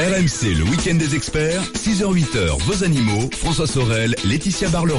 RMC, 0.00 0.54
le 0.56 0.64
week-end 0.64 0.94
des 0.94 1.14
experts, 1.14 1.60
6h-8h, 1.74 2.58
vos 2.62 2.84
animaux, 2.84 3.28
François 3.34 3.66
Sorel, 3.66 4.14
Laetitia 4.24 4.70
Barlerin. 4.70 4.96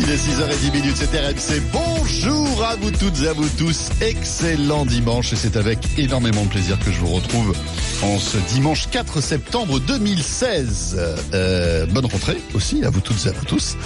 Il 0.00 0.10
est 0.10 0.16
6h10 0.16 0.72
minutes, 0.72 0.96
c'est 0.96 1.16
RMC. 1.16 1.62
Bonjour 1.72 2.64
à 2.64 2.74
vous 2.74 2.90
toutes 2.90 3.22
et 3.22 3.28
à 3.28 3.32
vous 3.32 3.48
tous. 3.56 3.90
Excellent 4.00 4.84
dimanche 4.84 5.32
et 5.32 5.36
c'est 5.36 5.56
avec 5.56 5.78
énormément 5.98 6.42
de 6.42 6.48
plaisir 6.48 6.76
que 6.80 6.90
je 6.90 6.98
vous 6.98 7.14
retrouve 7.14 7.54
en 8.02 8.18
ce 8.18 8.38
dimanche 8.52 8.88
4 8.90 9.20
septembre 9.20 9.78
2016. 9.78 10.96
Euh, 11.32 11.86
bonne 11.86 12.06
rentrée 12.06 12.38
aussi 12.54 12.82
à 12.82 12.90
vous 12.90 13.00
toutes 13.00 13.24
et 13.26 13.28
à 13.28 13.32
vous 13.32 13.44
tous. 13.44 13.76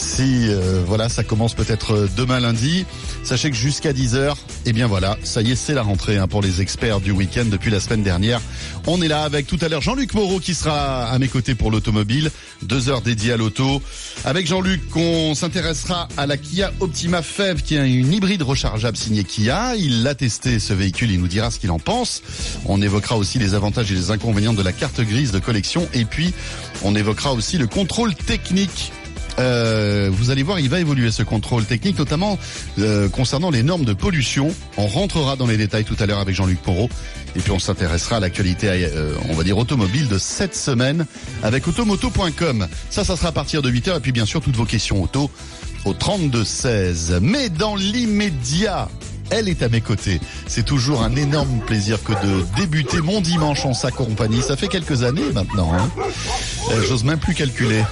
Si 0.00 0.46
euh, 0.48 0.82
voilà, 0.86 1.10
ça 1.10 1.24
commence 1.24 1.52
peut-être 1.52 2.08
demain 2.16 2.40
lundi, 2.40 2.86
sachez 3.22 3.50
que 3.50 3.56
jusqu'à 3.56 3.92
10h, 3.92 4.34
eh 4.64 4.72
bien 4.72 4.86
voilà, 4.86 5.18
ça 5.24 5.42
y 5.42 5.52
est, 5.52 5.56
c'est 5.56 5.74
la 5.74 5.82
rentrée 5.82 6.16
hein, 6.16 6.26
pour 6.26 6.40
les 6.40 6.62
experts 6.62 7.00
du 7.00 7.10
week-end 7.10 7.44
depuis 7.44 7.70
la 7.70 7.80
semaine 7.80 8.02
dernière. 8.02 8.40
On 8.86 9.02
est 9.02 9.08
là 9.08 9.24
avec 9.24 9.46
tout 9.46 9.58
à 9.60 9.68
l'heure 9.68 9.82
Jean-Luc 9.82 10.14
Moreau 10.14 10.40
qui 10.40 10.54
sera 10.54 11.04
à 11.04 11.18
mes 11.18 11.28
côtés 11.28 11.54
pour 11.54 11.70
l'automobile, 11.70 12.30
deux 12.62 12.88
heures 12.88 13.02
dédiées 13.02 13.34
à 13.34 13.36
l'auto. 13.36 13.82
Avec 14.24 14.46
Jean-Luc, 14.46 14.80
on 14.96 15.34
s'intéressera 15.34 16.08
à 16.16 16.26
la 16.26 16.38
Kia 16.38 16.72
Optima 16.80 17.20
FEV 17.20 17.62
qui 17.62 17.76
est 17.76 17.86
une 17.86 18.10
hybride 18.10 18.42
rechargeable 18.42 18.96
signée 18.96 19.24
Kia. 19.24 19.76
Il 19.76 20.02
l'a 20.02 20.14
testé 20.14 20.60
ce 20.60 20.72
véhicule, 20.72 21.10
il 21.10 21.20
nous 21.20 21.28
dira 21.28 21.50
ce 21.50 21.58
qu'il 21.58 21.70
en 21.70 21.78
pense. 21.78 22.22
On 22.64 22.80
évoquera 22.80 23.18
aussi 23.18 23.38
les 23.38 23.52
avantages 23.52 23.92
et 23.92 23.94
les 23.94 24.10
inconvénients 24.10 24.54
de 24.54 24.62
la 24.62 24.72
carte 24.72 25.02
grise 25.02 25.30
de 25.30 25.40
collection 25.40 25.86
et 25.92 26.06
puis 26.06 26.32
on 26.82 26.96
évoquera 26.96 27.34
aussi 27.34 27.58
le 27.58 27.66
contrôle 27.66 28.14
technique 28.14 28.92
euh, 29.38 30.10
vous 30.12 30.30
allez 30.30 30.42
voir, 30.42 30.60
il 30.60 30.68
va 30.68 30.80
évoluer 30.80 31.10
ce 31.10 31.22
contrôle 31.22 31.64
technique, 31.64 31.98
notamment 31.98 32.38
euh, 32.78 33.08
concernant 33.08 33.50
les 33.50 33.62
normes 33.62 33.84
de 33.84 33.92
pollution. 33.92 34.54
On 34.76 34.86
rentrera 34.86 35.36
dans 35.36 35.46
les 35.46 35.56
détails 35.56 35.84
tout 35.84 35.96
à 35.98 36.06
l'heure 36.06 36.18
avec 36.18 36.34
Jean-Luc 36.34 36.60
Porot. 36.60 36.88
Et 37.36 37.40
puis 37.40 37.52
on 37.52 37.58
s'intéressera 37.58 38.16
à 38.16 38.20
l'actualité, 38.20 38.68
euh, 38.68 39.14
on 39.28 39.34
va 39.34 39.44
dire 39.44 39.56
automobile 39.56 40.08
de 40.08 40.18
cette 40.18 40.56
semaine 40.56 41.06
avec 41.42 41.66
automoto.com. 41.68 42.66
Ça, 42.90 43.04
ça 43.04 43.16
sera 43.16 43.28
à 43.28 43.32
partir 43.32 43.62
de 43.62 43.70
8h. 43.70 43.98
Et 43.98 44.00
puis 44.00 44.12
bien 44.12 44.26
sûr, 44.26 44.40
toutes 44.40 44.56
vos 44.56 44.64
questions 44.64 45.02
auto 45.02 45.30
au 45.84 45.92
32-16. 45.92 47.20
Mais 47.20 47.48
dans 47.48 47.76
l'immédiat, 47.76 48.88
elle 49.30 49.48
est 49.48 49.62
à 49.62 49.68
mes 49.68 49.80
côtés. 49.80 50.20
C'est 50.46 50.64
toujours 50.64 51.02
un 51.02 51.14
énorme 51.16 51.60
plaisir 51.66 52.02
que 52.02 52.12
de 52.12 52.44
débuter 52.56 53.00
mon 53.00 53.20
dimanche 53.20 53.64
en 53.64 53.74
sa 53.74 53.90
compagnie. 53.90 54.42
Ça 54.42 54.56
fait 54.56 54.68
quelques 54.68 55.02
années 55.02 55.30
maintenant. 55.32 55.72
Hein. 55.74 55.88
Euh, 56.70 56.82
J'ose 56.88 57.04
même 57.04 57.18
plus 57.18 57.34
calculer. 57.34 57.82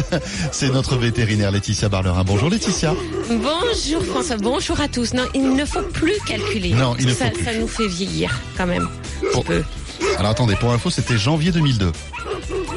C'est 0.52 0.70
notre 0.70 0.96
vétérinaire 0.96 1.50
Laetitia 1.50 1.88
Barlerin. 1.88 2.24
Bonjour 2.24 2.50
Laetitia. 2.50 2.94
Bonjour 3.28 4.04
François, 4.04 4.36
bonjour 4.36 4.80
à 4.80 4.88
tous. 4.88 5.14
Non, 5.14 5.24
il 5.34 5.54
ne 5.54 5.64
faut 5.64 5.82
plus 5.82 6.18
calculer. 6.26 6.72
Non, 6.74 6.96
il 6.98 7.06
ne 7.06 7.14
ça, 7.14 7.26
faut 7.26 7.32
plus. 7.32 7.44
ça 7.44 7.54
nous 7.54 7.68
fait 7.68 7.88
vieillir 7.88 8.40
quand 8.56 8.66
même. 8.66 8.88
Bon. 9.34 9.42
peu. 9.42 9.62
Alors 10.18 10.30
attendez, 10.32 10.54
pour 10.56 10.72
info, 10.72 10.90
c'était 10.90 11.16
janvier 11.18 11.50
2002. 11.52 11.92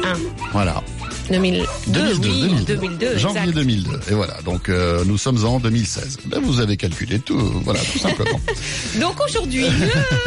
Un. 0.04 0.14
Voilà. 0.54 0.84
2002, 1.30 1.66
2002, 1.88 2.30
oui, 2.30 2.66
2002. 2.66 2.76
2002, 2.76 3.18
Janvier 3.18 3.40
exact. 3.42 3.56
2002. 3.56 4.00
Et 4.10 4.14
voilà. 4.14 4.42
Donc 4.46 4.70
euh, 4.70 5.04
nous 5.06 5.18
sommes 5.18 5.44
en 5.46 5.60
2016. 5.60 6.20
Ben, 6.26 6.40
vous 6.42 6.60
avez 6.60 6.78
calculé 6.78 7.20
tout. 7.20 7.38
Voilà, 7.64 7.80
tout 7.80 8.00
simplement. 8.00 8.40
Donc 9.00 9.16
aujourd'hui, 9.24 9.66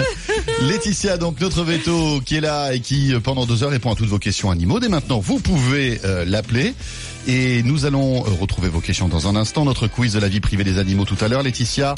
Laetitia, 0.63 1.17
donc 1.17 1.41
notre 1.41 1.65
veto 1.65 2.21
qui 2.25 2.37
est 2.37 2.41
là 2.41 2.73
et 2.73 2.81
qui 2.81 3.13
euh, 3.15 3.21
pendant 3.21 3.47
deux 3.47 3.63
heures 3.63 3.71
répond 3.71 3.93
à 3.93 3.95
toutes 3.95 4.09
vos 4.09 4.19
questions 4.19 4.51
animaux. 4.51 4.81
Dès 4.81 4.89
maintenant, 4.89 5.19
vous 5.21 5.41
pouvez 5.41 6.01
euh, 6.05 6.25
l'appeler. 6.25 6.75
Et 7.29 7.63
nous 7.63 7.85
allons 7.85 8.25
euh, 8.27 8.31
retrouver 8.41 8.69
vos 8.69 8.81
questions 8.81 9.07
dans 9.07 9.29
un 9.29 9.37
instant. 9.37 9.65
Notre 9.65 9.87
quiz 9.87 10.15
de 10.15 10.19
la 10.21 10.29
vie 10.29 10.41
privée 10.41 10.65
des 10.65 10.79
animaux 10.79 11.05
tout 11.05 11.17
à 11.21 11.29
l'heure, 11.29 11.43
Laetitia. 11.43 11.95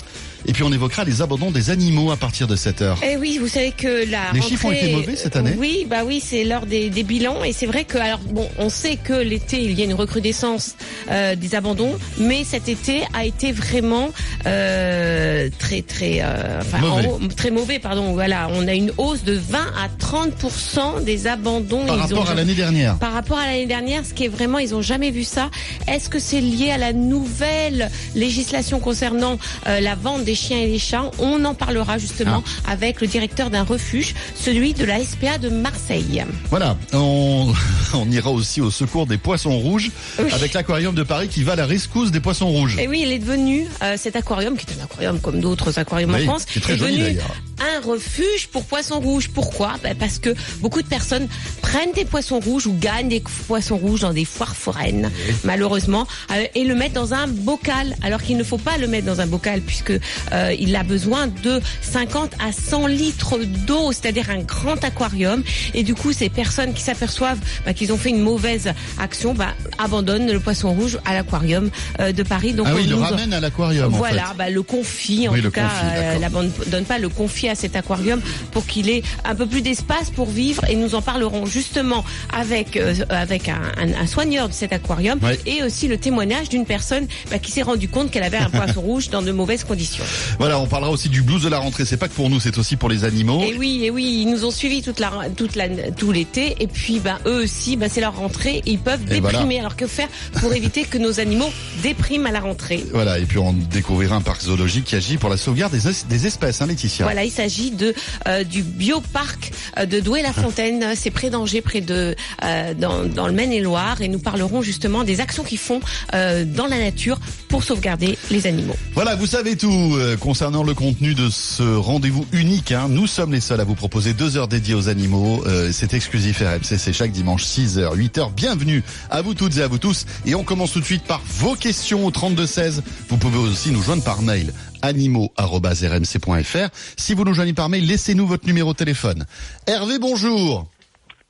Et 0.47 0.53
puis 0.53 0.64
on 0.64 0.73
évoquera 0.73 1.05
les 1.05 1.23
abandons 1.23 1.53
des 1.53 1.70
animaux 1.70 2.11
à 2.11 2.17
partir 2.17 2.48
de 2.48 2.56
7 2.56 2.83
heures. 2.83 2.98
eh 3.05 3.17
oui, 3.17 3.39
vous 3.41 3.47
savez 3.47 3.70
que 3.70 3.87
la 4.11 4.33
Les 4.33 4.41
rentrée, 4.41 4.41
chiffres 4.48 4.64
ont 4.67 4.73
été 4.73 4.91
mauvais 4.92 5.14
cette 5.14 5.36
année 5.36 5.55
Oui, 5.57 5.86
bah 5.89 5.98
oui, 6.05 6.20
c'est 6.23 6.42
l'heure 6.42 6.67
des, 6.67 6.91
des 6.91 7.05
bilans 7.05 7.45
et 7.45 7.52
c'est 7.52 7.67
vrai 7.67 7.85
que 7.85 7.96
alors 7.98 8.19
bon, 8.19 8.48
on 8.58 8.69
sait 8.69 8.96
que 8.96 9.13
l'été 9.13 9.63
il 9.63 9.79
y 9.79 9.83
a 9.83 9.85
une 9.85 9.95
recrudescence 9.95 10.74
euh, 11.13 11.36
des 11.36 11.55
abandons, 11.55 11.96
mais 12.19 12.42
cet 12.42 12.69
été 12.69 13.02
a 13.14 13.25
été 13.25 13.52
vraiment 13.52 14.11
euh, 14.46 15.48
très 15.61 15.83
très 15.83 16.19
euh, 16.23 16.58
enfin, 16.61 16.79
Mauvais. 16.79 17.07
en 17.07 17.29
très 17.29 17.51
mauvais, 17.52 17.79
pardon. 17.79 18.13
Voilà, 18.13 18.48
on 18.52 18.67
a 18.67 18.75
une 18.75 18.91
hausse 18.98 19.23
de 19.23 19.35
20 19.35 19.58
à 19.61 19.89
30% 19.96 21.05
des 21.05 21.29
abandons. 21.29 21.86
Par 21.86 21.96
Ils 21.96 22.01
rapport 22.01 22.25
ont- 22.27 22.30
à 22.30 22.35
l'année 22.35 22.55
dernière. 22.57 22.98
par 22.98 23.13
rapport 23.13 23.39
à 23.39 23.46
l'année 23.46 23.67
dernière, 23.67 24.05
ce 24.05 24.13
qui 24.13 24.25
est 24.25 24.29
vraiment, 24.29 24.58
ils 24.58 24.75
ont 24.75 24.83
jamais 24.83 25.11
vu 25.12 25.23
ça. 25.24 25.50
Est-ce 25.86 26.08
que 26.08 26.18
c'est 26.18 26.40
lié 26.40 26.70
à 26.73 26.78
la 26.78 26.92
nouvelle 26.92 27.90
législation 28.14 28.80
concernant 28.80 29.39
euh, 29.67 29.80
la 29.80 29.95
vente 29.95 30.24
des 30.24 30.34
chiens 30.34 30.58
et 30.58 30.67
des 30.68 30.78
chats? 30.78 31.11
On 31.18 31.45
en 31.45 31.55
parlera 31.55 31.98
justement 31.98 32.42
Ah. 32.67 32.73
avec 32.73 33.00
le 33.00 33.06
directeur 33.06 33.51
d'un 33.51 33.62
refuge, 33.62 34.14
celui 34.34 34.72
de 34.74 34.84
la 34.84 34.98
SPA 35.05 35.39
de 35.39 35.48
Marseille. 35.48 36.24
Voilà, 36.51 36.77
on, 36.92 37.52
on 37.95 38.11
ira 38.11 38.30
aussi 38.30 38.61
au 38.61 38.70
secours 38.70 39.06
des 39.06 39.18
poissons 39.18 39.56
rouges 39.58 39.90
Oui. 40.18 40.30
avec 40.33 40.52
l'aquarium 40.55 40.95
de 40.95 41.02
Paris 41.02 41.28
qui 41.28 41.42
va 41.42 41.52
à 41.52 41.56
la 41.56 41.67
rescousse 41.67 42.11
des 42.11 42.20
poissons 42.20 42.48
rouges. 42.48 42.78
Et 42.78 42.89
oui, 42.89 43.02
il 43.05 43.12
est 43.12 43.18
devenu 43.18 43.67
euh, 43.83 43.96
cet 43.96 44.17
aquarium, 44.17 44.56
qui 44.56 44.67
est 44.67 44.80
un 44.80 44.84
aquarium 44.84 45.20
comme 45.20 45.40
d'autres 45.40 45.78
aquariums 45.78 46.14
Oui, 46.14 46.22
en 46.22 46.30
France, 46.30 46.46
est 46.56 46.61
très 46.61 46.77
joli, 46.78 46.92
devenu 46.98 47.05
d'ailleurs. 47.14 47.34
Un 47.77 47.80
refuge 47.86 48.48
pour 48.48 48.64
poissons 48.64 49.00
rouges. 49.00 49.28
Pourquoi 49.28 49.74
Ben, 49.83 49.95
Parce 49.96 50.18
que 50.18 50.34
beaucoup 50.61 50.83
de 50.83 50.89
personnes 50.89 51.28
prennent 51.62 51.92
des 51.92 52.05
poissons 52.05 52.40
rouges 52.40 52.67
ou 52.67 52.74
gagnent 52.78 53.08
des 53.08 53.23
poissons 53.46 53.77
rouges 53.77 54.00
dans 54.00 54.12
des 54.12 54.24
foires 54.24 54.56
foraines, 54.56 55.11
malheureusement, 55.45 56.06
euh, 56.33 56.45
et 56.55 56.64
le 56.64 56.74
mettent 56.74 56.92
dans 56.92 57.14
un 57.14 57.27
bocal, 57.27 57.95
alors 58.02 58.22
qu'il 58.22 58.36
ne 58.36 58.45
faut 58.45 58.58
pas 58.58 58.77
le 58.78 58.86
mettre 58.86 59.06
dans 59.06 59.20
un 59.20 59.27
bocal 59.27 59.61
puisque 59.61 59.90
euh, 60.33 60.55
il 60.58 60.74
a 60.77 60.83
besoin 60.83 61.27
de 61.27 61.61
50 61.83 62.33
à 62.46 62.52
100 62.52 62.86
litres 62.86 63.39
d'eau, 63.67 63.92
c'est-à-dire 63.92 64.30
un 64.30 64.40
grand 64.42 64.83
aquarium. 64.84 65.42
Et 65.74 65.83
du 65.83 65.95
coup, 65.95 66.12
ces 66.12 66.28
personnes 66.28 66.74
qui 66.74 66.83
s'aperçoivent 66.83 67.39
bah, 67.64 67.72
qu'ils 67.74 67.92
ont 67.92 67.96
fait 67.98 68.11
une 68.11 68.22
mauvaise 68.22 68.72
action, 68.98 69.34
bah, 69.34 69.55
abandonnent 69.78 70.30
le 70.30 70.40
poisson 70.40 70.72
rouge 70.72 70.98
à 71.05 71.14
l'aquarium 71.14 71.70
euh, 72.01 72.12
de 72.12 72.22
Paris. 72.22 72.52
Donc 72.52 72.67
ah 72.70 72.74
oui, 72.74 72.84
le 72.86 72.96
nous- 72.96 73.02
ramène 73.02 73.33
à 73.33 73.40
l'aquarium 73.40 73.92
en 73.95 73.96
voilà, 73.96 74.27
fait. 74.27 74.36
bah, 74.39 74.51
le 74.51 74.62
confie 74.62 75.28
en 75.28 75.33
Oui, 75.33 75.39
tout 75.39 75.45
le 75.46 75.51
cas, 75.51 75.68
confie, 75.68 76.20
la 76.20 76.28
bande 76.28 76.51
donne 76.68 76.84
pas 76.84 76.98
le 76.98 77.08
confie 77.08 77.48
à 77.52 77.55
cet 77.55 77.77
aquarium 77.77 78.20
pour 78.51 78.67
qu'il 78.67 78.90
ait 78.90 79.02
un 79.24 79.35
peu 79.35 79.46
plus 79.46 79.63
d'espace 79.63 80.11
pour 80.11 80.29
vivre 80.29 80.64
et 80.68 80.77
nous 80.77 80.95
en 80.95 81.02
parlerons 81.02 81.46
justement 81.46 82.05
avec 82.33 82.77
euh, 82.77 82.95
avec 83.11 83.48
un, 83.48 83.61
un- 83.79 84.02
un 84.02 84.07
soigneur 84.07 84.48
de 84.48 84.55
cet 84.55 84.73
aquarium 84.73 85.18
Ouais. 85.23 85.39
et 85.46 85.63
aussi 85.63 85.89
le 85.89 85.96
témoignage 85.98 86.48
d'une 86.48 86.64
personne 86.67 87.07
bah, 87.30 87.39
qui 87.39 87.52
s'est 87.52 87.63
rendu 87.63 87.89
compte 87.89 88.11
qu'elle 88.11 88.23
avait 88.24 88.36
un 88.39 88.51
poisson 88.51 88.80
rouge 88.90 89.08
dans 89.11 89.23
de 89.23 89.30
mauvaises 89.33 89.64
conditions. 89.64 90.05
Voilà, 90.39 90.58
on 90.58 90.67
parlera 90.67 90.90
aussi 90.90 91.08
du 91.08 91.23
blues 91.23 91.42
de 91.42 91.48
la 91.48 91.58
rentrée. 91.58 91.85
C'est 91.85 91.96
pas 91.96 92.08
que 92.08 92.14
pour 92.14 92.29
nous, 92.30 92.40
c'est 92.40 92.58
aussi 92.58 92.77
pour 92.77 92.89
les 92.89 93.05
animaux. 93.05 93.42
Et 93.42 93.57
oui, 93.57 93.80
et 93.84 93.90
oui, 93.90 94.23
ils 94.23 94.30
nous 94.30 94.45
ont 94.45 94.51
suivis 94.51 94.83
toute 94.83 94.98
la 95.01 95.11
toute 95.36 95.55
la 95.57 95.69
tout 95.96 96.11
l'été 96.13 96.57
et 96.61 96.67
puis 96.67 96.98
bah 97.01 97.19
eux 97.27 97.42
aussi, 97.45 97.77
bah, 97.77 97.86
c'est 97.89 98.01
leur 98.01 98.17
rentrée, 98.17 98.63
ils 98.67 98.79
peuvent 98.79 99.02
Et 99.11 99.20
déprimer. 99.20 99.20
voilà. 99.45 99.58
Alors 99.61 99.77
que 99.77 99.86
faire 99.86 100.08
pour 100.40 100.52
éviter 100.52 100.84
que 100.84 100.98
nos 100.98 101.20
animaux 101.20 101.51
dépriment 101.83 102.27
à 102.27 102.30
la 102.33 102.40
rentrée? 102.40 102.84
Voilà, 102.92 103.19
et 103.19 103.24
puis 103.27 103.39
on 103.39 103.52
découvrira 103.52 104.17
un 104.17 104.20
parc 104.23 104.42
zoologique 104.42 104.84
qui 104.84 104.96
agit 104.96 105.17
pour 105.19 105.30
la 105.30 105.36
sauvegarde 105.36 105.73
des, 105.73 105.89
es- 105.89 106.07
des 106.08 106.27
espèces, 106.27 106.63
hein, 106.63 106.67
Laetitia. 106.67 107.05
Voilà, 107.05 107.24
il 107.24 107.30
s'agit 107.42 107.70
de 107.73 107.95
euh, 108.29 108.45
du 108.45 108.63
bioparc 108.63 109.51
euh, 109.79 109.86
de 109.86 110.01
Douai-la-Fontaine. 110.01 110.95
C'est 110.95 111.11
près 111.11 111.30
d'Angers, 111.30 111.61
près 111.61 111.80
de 111.80 112.14
euh, 112.45 112.75
dans, 112.75 113.05
dans 113.05 113.27
le 113.27 113.33
Maine-et-Loire, 113.33 114.01
et 114.01 114.08
nous 114.08 114.19
parlerons 114.20 114.63
justement 114.63 115.03
des 115.05 115.20
actions 115.20 115.42
qu'ils 115.42 115.58
font 115.58 115.81
euh, 116.14 116.45
dans 116.45 116.67
la 116.67 116.79
nature 116.79 117.19
pour 117.48 117.64
sauvegarder 117.64 118.17
les 118.31 118.47
animaux. 118.47 118.77
Voilà, 118.95 119.17
vous 119.17 119.27
savez 119.27 119.57
tout 119.57 119.97
concernant 120.20 120.63
le 120.63 120.75
contenu 120.75 121.14
de 121.14 121.29
ce 121.31 121.63
rendez-vous 121.63 122.27
unique. 122.33 122.73
hein. 122.73 122.86
Nous 122.89 123.07
sommes 123.07 123.33
les 123.33 123.41
seuls 123.41 123.61
à 123.61 123.64
vous 123.64 123.75
proposer 123.75 124.14
deux 124.14 124.36
heures 124.36 124.48
dédiées 124.48 124.75
aux 124.75 124.89
animaux. 124.89 125.45
C'est 125.73 125.92
exclusif 125.95 126.41
RMC, 126.41 126.79
c'est 126.79 126.92
chaque 126.92 127.13
dimanche 127.13 127.45
6h, 127.45 127.95
8h. 127.97 128.32
Bienvenue 128.35 128.82
à 129.11 129.20
vous 129.23 129.35
toutes 129.35 129.56
et 129.58 129.62
à 129.62 129.69
vous 129.69 129.79
tous. 129.79 130.06
Et 130.26 130.35
on 130.35 130.44
commence 130.44 130.73
tout 130.73 130.81
de 130.81 130.85
suite 130.85 131.05
par 131.05 131.20
vos 131.26 131.55
questions 131.55 132.06
au 132.06 132.11
3216. 132.11 132.82
Vous 133.08 133.16
pouvez 133.16 133.38
aussi 133.38 133.70
nous 133.70 133.82
joindre 133.82 134.02
par 134.05 134.22
mail 134.22 134.52
animaux.rmc.fr. 134.82 136.69
Si 136.96 137.14
vous 137.14 137.25
nous 137.25 137.34
joignez 137.34 137.55
par 137.55 137.69
mail, 137.69 137.87
laissez-nous 137.87 138.26
votre 138.26 138.46
numéro 138.46 138.73
de 138.73 138.79
téléphone. 138.79 139.25
Hervé, 139.67 139.99
bonjour. 139.99 140.69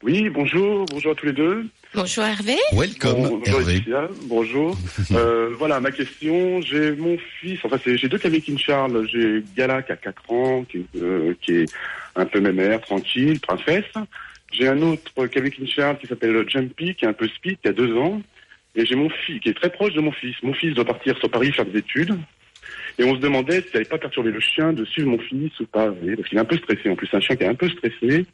Oui, 0.03 0.29
bonjour, 0.31 0.85
bonjour 0.87 1.13
à 1.13 1.15
tous 1.15 1.27
les 1.27 1.33
deux. 1.33 1.67
Bonjour 1.95 2.25
Hervé. 2.25 2.57
Welcome, 2.73 3.29
bonjour 3.29 3.43
Hervé. 3.47 3.73
Laetitia, 3.75 4.09
bonjour. 4.25 4.77
Euh, 5.13 5.51
voilà, 5.59 5.79
ma 5.79 5.91
question, 5.91 6.61
j'ai 6.63 6.93
mon 6.93 7.19
fils, 7.41 7.61
enfin 7.65 7.77
j'ai 7.85 8.09
deux 8.09 8.19
King 8.19 8.59
Charles, 8.59 9.07
j'ai 9.13 9.45
Gala 9.55 9.83
qui 9.83 9.93
a 9.93 9.97
4 9.97 10.33
ans, 10.33 10.65
qui, 10.65 10.87
euh, 10.97 11.35
qui 11.43 11.53
est 11.53 11.73
un 12.17 12.25
peu 12.25 12.41
mémère, 12.41 12.81
tranquille, 12.81 13.39
princesse. 13.41 13.85
J'ai 14.53 14.69
un 14.69 14.81
autre 14.83 15.27
King 15.27 15.67
Charles 15.67 15.99
qui 15.99 16.07
s'appelle 16.07 16.49
Jumpy, 16.49 16.95
qui 16.95 17.05
est 17.05 17.09
un 17.09 17.13
peu 17.13 17.29
speed, 17.29 17.59
qui 17.61 17.69
a 17.69 17.73
2 17.73 17.97
ans. 17.97 18.23
Et 18.75 18.87
j'ai 18.87 18.95
mon 18.95 19.11
fils, 19.11 19.41
qui 19.41 19.51
est 19.51 19.55
très 19.55 19.71
proche 19.71 19.93
de 19.93 20.01
mon 20.01 20.13
fils. 20.13 20.35
Mon 20.43 20.55
fils 20.55 20.75
doit 20.75 20.87
partir 20.87 21.17
sur 21.19 21.31
Paris 21.31 21.53
faire 21.53 21.67
des 21.67 21.79
études. 21.79 22.19
Et 22.99 23.05
on 23.05 23.15
se 23.15 23.21
demandait 23.21 23.63
si 23.63 23.69
ça 23.69 23.75
n'allait 23.75 23.89
pas 23.89 23.99
perturber 23.99 24.31
le 24.31 24.41
chien 24.41 24.73
de 24.73 24.85
suivre 24.85 25.09
mon 25.09 25.19
fils 25.19 25.59
ou 25.61 25.67
pas, 25.67 25.89
vous 25.89 26.17
parce 26.17 26.29
qu'il 26.29 26.39
est 26.39 26.41
un 26.41 26.45
peu 26.45 26.57
stressé. 26.57 26.89
En 26.91 26.97
plus, 26.97 27.09
un 27.13 27.21
chien 27.21 27.37
qui 27.37 27.45
est 27.45 27.49
un 27.49 27.55
peu 27.55 27.69
stressé. 27.69 28.27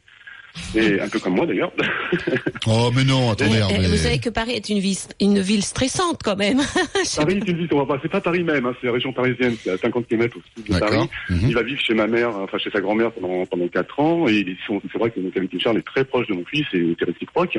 Et 0.75 0.99
un 0.99 1.09
peu 1.09 1.19
comme 1.19 1.35
moi 1.35 1.45
d'ailleurs. 1.45 1.71
oh 2.67 2.91
mais 2.95 3.03
non, 3.03 3.31
attendez. 3.31 3.59
Mais, 3.69 3.87
Vous 3.87 3.97
savez 3.97 4.19
que 4.19 4.29
Paris 4.29 4.51
est 4.51 4.69
une 4.69 4.79
ville, 4.79 4.97
une 5.19 5.39
ville 5.39 5.63
stressante 5.63 6.21
quand 6.23 6.35
même. 6.35 6.59
Paris 7.15 7.37
est 7.37 7.47
une 7.47 7.57
ville, 7.57 7.69
on 7.71 7.83
va 7.83 7.85
pas, 7.85 7.99
c'est 8.01 8.11
pas 8.11 8.21
Paris 8.21 8.43
même, 8.43 8.65
hein, 8.65 8.73
c'est 8.79 8.87
la 8.87 8.93
région 8.93 9.11
parisienne, 9.11 9.55
c'est 9.63 9.71
à 9.71 9.77
50 9.77 10.07
km 10.07 10.37
au 10.37 10.41
sud 10.55 10.71
de 10.71 10.79
Paris. 10.79 11.09
Mhm. 11.29 11.39
Il 11.47 11.55
va 11.55 11.63
vivre 11.63 11.81
chez 11.81 11.93
ma 11.93 12.07
mère, 12.07 12.35
enfin 12.35 12.57
chez 12.57 12.69
sa 12.69 12.81
grand-mère 12.81 13.11
pendant 13.11 13.45
pendant 13.45 13.67
quatre 13.67 13.99
ans. 13.99 14.27
Et 14.27 14.45
c'est 14.67 14.97
vrai 14.97 15.09
que 15.09 15.19
mon 15.19 15.31
Charles 15.59 15.77
est 15.77 15.87
très 15.87 16.05
proche 16.05 16.27
de 16.27 16.33
mon 16.33 16.45
fils 16.45 16.65
et 16.73 16.95
c'est 16.99 17.05
réciproque. 17.05 17.57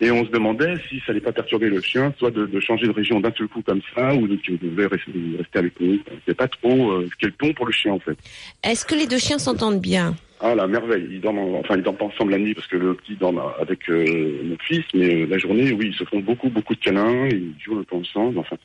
Et 0.00 0.10
on 0.10 0.24
se 0.24 0.30
demandait 0.30 0.74
si 0.88 0.98
ça 1.06 1.12
allait 1.12 1.20
pas 1.20 1.32
perturber 1.32 1.68
le 1.68 1.80
chien, 1.80 2.12
soit 2.18 2.30
de, 2.30 2.46
de 2.46 2.60
changer 2.60 2.86
de 2.86 2.92
région 2.92 3.20
d'un 3.20 3.32
seul 3.36 3.48
coup 3.48 3.62
comme 3.62 3.80
ça, 3.94 4.14
ou 4.14 4.26
de 4.26 4.36
qu'il 4.36 4.58
devait 4.58 4.86
rester, 4.86 5.12
rester 5.38 5.58
avec 5.58 5.80
nous. 5.80 5.98
C'est 6.26 6.36
pas 6.36 6.48
trop 6.48 6.90
euh, 6.92 7.08
quel 7.18 7.32
ton 7.32 7.52
pour 7.52 7.66
le 7.66 7.72
chien 7.72 7.92
en 7.92 8.00
fait. 8.00 8.16
Est-ce 8.62 8.84
que 8.84 8.94
les 8.94 9.06
deux 9.06 9.18
chiens 9.18 9.38
s'entendent 9.38 9.80
bien? 9.80 10.14
Ah 10.40 10.54
la 10.54 10.66
merveille, 10.66 11.06
ils 11.10 11.20
dorment, 11.20 11.56
enfin 11.56 11.76
ils 11.76 11.82
dorment 11.82 11.96
pas 11.96 12.04
ensemble 12.06 12.32
la 12.32 12.38
nuit 12.38 12.54
parce 12.54 12.66
que 12.66 12.76
le 12.76 12.94
petit 12.94 13.14
dort 13.14 13.54
avec 13.60 13.88
euh, 13.88 14.40
mon 14.44 14.56
fils, 14.58 14.84
mais 14.94 15.22
euh, 15.22 15.26
la 15.26 15.38
journée, 15.38 15.72
oui, 15.72 15.88
ils 15.92 15.94
se 15.94 16.04
font 16.04 16.20
beaucoup 16.20 16.48
beaucoup 16.48 16.74
de 16.74 16.80
câlins, 16.80 17.26
ils 17.28 17.54
jouent 17.64 17.76
le 17.76 17.84
temps 17.84 17.98
ensemble, 17.98 18.38
enfin. 18.38 18.56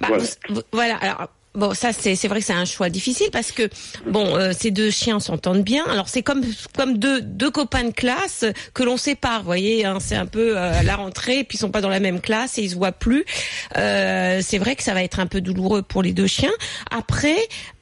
Bah, 0.00 0.08
voilà. 0.08 0.24
voilà. 0.72 0.96
Alors 0.96 1.28
Bon, 1.54 1.74
ça 1.74 1.92
c'est 1.92 2.16
c'est 2.16 2.28
vrai 2.28 2.40
que 2.40 2.46
c'est 2.46 2.54
un 2.54 2.64
choix 2.64 2.88
difficile 2.88 3.28
parce 3.30 3.52
que 3.52 3.68
bon, 4.06 4.36
euh, 4.36 4.52
ces 4.58 4.70
deux 4.70 4.90
chiens 4.90 5.20
s'entendent 5.20 5.62
bien. 5.62 5.84
Alors 5.84 6.08
c'est 6.08 6.22
comme 6.22 6.42
comme 6.74 6.96
deux 6.96 7.20
deux 7.20 7.50
copains 7.50 7.84
de 7.84 7.90
classe 7.90 8.46
que 8.72 8.82
l'on 8.82 8.96
sépare, 8.96 9.42
voyez. 9.42 9.84
Hein, 9.84 9.98
c'est 10.00 10.16
un 10.16 10.24
peu 10.24 10.56
euh, 10.56 10.82
la 10.82 10.96
rentrée, 10.96 11.44
puis 11.44 11.56
ils 11.56 11.60
sont 11.60 11.70
pas 11.70 11.82
dans 11.82 11.90
la 11.90 12.00
même 12.00 12.22
classe 12.22 12.56
et 12.56 12.62
ils 12.62 12.70
se 12.70 12.74
voient 12.74 12.92
plus. 12.92 13.26
Euh, 13.76 14.40
c'est 14.42 14.56
vrai 14.56 14.76
que 14.76 14.82
ça 14.82 14.94
va 14.94 15.02
être 15.02 15.20
un 15.20 15.26
peu 15.26 15.42
douloureux 15.42 15.82
pour 15.82 16.02
les 16.02 16.12
deux 16.12 16.26
chiens. 16.26 16.52
Après, 16.90 17.36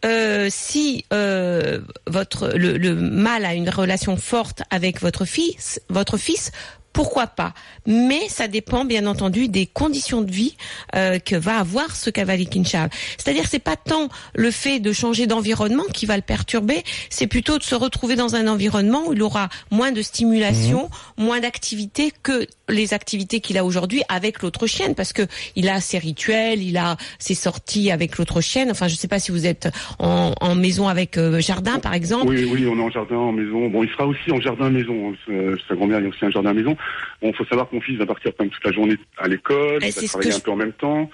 euh, 0.05 0.49
si 0.51 1.05
votre 1.13 2.49
le, 2.57 2.77
le 2.77 2.95
mâle 2.97 3.45
a 3.45 3.55
une 3.55 3.71
relation 3.71 4.17
forte 4.17 4.63
avec 4.71 5.01
votre 5.01 5.25
fils, 5.25 5.81
votre 5.89 6.17
fils 6.17 6.51
pourquoi 6.93 7.27
pas? 7.27 7.55
Mais 7.87 8.29
ça 8.29 8.49
dépend 8.49 8.85
bien 8.85 9.07
entendu 9.07 9.49
des 9.49 9.67
conditions 9.67 10.23
de 10.23 10.31
vie 10.31 10.57
euh, 10.95 11.19
que 11.19 11.37
va 11.37 11.59
avoir 11.59 11.95
ce 11.95 12.11
cavalier 12.11 12.47
Kinshasa. 12.47 12.89
C'est-à-dire 13.17 13.45
c'est 13.49 13.59
pas 13.59 13.77
tant 13.77 14.09
le 14.35 14.51
fait 14.51 14.81
de 14.81 14.93
changer 14.93 15.27
d'environnement 15.27 15.85
qui 15.93 16.07
va 16.07 16.17
le 16.17 16.23
perturber, 16.23 16.83
c'est 17.09 17.27
plutôt 17.27 17.59
de 17.59 17.63
se 17.63 17.75
retrouver 17.75 18.17
dans 18.17 18.35
un 18.35 18.47
environnement 18.49 19.07
où 19.07 19.13
il 19.13 19.23
aura 19.23 19.49
moins 19.71 19.93
de 19.93 20.03
stimulation, 20.03 20.91
mmh. 21.17 21.25
moins 21.25 21.41
d'activité 21.41 22.13
que 22.23 22.47
les 22.71 22.95
activités 22.95 23.41
qu'il 23.41 23.59
a 23.59 23.65
aujourd'hui 23.65 24.03
avec 24.09 24.43
l'autre 24.43 24.67
chienne 24.67 24.95
parce 24.95 25.13
que 25.13 25.23
il 25.57 25.69
a 25.69 25.81
ses 25.81 25.99
rituels, 25.99 26.63
il 26.63 26.77
a 26.77 26.97
ses 27.19 27.35
sorties 27.35 27.91
avec 27.91 28.19
l'autre 28.19 28.41
chienne. 28.41 28.71
Enfin, 28.71 28.89
je 28.89 28.95
sais 28.95 29.09
pas 29.09 29.19
si 29.19 29.33
vous 29.33 29.47
êtes 29.47 29.69
en, 29.99 30.33
en 30.41 30.55
maison 30.55 30.89
avec 30.89 31.19
euh, 31.19 31.41
jardin 31.41 31.79
par 31.79 31.95
exemple. 31.95 32.29
Oui, 32.29 32.45
oui, 32.45 32.67
on 32.67 32.79
est 32.79 32.83
en 32.83 32.91
jardin, 32.91 33.17
en 33.17 33.33
maison. 33.33 33.69
Bon, 33.69 33.83
il 33.83 33.91
sera 33.91 34.07
aussi 34.07 34.31
en 34.31 34.41
jardin 34.41 34.71
maison. 34.71 35.15
Sa 35.69 35.75
grand-mère, 35.75 36.01
il 36.01 36.05
y 36.05 36.07
a 36.07 36.09
aussi 36.09 36.25
un 36.25 36.31
jardin 36.31 36.53
maison. 36.53 36.77
Bon, 37.23 37.33
faut 37.33 37.45
savoir 37.45 37.69
que 37.69 37.75
mon 37.75 37.81
fils 37.81 37.99
va 37.99 38.07
partir 38.07 38.33
quand 38.37 38.45
même 38.45 38.53
toute 38.53 38.65
la 38.65 38.73
journée 38.73 38.97
à 39.19 39.29
l'école, 39.29 39.79
il 39.83 39.93
va 39.93 40.03
travailler 40.07 40.35
un 40.35 40.41
peu 40.41 40.51
en 40.51 40.57
même 40.57 40.73
temps. 40.73 41.11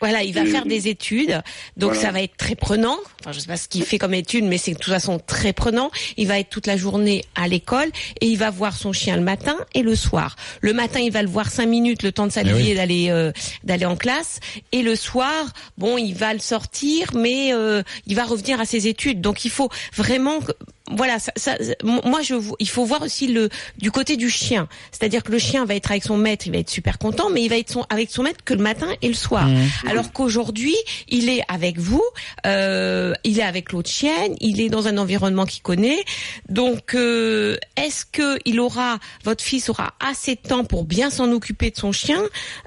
Voilà, 0.00 0.22
il 0.22 0.34
va 0.34 0.44
faire 0.44 0.66
des 0.66 0.88
études, 0.88 1.40
donc 1.76 1.94
ça 1.94 2.10
va 2.10 2.22
être 2.22 2.36
très 2.36 2.54
prenant. 2.54 2.96
Enfin, 3.20 3.32
je 3.32 3.40
sais 3.40 3.46
pas 3.46 3.56
ce 3.56 3.68
qu'il 3.68 3.82
fait 3.82 3.98
comme 3.98 4.14
études, 4.14 4.44
mais 4.44 4.58
c'est 4.58 4.72
de 4.72 4.78
toute 4.78 4.92
façon 4.92 5.18
très 5.18 5.52
prenant. 5.52 5.90
Il 6.16 6.28
va 6.28 6.38
être 6.38 6.50
toute 6.50 6.66
la 6.66 6.76
journée 6.76 7.24
à 7.34 7.48
l'école 7.48 7.88
et 8.20 8.26
il 8.26 8.36
va 8.36 8.50
voir 8.50 8.74
son 8.74 8.92
chien 8.92 9.16
le 9.16 9.22
matin 9.22 9.56
et 9.74 9.82
le 9.82 9.94
soir. 9.94 10.36
Le 10.60 10.72
matin, 10.72 10.89
il 10.98 11.12
va 11.12 11.22
le 11.22 11.28
voir 11.28 11.50
cinq 11.50 11.66
minutes, 11.66 12.02
le 12.02 12.12
temps 12.12 12.26
de 12.26 12.32
s'habiller, 12.32 12.68
eh 12.68 12.70
et 12.70 12.74
d'aller 12.74 13.06
euh, 13.10 13.32
d'aller 13.64 13.86
en 13.86 13.96
classe, 13.96 14.40
et 14.72 14.82
le 14.82 14.96
soir, 14.96 15.46
bon, 15.78 15.98
il 15.98 16.14
va 16.14 16.32
le 16.32 16.40
sortir, 16.40 17.10
mais 17.14 17.52
euh, 17.52 17.82
il 18.06 18.16
va 18.16 18.24
revenir 18.24 18.60
à 18.60 18.64
ses 18.64 18.88
études. 18.88 19.20
Donc, 19.20 19.44
il 19.44 19.50
faut 19.50 19.70
vraiment 19.94 20.40
voilà, 20.90 21.18
ça, 21.18 21.32
ça, 21.36 21.56
moi 21.84 22.20
je, 22.22 22.34
il 22.58 22.68
faut 22.68 22.84
voir 22.84 23.02
aussi 23.02 23.28
le 23.28 23.48
du 23.78 23.90
côté 23.90 24.16
du 24.16 24.30
chien, 24.30 24.68
c'est-à-dire 24.90 25.22
que 25.22 25.32
le 25.32 25.38
chien 25.38 25.64
va 25.64 25.74
être 25.74 25.90
avec 25.90 26.04
son 26.04 26.16
maître, 26.16 26.46
il 26.46 26.52
va 26.52 26.58
être 26.58 26.70
super 26.70 26.98
content, 26.98 27.30
mais 27.30 27.42
il 27.42 27.48
va 27.48 27.56
être 27.56 27.70
son, 27.70 27.84
avec 27.90 28.10
son 28.10 28.22
maître 28.22 28.44
que 28.44 28.54
le 28.54 28.62
matin 28.62 28.88
et 29.02 29.08
le 29.08 29.14
soir. 29.14 29.46
Mmh. 29.46 29.88
Alors 29.88 30.12
qu'aujourd'hui, 30.12 30.76
il 31.08 31.28
est 31.28 31.42
avec 31.48 31.78
vous, 31.78 32.02
euh, 32.46 33.12
il 33.24 33.38
est 33.38 33.44
avec 33.44 33.72
l'autre 33.72 33.90
chienne, 33.90 34.34
il 34.40 34.60
est 34.60 34.68
dans 34.68 34.88
un 34.88 34.98
environnement 34.98 35.44
qu'il 35.44 35.62
connaît. 35.62 36.02
Donc, 36.48 36.94
euh, 36.94 37.56
est-ce 37.76 38.04
que 38.04 38.38
il 38.44 38.60
aura, 38.60 38.98
votre 39.24 39.42
fils 39.42 39.68
aura 39.68 39.94
assez 40.00 40.34
de 40.34 40.40
temps 40.40 40.64
pour 40.64 40.84
bien 40.84 41.10
s'en 41.10 41.30
occuper 41.32 41.70
de 41.70 41.76
son 41.76 41.92
chien? 41.92 42.20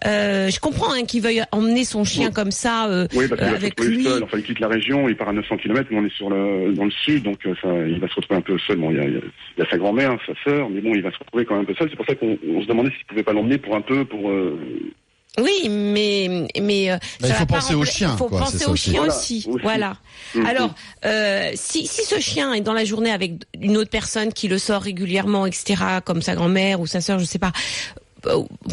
Euh, 0.06 0.50
Je 0.50 0.60
comprends 0.60 0.94
hein, 0.94 1.06
qu'il 1.06 1.22
veuille 1.22 1.44
emmener 1.52 1.86
son 1.86 2.04
chien 2.04 2.32
comme 2.32 2.52
ça 2.52 2.88
euh, 2.88 3.08
oui, 3.16 3.28
parce 3.28 3.42
euh, 3.42 3.56
avec 3.56 3.80
lui. 3.80 4.04
Seul. 4.04 4.24
Enfin, 4.24 4.38
il 4.38 4.44
quitte 4.44 4.60
la 4.60 4.68
région, 4.68 5.08
il 5.10 5.16
part 5.16 5.30
à 5.30 5.34
900 5.34 5.58
km, 5.58 5.88
mais 5.92 5.98
on 5.98 6.06
est 6.06 6.16
sur 6.16 6.30
le 6.30 6.74
dans 6.74 6.86
le 6.86 6.92
sud, 6.92 7.24
donc 7.24 7.46
euh, 7.46 7.54
ça, 7.62 7.70
il 7.88 8.00
va 8.00 8.08
se 8.14 8.20
retrouver 8.20 8.38
un 8.40 8.42
peu 8.42 8.58
seul. 8.60 8.78
Bon, 8.78 8.92
il 8.92 8.98
y 8.98 9.00
a, 9.00 9.06
il 9.06 9.22
y 9.58 9.62
a 9.62 9.70
sa 9.70 9.78
grand-mère, 9.78 10.18
sa 10.26 10.34
sœur, 10.44 10.70
mais 10.70 10.82
bon, 10.82 10.94
il 10.94 11.02
va 11.02 11.12
se 11.12 11.20
retrouver 11.20 11.46
quand 11.46 11.56
même 11.56 11.64
un 11.64 11.66
peu 11.66 11.76
seul. 11.76 11.90
C'est 11.90 11.96
pour 11.96 12.06
ça 12.06 12.16
qu'on 12.16 12.38
se 12.62 12.68
demandait 12.68 12.92
s'il 12.92 13.06
pouvait 13.06 13.24
pas 13.24 13.34
l'emmener 13.34 13.58
pour 13.58 13.76
un 13.76 13.82
peu, 13.82 14.06
pour. 14.06 14.30
Euh... 14.30 14.60
Oui, 15.40 15.68
mais 15.68 16.48
mais 16.62 16.90
bah, 17.20 17.28
il 17.28 17.34
faut 17.34 17.46
penser 17.48 17.74
au 17.74 17.84
chien. 17.84 18.12
Il 18.14 18.18
faut 18.18 18.30
quoi, 18.30 18.42
penser 18.42 18.66
au 18.68 18.76
chien 18.76 19.04
aussi. 19.04 19.48
Voilà. 19.64 19.98
Mmh, 20.36 20.46
Alors, 20.46 20.76
euh, 21.06 21.50
si 21.56 21.88
si 21.88 22.04
ce 22.04 22.20
chien 22.20 22.54
est 22.54 22.62
dans 22.62 22.74
la 22.74 22.86
journée 22.86 23.12
avec 23.12 23.32
une 23.60 23.78
autre 23.78 23.90
personne 23.90 24.32
qui 24.32 24.48
le 24.48 24.60
sort 24.60 24.84
régulièrement, 24.84 25.48
etc., 25.48 25.76
comme 26.06 26.22
sa 26.22 26.36
grand-mère 26.36 26.80
ou 26.82 26.86
sa 26.86 27.02
sœur, 27.02 27.18
je 27.18 27.26
sais 27.26 27.40
pas, 27.40 27.52
euh, 27.98 28.03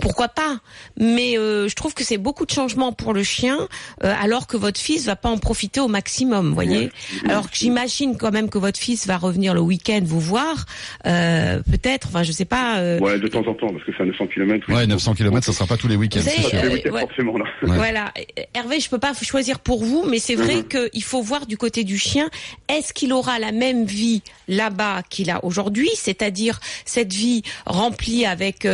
pourquoi 0.01 0.29
pas 0.29 0.59
Mais 0.99 1.37
euh, 1.39 1.69
je 1.69 1.75
trouve 1.75 1.95
que 1.95 2.05
c'est 2.05 2.19
beaucoup 2.19 2.47
de 2.47 2.51
changements 2.51 2.93
pour 2.93 3.13
le 3.13 3.23
chien, 3.23 3.59
euh, 4.05 4.15
alors 4.21 4.47
que 4.47 4.57
votre 4.57 4.81
fils 4.81 5.07
va 5.07 5.17
pas 5.17 5.29
en 5.29 5.39
profiter 5.39 5.81
au 5.81 5.89
maximum, 5.89 6.53
voyez. 6.53 6.91
Alors 7.29 7.51
que 7.51 7.57
j'imagine 7.57 8.17
quand 8.17 8.31
même 8.31 8.49
que 8.49 8.59
votre 8.59 8.79
fils 8.79 9.07
va 9.07 9.17
revenir 9.17 9.55
le 9.55 9.61
week-end 9.61 10.01
vous 10.05 10.21
voir, 10.21 10.67
euh, 11.07 11.61
peut-être. 11.71 12.09
Enfin, 12.09 12.23
je 12.23 12.33
sais 12.33 12.45
pas. 12.45 12.79
Euh... 12.79 12.99
Ouais, 13.01 13.19
de 13.19 13.29
temps 13.29 13.47
en 13.47 13.55
temps, 13.55 13.73
parce 13.73 13.85
que 13.85 13.93
c'est 13.97 14.03
à 14.03 14.07
900 14.07 14.27
km. 14.29 14.67
Oui. 14.69 14.75
Ouais, 14.75 14.87
900 14.87 15.15
km, 15.15 15.45
ça 15.45 15.53
sera 15.53 15.67
pas 15.67 15.77
tous 15.77 15.89
les 15.89 15.97
week-ends. 15.97 16.21
Euh, 16.55 16.91
ouais. 16.91 17.01
forcément 17.01 17.39
là. 17.39 17.45
Ouais. 17.63 17.77
Voilà, 17.77 18.13
Hervé, 18.55 18.81
je 18.81 18.89
peux 18.89 18.99
pas 18.99 19.13
choisir 19.15 19.61
pour 19.61 19.85
vous, 19.85 20.05
mais 20.09 20.19
c'est 20.19 20.35
vrai 20.35 20.57
mm 20.57 20.61
-hmm. 20.61 20.91
qu'il 20.91 21.03
faut 21.03 21.23
voir 21.23 21.47
du 21.47 21.57
côté 21.57 21.85
du 21.85 21.99
chien. 21.99 22.29
Est-ce 22.69 22.93
qu'il 22.93 23.13
aura 23.13 23.39
la 23.39 23.53
même 23.53 23.85
vie 23.85 24.23
là-bas 24.49 25.03
qu'il 25.09 25.31
a 25.31 25.45
aujourd'hui, 25.45 25.91
c'est-à-dire 25.95 26.61
cette 26.85 27.13
vie 27.13 27.43
remplie 27.67 28.27
avec 28.27 28.67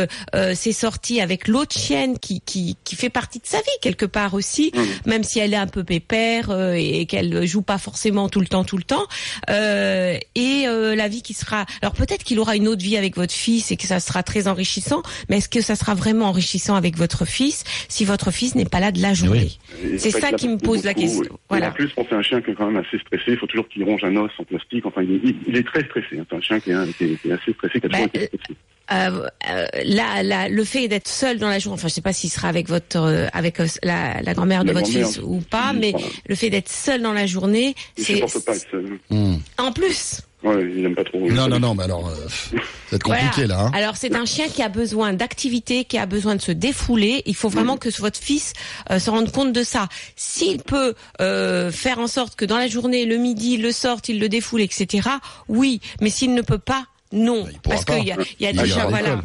ses 0.53 0.66
sorties 0.73 1.21
avec 1.21 1.47
l'autre 1.47 1.77
chienne 1.77 2.19
qui, 2.19 2.41
qui, 2.41 2.77
qui 2.83 2.95
fait 2.95 3.09
partie 3.09 3.39
de 3.39 3.45
sa 3.45 3.57
vie 3.57 3.77
quelque 3.81 4.05
part 4.05 4.33
aussi, 4.33 4.71
mmh. 4.73 5.09
même 5.09 5.23
si 5.23 5.39
elle 5.39 5.53
est 5.53 5.57
un 5.57 5.67
peu 5.67 5.83
pépère 5.83 6.49
euh, 6.49 6.73
et 6.73 7.05
qu'elle 7.05 7.45
joue 7.45 7.61
pas 7.61 7.77
forcément 7.77 8.29
tout 8.29 8.39
le 8.39 8.47
temps, 8.47 8.63
tout 8.63 8.77
le 8.77 8.83
temps. 8.83 9.05
Euh, 9.49 10.17
et 10.35 10.67
euh, 10.67 10.95
la 10.95 11.07
vie 11.07 11.21
qui 11.21 11.33
sera... 11.33 11.65
Alors 11.81 11.93
peut-être 11.93 12.23
qu'il 12.23 12.39
aura 12.39 12.55
une 12.55 12.67
autre 12.67 12.81
vie 12.83 12.97
avec 12.97 13.15
votre 13.15 13.33
fils 13.33 13.71
et 13.71 13.77
que 13.77 13.85
ça 13.87 13.99
sera 13.99 14.23
très 14.23 14.47
enrichissant, 14.47 15.01
mais 15.29 15.37
est-ce 15.37 15.49
que 15.49 15.61
ça 15.61 15.75
sera 15.75 15.95
vraiment 15.95 16.27
enrichissant 16.27 16.75
avec 16.75 16.97
votre 16.97 17.25
fils 17.25 17.63
si 17.89 18.05
votre 18.05 18.31
fils 18.31 18.55
n'est 18.55 18.65
pas 18.65 18.79
là 18.79 18.91
de 18.91 19.01
la 19.01 19.13
journée? 19.13 19.51
Oui. 19.83 19.99
C'est 19.99 20.11
ça 20.11 20.31
qui 20.31 20.47
me 20.47 20.57
pose 20.57 20.77
beaucoup, 20.77 20.87
la 20.87 20.93
question. 20.93 21.21
Oui. 21.21 21.37
Voilà. 21.49 21.69
En 21.69 21.71
plus, 21.71 21.89
c'est 21.95 22.13
un 22.13 22.21
chien 22.21 22.41
qui 22.41 22.51
est 22.51 22.53
quand 22.55 22.69
même 22.69 22.83
assez 22.85 22.99
stressé. 22.99 23.23
Il 23.31 23.37
faut 23.37 23.47
toujours 23.47 23.67
qu'il 23.67 23.83
ronge 23.83 24.03
un 24.03 24.15
os 24.15 24.31
en 24.37 24.43
plastique. 24.43 24.85
Enfin, 24.85 25.01
il, 25.03 25.19
il, 25.23 25.35
il 25.47 25.57
est 25.57 25.63
très 25.65 25.83
stressé. 25.85 26.07
C'est 26.29 26.35
un 26.35 26.41
chien 26.41 26.59
qui 26.59 26.71
est, 26.71 26.97
qui 26.97 27.03
est, 27.03 27.21
qui 27.21 27.29
est 27.29 27.33
assez 27.33 27.53
stressé, 27.53 27.79
qui 27.79 27.85
a 27.85 27.89
Bah, 27.89 27.99
été 28.01 28.25
stressé. 28.25 28.59
Euh, 28.91 29.27
euh, 29.49 29.65
là, 29.85 30.23
là, 30.23 30.49
le 30.49 30.63
fait 30.63 30.87
d'être 30.87 31.07
seul 31.07 31.39
dans 31.39 31.49
la 31.49 31.59
journée, 31.59 31.75
enfin, 31.79 31.87
je 31.87 31.93
sais 31.93 32.01
pas 32.01 32.13
s'il 32.13 32.29
sera 32.29 32.47
avec 32.47 32.67
votre, 32.69 32.97
euh, 32.97 33.27
avec 33.33 33.57
la, 33.83 34.21
la 34.21 34.33
grand-mère 34.33 34.63
de 34.63 34.67
La 34.71 34.73
votre 34.79 34.89
grand-mère, 34.89 35.07
fils 35.07 35.19
ou 35.23 35.41
pas, 35.49 35.73
mais 35.73 35.91
voilà. 35.91 36.05
le 36.27 36.35
fait 36.35 36.49
d'être 36.49 36.69
seul 36.69 37.01
dans 37.01 37.13
la 37.13 37.25
journée, 37.25 37.75
Il 37.97 38.05
c'est 38.05 38.13
supporte 38.15 38.45
pas 38.45 38.55
être 38.55 38.67
seul. 38.71 38.99
Mmh. 39.09 39.35
en 39.57 39.71
plus. 39.71 40.21
Ouais, 40.43 40.71
il 40.77 40.85
aime 40.85 40.93
pas 40.95 41.03
trop. 41.03 41.19
Non, 41.31 41.47
non, 41.47 41.59
non, 41.59 41.73
mais 41.73 41.83
alors, 41.85 42.07
euh, 42.07 42.59
c'est 42.91 43.01
compliqué 43.01 43.27
Voilà. 43.45 43.47
là. 43.55 43.59
Hein. 43.61 43.71
Alors 43.73 43.97
c'est 43.97 44.15
un 44.15 44.25
chien 44.25 44.47
qui 44.47 44.61
a 44.61 44.69
besoin 44.69 45.13
d'activité, 45.13 45.83
qui 45.83 45.97
a 45.97 46.05
besoin 46.05 46.35
de 46.35 46.41
se 46.41 46.51
défouler. 46.51 47.23
Il 47.25 47.35
faut 47.35 47.49
vraiment 47.49 47.75
que 47.75 47.89
votre 47.99 48.19
fils 48.19 48.53
euh, 48.91 48.99
se 48.99 49.09
rende 49.09 49.31
compte 49.31 49.51
de 49.51 49.63
ça. 49.63 49.89
S'il 50.15 50.59
peut 50.59 50.93
euh, 51.21 51.71
faire 51.71 51.97
en 51.97 52.05
sorte 52.07 52.35
que 52.35 52.45
dans 52.45 52.57
la 52.57 52.67
journée, 52.67 53.05
le 53.05 53.17
midi, 53.17 53.55
il 53.55 53.63
le 53.63 53.71
sorte, 53.71 54.09
il 54.09 54.19
le 54.19 54.29
défoule, 54.29 54.61
etc. 54.61 55.09
Oui, 55.47 55.81
mais 56.01 56.11
s'il 56.11 56.35
ne 56.35 56.43
peut 56.43 56.59
pas, 56.59 56.85
non, 57.11 57.43
Bah, 57.43 57.49
il 57.53 57.59
parce 57.61 57.85
qu'il 57.85 58.03
y 58.05 58.11
a, 58.11 58.17
il 58.39 58.43
y 58.43 58.45
a 58.47 58.51
Il 58.51 58.57
des 58.57 58.67
ira 58.67 58.79
chiens, 58.79 58.83
à 58.85 58.87
voilà. 58.87 59.21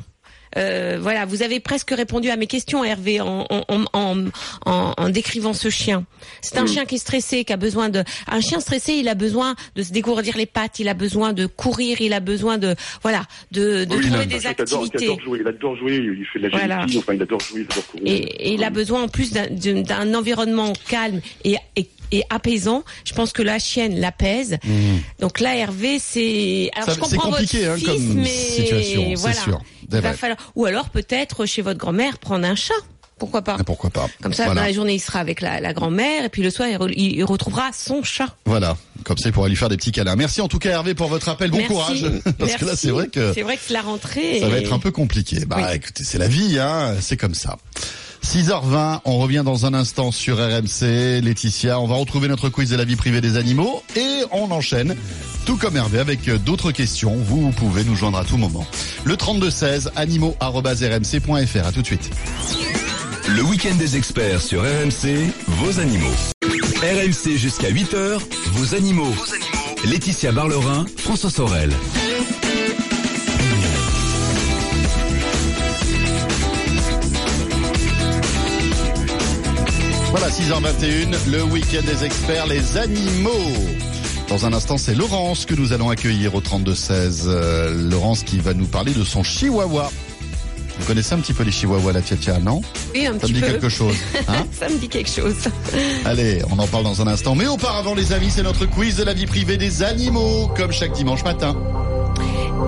Euh, 0.59 0.99
voilà, 1.01 1.25
vous 1.25 1.43
avez 1.43 1.61
presque 1.61 1.93
répondu 1.93 2.29
à 2.29 2.37
mes 2.37 2.47
questions, 2.47 2.85
Hervé, 2.85 3.23
en, 3.23 3.47
en, 3.49 3.65
en, 3.95 4.17
en, 4.67 4.93
en 4.99 5.09
décrivant 5.09 5.55
ce 5.55 5.71
chien. 5.71 6.05
C'est 6.43 6.59
un 6.59 6.67
chien 6.67 6.85
qui 6.85 6.97
est 6.97 6.99
stressé, 6.99 7.45
qui 7.45 7.55
a 7.55 7.57
besoin 7.57 7.89
de. 7.89 8.05
Un 8.29 8.41
chien 8.43 8.61
stressé, 8.61 8.93
il 8.93 9.09
a 9.09 9.15
besoin 9.15 9.55
de 9.77 9.83
se 9.83 9.93
dégourdir 9.93 10.37
les 10.37 10.45
pattes, 10.45 10.79
il 10.79 10.89
a 10.89 10.95
besoin 10.95 11.33
de 11.33 11.47
courir, 11.47 12.03
il 12.03 12.13
a 12.13 12.21
besoin 12.21 12.59
de, 12.59 12.77
voilà, 13.01 13.25
de, 13.51 13.85
de 13.87 13.97
Oui, 13.97 14.11
trouver 14.11 14.27
des 14.27 14.41
chien 14.41 14.53
qui 14.53 14.61
adore- 14.61 14.85
activités. 14.85 15.19
jouer. 15.25 15.39
Il 15.41 15.49
adore 15.49 15.75
jouer, 15.77 15.97
il 15.97 16.27
fait 16.31 16.39
de 16.39 16.45
la 16.45 16.51
Voilà. 16.51 16.75
gymnastique, 16.81 16.99
enfin 16.99 17.15
il 17.15 17.23
adore 17.23 17.41
jouer, 17.41 17.61
il 17.63 17.73
adore 17.73 17.87
courir. 17.87 18.05
Et, 18.13 18.17
et 18.19 18.53
il 18.53 18.63
a 18.63 18.69
besoin 18.69 19.03
en 19.05 19.09
plus 19.09 19.33
d'un- 19.33 19.47
d'un 19.49 19.81
d'un 19.81 20.15
environnement 20.15 20.75
calme 20.87 21.23
et, 21.45 21.57
et, 21.77 21.89
et 22.13 22.23
apaisant. 22.31 22.85
Je 23.05 23.13
pense 23.15 23.33
que 23.33 23.43
la 23.43 23.59
chienne 23.59 23.99
l'apaise. 23.99 24.59
Donc 25.21 25.41
là, 25.41 25.57
Hervé, 25.57 25.99
c'est. 25.99 26.71
Alors 26.77 26.89
Ça- 26.89 26.95
je 26.95 27.01
c'est 27.09 27.17
comprends 27.17 27.31
compliqué, 27.31 27.65
votre 27.65 27.73
hein, 27.73 27.77
fils, 27.77 27.87
comme 28.09 28.15
mais 28.15 28.29
situation, 28.29 29.05
c'est 29.09 29.15
voilà. 29.17 29.41
sûr. 29.41 29.61
Il 29.91 29.99
va 30.01 30.13
falloir. 30.13 30.39
Ou 30.55 30.65
alors 30.67 30.89
peut-être 30.91 31.45
chez 31.47 31.63
votre 31.63 31.79
grand-mère 31.79 32.19
prendre 32.19 32.47
un 32.47 32.55
chat. 32.55 32.75
Pourquoi 33.19 33.43
pas 33.43 33.57
Et 33.61 33.63
pourquoi 33.63 33.89
pas 33.91 34.09
Comme 34.21 34.33
ça, 34.33 34.47
Voilà. 34.47 34.63
dans 34.63 34.67
la 34.67 34.73
journée, 34.73 34.95
il 34.95 34.99
sera 34.99 35.21
avec 35.21 35.41
la, 35.43 35.61
la 35.61 35.73
grand-mère, 35.73 36.25
et 36.25 36.29
puis 36.29 36.43
le 36.43 36.51
soir, 36.51 36.69
il, 36.69 36.77
re- 36.77 36.93
il 36.97 37.23
retrouvera 37.23 37.71
son 37.73 38.03
chat. 38.03 38.35
Voilà. 38.47 38.77
Comme 39.05 39.17
ça, 39.17 39.29
il 39.29 39.33
pourra 39.33 39.49
lui 39.49 39.55
faire 39.55 39.69
des 39.69 39.77
petits 39.77 39.93
câlins. 39.93 40.17
Merci 40.17 40.41
en 40.41 40.49
tout 40.49 40.59
cas 40.59 40.71
Hervé 40.71 40.95
pour 40.95 41.07
votre 41.07 41.29
appel. 41.29 41.51
Bon 41.53 41.59
Merci. 41.59 41.73
courage. 41.73 42.05
Parce 42.39 42.55
que 42.57 42.65
là, 42.65 42.73
c'est 42.75 42.91
vrai 42.91 43.07
que 43.07 43.33
C'est 43.33 43.43
vrai 43.43 43.57
que 43.59 43.73
la 43.73 43.83
rentrée. 43.83 44.41
ça 44.41 44.49
va 44.49 44.57
être 44.59 44.73
un 44.73 44.81
peu 44.81 44.91
compliqué. 44.91 45.45
Bah 45.47 45.57
Oui. 45.61 45.77
écoutez, 45.77 46.03
c'est 46.03 46.19
la 46.19 46.27
vie, 46.27 46.59
hein. 46.59 46.97
C'est 47.01 47.17
comme 47.17 47.35
ça. 47.35 47.59
6h20, 48.25 49.01
on 49.05 49.19
revient 49.19 49.43
dans 49.45 49.67
un 49.67 49.75
instant 49.75 50.13
sur 50.13 50.39
RMC. 50.39 51.21
Laetitia, 51.23 51.79
on 51.81 51.87
va 51.87 51.97
retrouver 51.97 52.29
notre 52.29 52.49
quiz 52.49 52.71
de 52.71 52.77
la 52.77 52.85
vie 52.85 52.97
privée 52.97 53.21
des 53.21 53.37
animaux 53.37 53.83
et 53.97 54.23
on 54.31 54.51
enchaîne, 54.51 54.97
tout 55.45 55.57
comme 55.57 55.77
Hervé, 55.77 55.99
avec 55.99 56.31
d'autres 56.45 56.73
questions. 56.73 57.15
Vous, 57.17 57.41
vous 57.43 57.53
pouvez 57.53 57.85
nous 57.85 57.97
joindre 57.97 58.19
à 58.19 58.25
tout 58.25 58.37
moment. 58.37 58.67
Le 59.05 59.17
3216, 59.17 59.93
animaux.rmc.fr. 59.97 61.67
À 61.67 61.73
tout 61.73 61.83
de 61.83 61.87
suite. 61.87 62.11
Le 63.29 63.43
week-end 63.43 63.75
des 63.77 63.97
experts 63.97 64.41
sur 64.41 64.63
RMC, 64.63 65.31
vos 65.47 65.81
animaux. 65.81 66.15
RMC 66.83 67.37
jusqu'à 67.37 67.71
8h, 67.71 68.19
vos 68.53 68.75
animaux. 68.75 69.15
Laetitia 69.85 70.33
Barlerin, 70.33 70.87
François 70.97 71.31
Sorel. 71.31 71.71
Voilà, 80.13 80.29
6h21, 80.29 81.31
le 81.31 81.43
week-end 81.45 81.81
des 81.87 82.05
experts, 82.05 82.47
les 82.47 82.77
animaux. 82.77 83.31
Dans 84.29 84.45
un 84.45 84.53
instant, 84.53 84.77
c'est 84.77 84.95
Laurence 84.95 85.47
que 85.47 85.55
nous 85.55 85.73
allons 85.73 85.89
accueillir 85.89 86.35
au 86.35 86.43
3216. 86.43 87.25
Euh, 87.29 87.89
Laurence 87.91 88.23
qui 88.23 88.39
va 88.39 88.53
nous 88.53 88.67
parler 88.67 88.93
de 88.93 89.05
son 89.05 89.23
chihuahua. 89.23 89.91
Vous 90.79 90.87
connaissez 90.87 91.15
un 91.15 91.19
petit 91.21 91.33
peu 91.33 91.45
les 91.45 91.51
chihuahuas, 91.51 91.93
la 91.93 92.03
tia 92.03 92.39
non? 92.41 92.61
Oui, 92.95 93.07
un 93.07 93.13
Ça 93.13 93.13
me 93.15 93.19
petit 93.21 93.33
dit 93.33 93.41
peu. 93.41 93.47
quelque 93.47 93.71
chose. 93.71 93.95
Hein? 94.29 94.45
Ça 94.53 94.69
me 94.69 94.77
dit 94.77 94.89
quelque 94.91 95.09
chose. 95.09 95.49
Allez, 96.05 96.43
on 96.51 96.59
en 96.59 96.67
parle 96.67 96.85
dans 96.85 97.01
un 97.01 97.07
instant. 97.07 97.35
Mais 97.35 97.47
auparavant, 97.47 97.95
les 97.95 98.13
amis, 98.13 98.31
c'est 98.31 98.43
notre 98.43 98.67
quiz 98.67 98.97
de 98.97 99.05
la 99.05 99.15
vie 99.15 99.27
privée 99.27 99.57
des 99.57 99.83
animaux, 99.83 100.51
comme 100.55 100.73
chaque 100.73 100.93
dimanche 100.93 101.25
matin. 101.25 101.57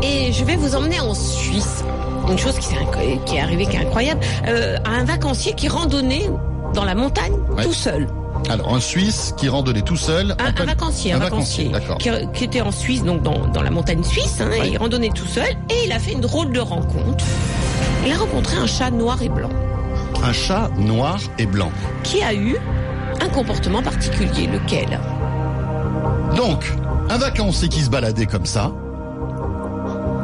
Et 0.03 0.33
je 0.33 0.45
vais 0.45 0.57
vous 0.57 0.75
emmener 0.75 0.99
en 1.01 1.13
Suisse. 1.13 1.85
Une 2.27 2.39
chose 2.39 2.59
qui, 2.59 2.75
est 3.35 3.41
arrivée 3.41 3.67
qui 3.67 3.77
est 3.77 3.81
incroyable. 3.81 4.21
Euh, 4.47 4.79
un 4.87 5.05
vacancier 5.05 5.53
qui 5.55 5.69
randonnait 5.69 6.31
dans 6.75 6.85
la 6.85 6.95
montagne 6.95 7.33
Ouais. 7.57 7.65
tout 7.65 7.73
seul. 7.73 8.07
Alors, 8.51 8.75
un 8.75 8.81
Suisse 8.81 9.33
qui 9.39 9.49
randonnait 9.49 9.83
tout 9.83 9.97
seul. 9.97 10.35
Un, 10.39 10.65
vacancier, 10.65 11.13
un, 11.13 11.17
un 11.17 11.21
vacancier, 11.21 11.71
qui, 11.99 12.11
qui 12.35 12.45
était 12.45 12.61
en 12.61 12.73
Suisse, 12.73 13.03
donc 13.05 13.23
dans, 13.23 13.47
dans 13.47 13.63
la 13.63 13.71
montagne 13.71 14.03
suisse, 14.03 14.41
hein, 14.41 14.49
Ouais. 14.51 14.69
et 14.69 14.71
il 14.73 14.79
randonnait 14.79 15.11
tout 15.15 15.27
seul, 15.27 15.49
et 15.71 15.85
il 15.87 15.93
a 15.93 15.99
fait 15.99 16.13
une 16.13 16.21
drôle 16.21 16.53
de 16.53 16.61
rencontre. 16.61 17.25
Il 18.07 18.13
a 18.13 18.19
rencontré 18.19 18.57
un 18.59 18.67
chat 18.67 18.91
noir 18.91 19.23
et 19.23 19.29
blanc, 19.31 19.49
Un 20.23 20.33
chat 20.33 20.69
noir 20.77 21.19
et 21.39 21.47
blanc. 21.47 21.71
qui 22.03 22.23
a 22.23 22.35
eu 22.35 22.57
un 23.23 23.29
comportement 23.29 23.83
particulier, 23.83 24.47
lequel? 24.47 24.99
Donc, 26.37 26.71
un 27.09 27.17
vacancier 27.17 27.69
qui 27.69 27.81
se 27.81 27.89
baladait 27.89 28.27
comme 28.27 28.47
ça. 28.47 28.73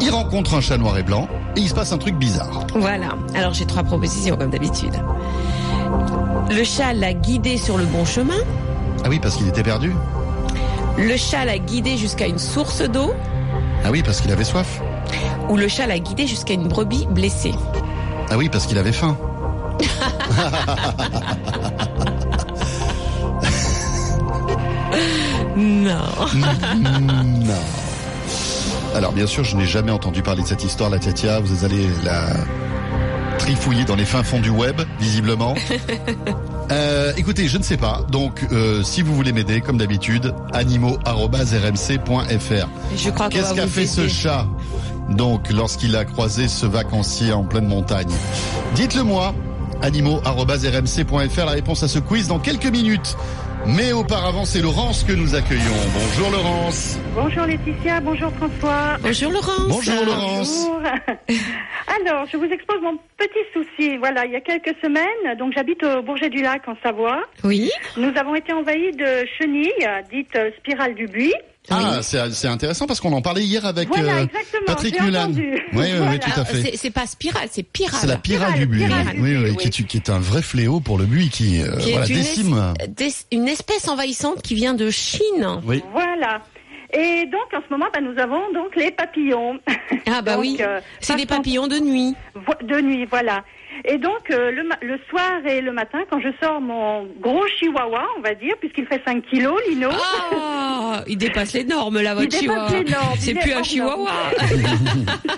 Il 0.03 0.11
rencontre 0.11 0.55
un 0.55 0.61
chat 0.61 0.77
noir 0.79 0.99
et 0.99 1.03
blanc 1.03 1.29
et 1.57 1.61
il 1.61 1.69
se 1.69 1.75
passe 1.75 1.93
un 1.93 1.99
truc 1.99 2.17
bizarre. 2.17 2.67
Voilà. 2.75 3.09
Alors 3.35 3.53
j'ai 3.55 3.67
trois 3.67 3.83
propositions 3.83 4.37
comme 4.37 4.51
d'habitude. 4.51 4.95
Le 6.51 6.65
chat 6.65 6.93
l'a 6.93 7.13
guidé 7.13 7.57
sur 7.57 7.79
le 7.79 7.85
bon 7.85 8.05
chemin. 8.05 8.39
Ah 9.05 9.09
oui, 9.09 9.19
parce 9.21 9.37
qu'il 9.37 9.49
était 9.49 9.63
perdu. 9.63 9.93
Le 10.99 11.17
chat 11.17 11.45
l'a 11.45 11.59
guidé 11.59 11.97
jusqu'à 11.97 12.27
une 12.27 12.39
source 12.39 12.83
d'eau. 12.83 13.15
Ah 13.85 13.91
oui, 13.91 14.03
parce 14.03 14.21
qu'il 14.21 14.33
avait 14.33 14.45
soif. 14.45 14.81
Ou 15.49 15.57
le 15.57 15.69
chat 15.69 15.87
l'a 15.87 15.99
guidé 15.99 16.27
jusqu'à 16.27 16.55
une 16.55 16.69
brebis 16.69 17.07
blessée. 17.11 17.55
Ah 18.31 18.37
oui, 18.37 18.49
parce 18.49 18.67
qu'il 18.67 18.79
avait 18.79 18.93
faim. 18.93 19.17
Non. 25.57 26.01
non. 26.81 27.55
Alors 28.95 29.13
bien 29.13 29.27
sûr, 29.27 29.45
je 29.45 29.57
n'ai 29.57 29.67
jamais 29.67 29.91
entendu 29.91 30.23
parler 30.23 30.43
de 30.43 30.47
cette 30.47 30.65
histoire, 30.65 30.91
la 30.91 30.99
Tiatia. 30.99 31.41
Vous 31.41 31.65
allez 31.65 31.87
la 32.03 32.27
trifouiller 33.41 33.85
dans 33.85 33.97
les 33.97 34.05
fins 34.05 34.23
fonds 34.23 34.41
du 34.41 34.51
web, 34.51 34.81
visiblement. 35.01 35.55
Euh, 36.73 37.13
écoutez, 37.17 37.49
je 37.49 37.59
ne 37.59 37.65
sais 37.65 37.77
pas. 37.77 38.03
Donc, 38.13 38.47
euh, 38.53 38.85
si 38.85 39.03
vous 39.03 39.13
voulez 39.13 39.33
m'aider, 39.33 39.61
comme 39.61 39.77
d'habitude, 39.77 40.33
animaux@rmc.fr. 40.53 42.69
Je 42.97 43.11
crois 43.11 43.29
qu'on 43.29 43.35
Qu'est-ce 43.35 43.55
qu'a 43.55 43.67
fait 43.67 43.89
ce 43.89 44.07
chat 44.07 44.47
donc 45.09 45.51
lorsqu'il 45.51 45.97
a 45.97 46.05
croisé 46.05 46.47
ce 46.47 46.67
vacancier 46.67 47.33
en 47.33 47.43
pleine 47.43 47.67
montagne? 47.67 48.13
Dites-le 48.77 49.03
moi, 49.03 49.35
animaux.rmc.fr, 49.83 51.45
la 51.45 51.51
réponse 51.51 51.83
à 51.83 51.89
ce 51.89 51.99
quiz 51.99 52.29
dans 52.29 52.39
quelques 52.39 52.71
minutes. 52.71 53.17
Mais 53.67 53.93
auparavant, 53.93 54.45
c'est 54.45 54.63
Laurence 54.63 55.05
que 55.05 55.13
nous 55.13 55.35
accueillons. 55.35 55.63
Bonjour 55.93 56.31
Laurence. 56.31 56.99
Bonjour 57.15 57.45
Laetitia, 57.45 58.01
bonjour 58.01 58.31
François. 58.33 58.97
Bonjour 59.01 59.33
Laurence. 59.33 59.69
Bonjour 59.69 60.05
Laurence. 60.05 60.67
Bonjour. 60.67 60.83
Alors, 62.01 62.27
je 62.27 62.37
vous 62.37 62.47
expose 62.47 62.81
mon 62.83 62.97
petit 63.17 63.45
souci. 63.53 63.97
Voilà, 63.99 64.25
il 64.25 64.33
y 64.33 64.37
a 64.37 64.41
quelques 64.41 64.75
semaines, 64.83 65.37
donc 65.39 65.53
j'habite 65.55 65.83
au 65.85 66.03
Bourget 66.03 66.31
du 66.31 66.43
Lac 66.43 66.67
en 66.69 66.77
Savoie. 66.83 67.23
Oui. 67.45 67.71
Nous 67.97 68.13
avons 68.17 68.35
été 68.35 68.53
envahis 68.53 68.93
de 68.93 69.27
chenilles, 69.39 69.89
dites 70.11 70.39
spirale 70.59 70.95
du 70.95 71.07
buis. 71.07 71.35
Ah, 71.69 72.01
c'est 72.03 72.33
c'est 72.33 72.49
intéressant 72.49 72.87
parce 72.87 73.01
qu'on 73.01 73.13
en 73.13 73.21
parlait 73.23 73.45
hier 73.45 73.65
avec 73.67 73.89
Voilà, 73.89 74.21
euh, 74.23 74.27
Patrick 74.67 75.01
Mulan. 75.01 75.31
Oui, 75.35 75.53
oui, 75.73 76.19
tout 76.19 76.41
à 76.41 76.45
fait. 76.45 76.77
C'est 76.77 76.91
pas 76.91 77.07
spirale, 77.07 77.49
c'est 77.51 77.63
pyrale. 77.63 77.99
C'est 78.01 78.07
la 78.07 78.17
pyrale 78.17 78.55
du 78.55 78.67
buis. 78.67 78.87
Pyrale 78.87 79.15
du 79.15 79.21
oui, 79.23 79.31
buis, 79.35 79.37
oui, 79.37 79.51
oui. 79.51 79.57
Qui, 79.71 79.83
est, 79.83 79.87
qui 79.87 79.97
est 79.99 80.11
un 80.11 80.19
vrai 80.19 80.43
fléau 80.43 80.81
pour 80.81 80.99
le 80.99 81.05
buis 81.05 81.29
qui, 81.29 81.61
euh, 81.63 81.77
Qui 81.77 81.91
est 81.91 81.93
voilà, 81.93 82.07
une, 82.09 82.15
décime. 82.17 82.75
es- 82.99 83.37
une 83.37 83.47
espèce 83.47 83.87
envahissante 83.89 84.43
qui 84.43 84.55
vient 84.55 84.75
de 84.75 84.91
Chine. 84.91 85.61
Oui. 85.65 85.83
Voilà. 85.93 86.43
Et 86.93 87.27
donc, 87.27 87.47
en 87.55 87.61
ce 87.67 87.71
moment, 87.71 87.87
bah, 87.93 88.01
nous 88.01 88.19
avons 88.19 88.51
donc 88.53 88.75
les 88.77 88.91
papillons. 88.91 89.59
Ah 90.07 90.23
bah 90.23 90.35
Donc, 90.35 90.43
oui. 90.43 90.57
euh, 90.61 90.81
C'est 91.01 91.17
des 91.17 91.27
papillons 91.27 91.69
de 91.69 91.79
nuit. 91.79 92.15
De 92.63 92.81
nuit, 92.81 93.05
voilà. 93.05 93.45
Et 93.85 93.99
donc, 93.99 94.31
euh, 94.31 94.51
le, 94.51 94.99
soir 95.09 95.31
et 95.47 95.61
le 95.61 95.73
matin, 95.73 96.01
quand 96.11 96.21
je 96.21 96.29
sors 96.43 96.61
mon 96.61 97.05
gros 97.21 97.47
chihuahua, 97.47 98.07
on 98.19 98.23
va 98.23 98.35
dire, 98.35 98.55
puisqu'il 98.59 98.87
fait 98.87 99.01
5 99.07 99.25
kilos, 99.27 99.61
Lino, 99.69 99.89
Ah, 99.93 101.05
il 101.07 101.17
dépasse 101.17 101.53
les 101.53 101.65
normes 101.65 102.01
là, 102.01 102.15
Il 102.19 102.25
votre 102.25 102.41
dépasse 102.41 102.41
chihuahua. 102.41 102.69
C'est 103.19 103.31
il 103.31 103.39
est 103.39 103.41
plus 103.41 103.53
un 103.53 103.63
chihuahua. 103.63 104.11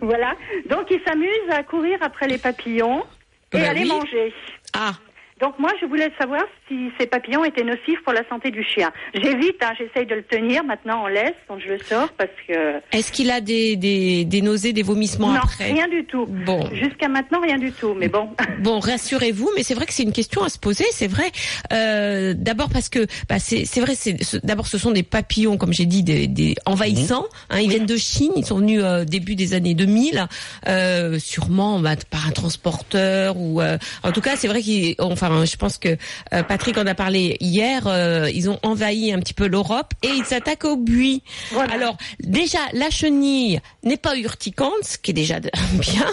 voilà. 0.00 0.34
Donc, 0.68 0.86
il 0.90 1.00
s'amuse 1.06 1.28
à 1.50 1.62
courir 1.62 1.98
après 2.00 2.26
les 2.28 2.38
papillons 2.38 3.02
et 3.52 3.58
Bah 3.58 3.70
à 3.70 3.74
les 3.74 3.84
manger. 3.84 4.32
Ah, 4.74 4.92
Donc, 5.40 5.58
moi, 5.58 5.70
je 5.80 5.86
voulais 5.86 6.10
savoir 6.18 6.42
si 6.68 6.90
ces 6.98 7.06
papillons 7.06 7.44
étaient 7.44 7.64
nocifs 7.64 8.02
pour 8.04 8.12
la 8.12 8.26
santé 8.28 8.50
du 8.50 8.62
chien. 8.62 8.90
J'évite, 9.14 9.56
hein, 9.62 9.72
j'essaye 9.78 10.06
de 10.06 10.14
le 10.14 10.22
tenir. 10.22 10.64
Maintenant, 10.64 11.04
on 11.04 11.06
laisse 11.06 11.34
quand 11.48 11.58
je 11.58 11.68
le 11.68 11.78
sors 11.78 12.08
parce 12.18 12.30
que... 12.46 12.76
est-ce 12.92 13.10
qu'il 13.12 13.30
a 13.30 13.40
des, 13.40 13.76
des, 13.76 14.24
des 14.24 14.42
nausées, 14.42 14.72
des 14.72 14.82
vomissements 14.82 15.32
non, 15.32 15.40
après? 15.42 15.72
rien 15.72 15.88
du 15.88 16.04
tout. 16.04 16.26
Bon. 16.26 16.68
Jusqu'à 16.74 17.08
maintenant, 17.08 17.40
rien 17.40 17.58
du 17.58 17.72
tout. 17.72 17.94
Mais 17.96 18.08
bon. 18.08 18.28
Bon, 18.60 18.78
rassurez-vous, 18.78 19.50
mais 19.56 19.62
c'est 19.62 19.72
vrai 19.74 19.86
que 19.86 19.92
c'est 19.94 20.02
une 20.02 20.12
question 20.12 20.42
à 20.42 20.50
se 20.50 20.58
poser. 20.58 20.84
C'est 20.92 21.06
vrai. 21.06 21.30
Euh, 21.72 22.34
d'abord 22.36 22.68
parce 22.68 22.90
que 22.90 23.06
bah, 23.28 23.38
c'est 23.38 23.64
c'est 23.64 23.80
vrai. 23.80 23.94
D'abord 24.44 24.66
ce 24.66 24.76
sont 24.76 24.90
des 24.90 25.02
papillons, 25.02 25.56
comme 25.56 25.72
j'ai 25.72 25.86
dit, 25.86 26.02
des, 26.02 26.26
des 26.26 26.54
envahissants. 26.66 27.26
hein, 27.48 27.60
ils 27.60 27.70
viennent 27.70 27.86
de 27.86 27.96
Chine. 27.96 28.32
Ils 28.36 28.44
sont 28.44 28.58
venus 28.58 28.82
euh, 28.84 29.04
début 29.06 29.34
des 29.34 29.54
années 29.54 29.74
2000, 29.74 30.26
euh, 30.68 31.18
sûrement 31.18 31.80
bah, 31.80 31.94
par 32.10 32.26
un 32.26 32.32
transporteur 32.32 33.36
ou. 33.38 33.62
euh, 33.62 33.78
en 34.02 34.12
tout 34.12 34.20
cas, 34.20 34.36
c'est 34.36 34.48
vrai 34.48 34.60
qu'ils. 34.60 34.94
Enfin, 34.98 35.29
je 35.44 35.56
pense 35.56 35.78
que 35.78 35.96
euh, 36.32 36.42
Patrick 36.42 36.76
en 36.78 36.86
a 36.86 36.94
parlé 36.94 37.36
hier. 37.40 37.86
euh, 37.86 38.30
ils 38.32 38.48
ont 38.50 38.58
envahi 38.62 39.12
un 39.12 39.18
petit 39.20 39.34
peu 39.34 39.46
l'Europe 39.46 39.92
et 40.02 40.08
ils 40.08 40.24
s'attaquent 40.24 40.64
au 40.64 40.76
buis. 40.76 41.22
Voilà. 41.52 41.72
Alors 41.74 41.96
déjà, 42.20 42.58
la 42.72 42.90
chenille 42.90 43.60
n'est 43.82 43.96
pas 43.96 44.16
urticante, 44.16 44.72
ce 44.82 44.98
qui 44.98 45.10
est 45.12 45.14
déjà 45.14 45.40
de- 45.40 45.50
bien. 45.74 46.06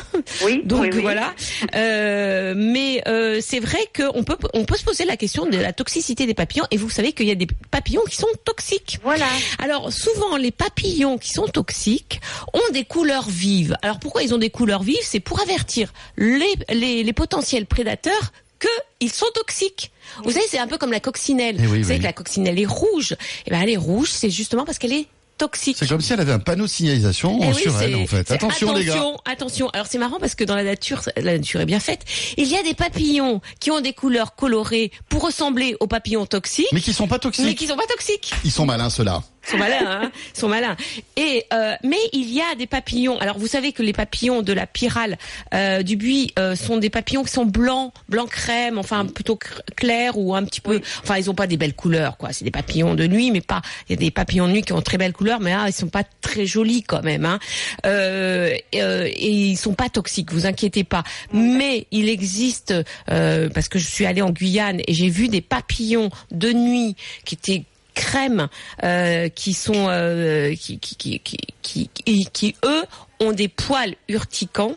Oui, 0.45 0.61
Donc 0.65 0.81
oui, 0.81 0.89
oui. 0.93 1.01
voilà. 1.01 1.33
Euh, 1.75 2.53
mais 2.55 3.03
c'est 3.41 3.59
vrai 3.59 3.79
qu'on 3.95 4.23
peut 4.23 4.37
on 4.53 4.65
peut 4.65 4.75
se 4.77 4.83
poser 4.83 5.05
la 5.05 5.17
question 5.17 5.45
de 5.45 5.57
la 5.57 5.73
toxicité 5.73 6.25
des 6.25 6.33
papillons. 6.33 6.65
Et 6.71 6.77
vous 6.77 6.89
savez 6.89 7.11
qu'il 7.13 7.27
y 7.27 7.31
a 7.31 7.35
des 7.35 7.47
papillons 7.71 8.03
qui 8.09 8.15
sont 8.15 8.27
toxiques. 8.45 8.99
Voilà. 9.03 9.25
Alors 9.59 9.91
souvent 9.91 10.37
les 10.37 10.51
papillons 10.51 11.17
qui 11.17 11.31
sont 11.31 11.47
toxiques 11.47 12.19
ont 12.53 12.73
des 12.73 12.83
couleurs 12.85 13.29
vives. 13.29 13.77
Alors 13.81 13.99
pourquoi 13.99 14.23
ils 14.23 14.33
ont 14.33 14.37
des 14.37 14.49
couleurs 14.49 14.83
vives? 14.83 14.97
C'est 15.03 15.19
pour 15.19 15.39
avertir 15.41 15.93
les, 16.17 16.53
les, 16.73 17.03
les 17.03 17.13
potentiels 17.13 17.65
prédateurs 17.65 18.31
qu'ils 18.59 19.11
sont 19.11 19.27
toxiques. 19.33 19.91
Vous 20.23 20.31
savez, 20.31 20.45
c'est 20.49 20.59
un 20.59 20.67
peu 20.67 20.77
comme 20.77 20.91
la 20.91 20.99
coccinelle. 20.99 21.57
Eh 21.59 21.67
oui, 21.67 21.79
vous 21.79 21.83
savez 21.83 21.95
oui. 21.95 21.99
que 21.99 22.03
la 22.05 22.13
coccinelle 22.13 22.59
est 22.59 22.65
rouge. 22.65 23.15
Et 23.45 23.51
ben 23.51 23.61
elle 23.61 23.69
est 23.69 23.77
rouge, 23.77 24.09
c'est 24.11 24.29
justement 24.29 24.65
parce 24.65 24.77
qu'elle 24.77 24.93
est 24.93 25.07
toxique. 25.37 25.77
C'est 25.79 25.87
comme 25.87 26.01
si 26.01 26.13
elle 26.13 26.19
avait 26.19 26.31
un 26.31 26.39
panneau 26.39 26.63
de 26.65 26.69
signalisation 26.69 27.37
Eh 27.43 27.47
oui, 27.49 27.53
sur 27.61 27.79
elle, 27.81 27.95
en 27.95 28.07
fait. 28.07 28.27
c'est 28.27 28.33
Attention, 28.33 28.73
les 28.73 28.85
gars. 28.85 28.93
Attention, 28.93 29.21
attention. 29.25 29.69
Alors 29.69 29.85
c'est 29.87 29.99
marrant 29.99 30.17
parce 30.19 30.33
que 30.33 30.43
dans 30.43 30.55
la 30.55 30.63
nature, 30.63 31.01
la 31.15 31.37
nature 31.37 31.61
est 31.61 31.65
bien 31.67 31.79
faite. 31.79 32.01
Il 32.37 32.47
y 32.47 32.57
a 32.57 32.63
des 32.63 32.73
papillons 32.73 33.41
qui 33.59 33.69
ont 33.69 33.79
des 33.79 33.93
couleurs 33.93 34.33
colorées 34.35 34.91
pour 35.09 35.23
ressembler 35.23 35.75
aux 35.79 35.85
papillons 35.87 36.25
toxiques, 36.25 36.65
Mais 36.71 36.81
qui 36.81 36.93
sont 36.93 37.07
pas 37.07 37.15
mais 37.15 37.19
toxiques. 37.19 37.57
qui 37.59 37.67
sont 37.67 37.75
pas 37.77 37.85
toxiques. 37.85 38.33
Ils 38.43 38.51
sont 38.51 38.65
malins, 38.65 38.89
ceux-là. 38.89 39.21
Ils 39.47 39.51
sont 39.51 39.57
malins, 39.57 39.85
hein 39.85 40.11
Ils 40.35 40.39
sont 40.39 40.49
malins. 40.49 40.75
Et 41.15 41.45
euh, 41.53 41.75
mais 41.83 41.97
il 42.13 42.33
y 42.33 42.41
a 42.41 42.55
des 42.55 42.67
papillons. 42.67 43.17
Alors 43.19 43.37
vous 43.37 43.47
savez 43.47 43.71
que 43.71 43.81
les 43.81 43.93
papillons 43.93 44.41
de 44.41 44.53
la 44.53 44.67
pyrale 44.67 45.17
euh, 45.53 45.83
du 45.83 45.95
buis 45.95 46.33
euh, 46.37 46.55
sont 46.55 46.77
des 46.77 46.89
papillons 46.89 47.23
qui 47.23 47.31
sont 47.31 47.45
blancs, 47.45 47.93
blanc 48.09 48.25
crème, 48.25 48.77
enfin 48.77 49.05
plutôt 49.05 49.39
clair 49.75 50.17
ou 50.17 50.35
un 50.35 50.43
petit 50.43 50.61
peu. 50.61 50.81
Enfin, 51.03 51.17
ils 51.17 51.29
ont 51.29 51.35
pas 51.35 51.47
des 51.47 51.57
belles 51.57 51.75
couleurs, 51.75 52.17
quoi. 52.17 52.33
C'est 52.33 52.45
des 52.45 52.51
papillons 52.51 52.95
de 52.95 53.07
nuit, 53.07 53.31
mais 53.31 53.41
pas. 53.41 53.61
Il 53.87 53.93
y 53.93 53.95
a 53.95 53.97
des 53.97 54.11
papillons 54.11 54.47
de 54.47 54.53
nuit 54.53 54.61
qui 54.63 54.73
ont 54.73 54.81
très 54.81 54.97
belles 54.97 55.13
couleurs, 55.13 55.39
mais 55.39 55.51
là, 55.51 55.65
ils 55.67 55.73
sont 55.73 55.87
pas 55.87 56.03
très 56.21 56.45
jolis 56.45 56.83
quand 56.83 57.03
même. 57.03 57.25
Hein. 57.25 57.39
Euh, 57.85 58.53
euh, 58.75 59.05
et 59.07 59.31
ils 59.31 59.57
sont 59.57 59.73
pas 59.73 59.89
toxiques, 59.89 60.31
vous 60.31 60.45
inquiétez 60.45 60.83
pas. 60.83 61.03
Mais 61.33 61.87
il 61.91 62.09
existe 62.09 62.73
euh, 63.09 63.49
parce 63.49 63.69
que 63.69 63.79
je 63.79 63.85
suis 63.85 64.05
allée 64.05 64.21
en 64.21 64.31
Guyane 64.31 64.81
et 64.87 64.93
j'ai 64.93 65.09
vu 65.09 65.29
des 65.29 65.41
papillons 65.41 66.09
de 66.31 66.51
nuit 66.51 66.95
qui 67.25 67.35
étaient 67.35 67.63
crème 67.97 68.47
euh, 68.83 69.27
qui 69.29 69.53
sont 69.53 69.87
euh, 69.89 70.53
qui, 70.53 70.79
qui, 70.79 70.95
qui, 70.95 71.19
qui, 71.19 71.89
qui, 71.89 72.25
qui, 72.31 72.55
eux 72.63 72.83
ont 73.19 73.31
des 73.31 73.47
poils 73.47 73.95
urticants. 74.07 74.75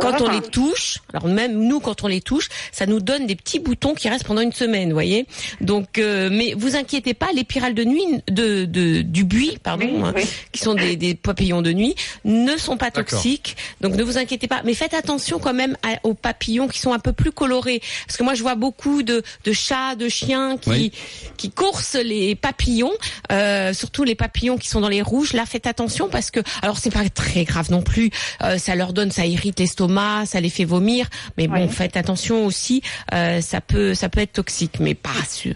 Quand 0.00 0.20
on 0.20 0.30
les 0.30 0.40
touche, 0.40 0.98
alors 1.12 1.28
même 1.28 1.58
nous 1.58 1.80
quand 1.80 2.04
on 2.04 2.06
les 2.06 2.20
touche, 2.20 2.48
ça 2.72 2.86
nous 2.86 3.00
donne 3.00 3.26
des 3.26 3.36
petits 3.36 3.58
boutons 3.58 3.94
qui 3.94 4.08
restent 4.08 4.26
pendant 4.26 4.40
une 4.40 4.52
semaine, 4.52 4.88
vous 4.88 4.94
voyez. 4.94 5.26
Donc, 5.60 5.98
euh, 5.98 6.28
mais 6.32 6.54
vous 6.56 6.76
inquiétez 6.76 7.14
pas, 7.14 7.28
les 7.34 7.44
pyrales 7.44 7.74
de 7.74 7.84
nuit, 7.84 8.04
de, 8.28 8.64
de 8.64 9.02
du 9.02 9.24
buis, 9.24 9.58
pardon, 9.62 10.04
hein, 10.04 10.14
qui 10.52 10.60
sont 10.60 10.74
des, 10.74 10.96
des, 10.96 11.14
papillons 11.14 11.62
de 11.62 11.72
nuit, 11.72 11.94
ne 12.24 12.56
sont 12.56 12.76
pas 12.76 12.90
toxiques. 12.90 13.56
Donc 13.80 13.94
ne 13.94 14.02
vous 14.02 14.18
inquiétez 14.18 14.48
pas, 14.48 14.62
mais 14.64 14.74
faites 14.74 14.94
attention 14.94 15.38
quand 15.38 15.54
même 15.54 15.76
aux 16.02 16.14
papillons 16.14 16.68
qui 16.68 16.78
sont 16.80 16.92
un 16.92 16.98
peu 16.98 17.12
plus 17.12 17.32
colorés, 17.32 17.80
parce 18.06 18.16
que 18.16 18.22
moi 18.22 18.34
je 18.34 18.42
vois 18.42 18.54
beaucoup 18.54 19.02
de, 19.02 19.22
de 19.44 19.52
chats, 19.52 19.94
de 19.94 20.08
chiens 20.08 20.56
qui 20.58 20.92
qui 21.36 21.50
coursent 21.50 21.94
les 21.94 22.34
papillons, 22.34 22.92
euh, 23.32 23.72
surtout 23.72 24.04
les 24.04 24.14
papillons 24.14 24.56
qui 24.56 24.68
sont 24.68 24.80
dans 24.80 24.88
les 24.88 25.02
rouges. 25.02 25.32
Là, 25.32 25.46
faites 25.46 25.66
attention 25.66 26.08
parce 26.08 26.30
que, 26.30 26.40
alors 26.62 26.78
c'est 26.78 26.92
pas 26.92 27.08
très 27.08 27.44
grave 27.44 27.70
non 27.70 27.82
plus, 27.82 28.10
euh, 28.42 28.58
ça 28.58 28.74
leur 28.74 28.92
donne, 28.92 29.10
ça 29.10 29.26
irrite 29.26 29.43
l'estomac, 29.58 30.26
ça 30.26 30.40
les 30.40 30.50
fait 30.50 30.64
vomir. 30.64 31.08
Mais 31.36 31.48
bon, 31.48 31.68
faites 31.68 31.96
attention 31.96 32.46
aussi, 32.46 32.82
euh, 33.12 33.40
ça 33.40 33.60
peut, 33.60 33.94
ça 33.94 34.08
peut 34.08 34.20
être 34.20 34.32
toxique, 34.32 34.80
mais 34.80 34.94
pas, 34.94 35.10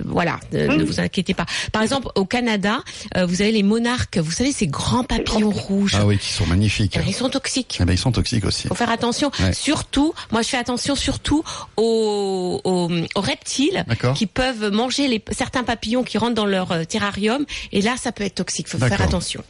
voilà, 0.04 0.38
ne, 0.52 0.82
vous 0.84 1.00
inquiétez 1.00 1.34
pas. 1.34 1.46
Par 1.72 1.82
exemple, 1.82 2.08
au 2.14 2.24
Canada, 2.24 2.82
euh, 3.16 3.26
vous 3.26 3.42
avez 3.42 3.52
les 3.52 3.62
monarques, 3.62 4.18
vous 4.18 4.30
savez 4.30 4.52
ces 4.52 4.66
grands 4.66 5.04
papillons 5.04 5.50
rouges. 5.50 5.94
Ah 5.94 6.06
oui, 6.06 6.18
qui 6.18 6.32
sont 6.32 6.46
magnifiques. 6.46 6.92
Eh 6.96 6.98
ben, 6.98 7.04
ils 7.08 7.14
sont 7.14 7.28
toxiques. 7.28 7.78
Eh 7.80 7.84
ben, 7.84 7.92
ils 7.92 7.98
sont 7.98 8.12
toxiques 8.12 8.44
aussi. 8.44 8.68
Faut 8.68 8.74
faire 8.74 8.90
attention. 8.90 9.30
Surtout, 9.52 10.14
moi 10.30 10.42
je 10.42 10.48
fais 10.48 10.56
attention 10.56 10.94
surtout 10.94 11.42
aux, 11.76 12.60
aux, 12.64 12.90
aux 13.14 13.20
reptiles 13.20 13.84
qui 14.14 14.26
peuvent 14.26 14.70
manger 14.70 15.08
les, 15.08 15.22
certains 15.32 15.64
papillons 15.64 16.02
qui 16.02 16.18
rentrent 16.18 16.34
dans 16.34 16.46
leur 16.46 16.72
euh, 16.72 16.84
terrarium. 16.84 17.44
Et 17.72 17.82
là, 17.82 17.96
ça 17.96 18.12
peut 18.12 18.24
être 18.24 18.36
toxique. 18.36 18.68
Faut 18.68 18.78
faire 18.78 19.02
attention. 19.02 19.42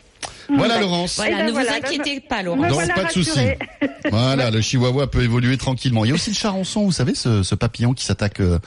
Voilà 0.49 0.81
Laurence. 0.81 1.17
Voilà, 1.17 1.45
ne 1.45 1.53
vous 1.53 1.59
inquiétez 1.59 2.21
pas 2.21 2.43
Laurence. 2.43 2.71
Non, 2.71 2.95
pas 2.95 3.05
de 3.05 3.13
souci. 3.13 3.39
voilà, 4.11 4.51
le 4.51 4.61
chihuahua 4.61 5.11
peut 5.11 5.23
évoluer 5.23 5.59
tranquillement. 5.59 6.05
Il 6.05 6.09
y 6.09 6.11
a 6.11 6.15
aussi 6.15 6.31
le 6.31 6.37
charançon, 6.37 6.85
vous 6.85 6.93
savez, 6.93 7.15
ce, 7.15 7.43
ce 7.43 7.55
papillon 7.55 7.93
qui 7.93 8.05
s'attaque 8.05 8.41
euh, 8.41 8.59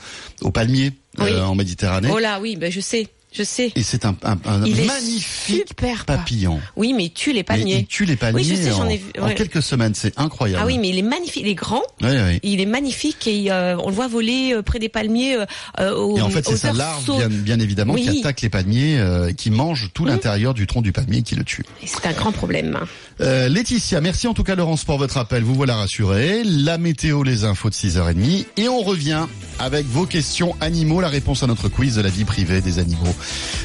au 0.42 0.50
palmier 0.50 0.92
euh, 1.20 1.42
en 1.42 1.54
Méditerranée. 1.54 2.08
Oh 2.12 2.18
là, 2.18 2.40
oui, 2.40 2.56
ben 2.56 2.70
je 2.70 2.80
sais. 2.80 3.08
Je 3.32 3.42
sais. 3.42 3.72
Et 3.76 3.82
c'est 3.82 4.04
un, 4.04 4.14
un, 4.22 4.38
un 4.44 4.58
magnifique 4.58 5.68
super 5.68 6.04
papillon. 6.04 6.60
Oui, 6.76 6.92
mais 6.92 7.04
il 7.04 7.12
tue 7.12 7.32
les 7.32 7.42
palmiers. 7.42 7.78
il 7.78 7.86
tue 7.86 8.04
les 8.04 8.16
palmiers 8.16 8.42
oui, 8.42 8.48
je 8.48 8.54
sais, 8.54 8.72
en, 8.72 8.88
ai 8.88 8.98
vu, 8.98 9.10
en, 9.20 9.30
quelques 9.30 9.62
semaines, 9.62 9.94
c'est 9.94 10.18
incroyable. 10.18 10.62
Ah 10.62 10.66
oui, 10.66 10.78
mais 10.78 10.90
il 10.90 10.98
est 10.98 11.02
magnifique, 11.02 11.42
il 11.42 11.48
est 11.48 11.54
grand. 11.54 11.82
Oui, 12.02 12.10
oui. 12.10 12.40
Il 12.42 12.60
est 12.60 12.66
magnifique 12.66 13.26
et 13.26 13.50
euh, 13.50 13.76
on 13.78 13.88
le 13.88 13.94
voit 13.94 14.08
voler 14.08 14.52
euh, 14.54 14.62
près 14.62 14.78
des 14.78 14.88
palmiers. 14.88 15.38
Euh, 15.80 15.94
au, 15.94 16.18
et 16.18 16.20
en 16.20 16.28
fait, 16.28 16.46
c'est 16.46 16.56
sa 16.56 16.72
larve, 16.72 17.04
bien, 17.04 17.28
bien, 17.28 17.60
évidemment, 17.60 17.94
qui 17.94 18.20
attaque 18.20 18.42
les 18.42 18.50
palmiers, 18.50 18.98
euh, 18.98 19.32
qui 19.32 19.50
mange 19.50 19.90
tout 19.94 20.04
mmh. 20.04 20.08
l'intérieur 20.08 20.54
du 20.54 20.66
tronc 20.66 20.82
du 20.82 20.92
palmier 20.92 21.18
et 21.18 21.22
qui 21.22 21.34
le 21.34 21.44
tue. 21.44 21.64
C'est 21.84 22.06
un 22.06 22.12
grand 22.12 22.32
problème. 22.32 22.78
Euh, 23.20 23.48
Laetitia, 23.48 24.00
merci 24.00 24.26
en 24.26 24.34
tout 24.34 24.42
cas 24.42 24.54
Laurence 24.54 24.84
pour 24.84 24.98
votre 24.98 25.16
appel. 25.16 25.42
Vous 25.42 25.54
voilà 25.54 25.76
rassuré. 25.76 26.42
La 26.44 26.78
météo, 26.78 27.22
les 27.22 27.44
infos 27.44 27.70
de 27.70 27.74
6h30 27.74 28.46
et 28.56 28.68
on 28.68 28.82
revient 28.82 29.26
avec 29.58 29.86
vos 29.86 30.06
questions 30.06 30.56
animaux, 30.60 31.00
la 31.00 31.08
réponse 31.08 31.42
à 31.42 31.46
notre 31.46 31.68
quiz 31.68 31.96
de 31.96 32.02
la 32.02 32.08
vie 32.08 32.24
privée 32.24 32.60
des 32.60 32.78
animaux. 32.78 33.14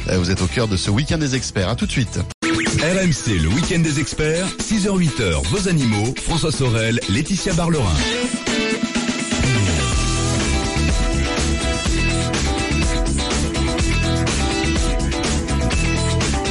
Euh, 0.09 0.17
vous 0.17 0.31
êtes 0.31 0.41
au 0.41 0.47
cœur 0.47 0.67
de 0.67 0.77
ce 0.77 0.89
week-end 0.89 1.17
des 1.17 1.35
experts. 1.35 1.69
À 1.69 1.75
tout 1.75 1.85
de 1.85 1.91
suite. 1.91 2.19
RMC, 2.43 3.39
le 3.41 3.47
week-end 3.49 3.79
des 3.79 3.99
experts, 3.99 4.45
6h-8h, 4.59 5.43
vos 5.47 5.67
animaux, 5.67 6.13
François 6.21 6.51
Sorel, 6.51 6.99
Laetitia 7.09 7.53
Barlerin. 7.53 7.83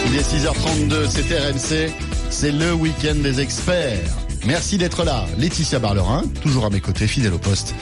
Il 0.07 0.16
est 0.16 0.23
6h32, 0.23 1.09
c'est 1.09 1.38
RMC, 1.38 1.92
c'est 2.31 2.53
le 2.53 2.73
week-end 2.73 3.14
des 3.23 3.40
experts. 3.40 4.16
Merci 4.47 4.79
d'être 4.79 5.05
là. 5.05 5.27
Laetitia 5.38 5.81
Barlerin, 5.81 6.23
toujours 6.40 6.64
à 6.64 6.71
mes 6.71 6.81
côtés, 6.81 7.07
fidèle 7.07 7.35
au 7.35 7.38
poste. 7.38 7.75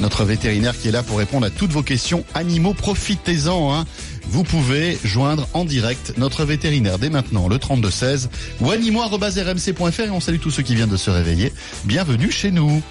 Notre 0.00 0.24
vétérinaire 0.24 0.78
qui 0.78 0.88
est 0.88 0.92
là 0.92 1.02
pour 1.02 1.18
répondre 1.18 1.46
à 1.46 1.50
toutes 1.50 1.72
vos 1.72 1.82
questions 1.82 2.24
animaux. 2.34 2.72
Profitez-en. 2.72 3.74
Hein. 3.74 3.84
Vous 4.28 4.42
pouvez 4.42 4.98
joindre 5.04 5.48
en 5.54 5.64
direct 5.64 6.14
notre 6.18 6.44
vétérinaire 6.44 6.98
dès 6.98 7.10
maintenant, 7.10 7.48
le 7.48 7.58
3216 7.58 8.28
ou 8.60 8.70
animaux.rmc.fr 8.70 10.00
et 10.00 10.10
on 10.10 10.20
salue 10.20 10.38
tous 10.38 10.50
ceux 10.50 10.62
qui 10.62 10.74
viennent 10.74 10.88
de 10.90 10.96
se 10.96 11.10
réveiller. 11.10 11.52
Bienvenue 11.84 12.30
chez 12.30 12.50
nous. 12.50 12.82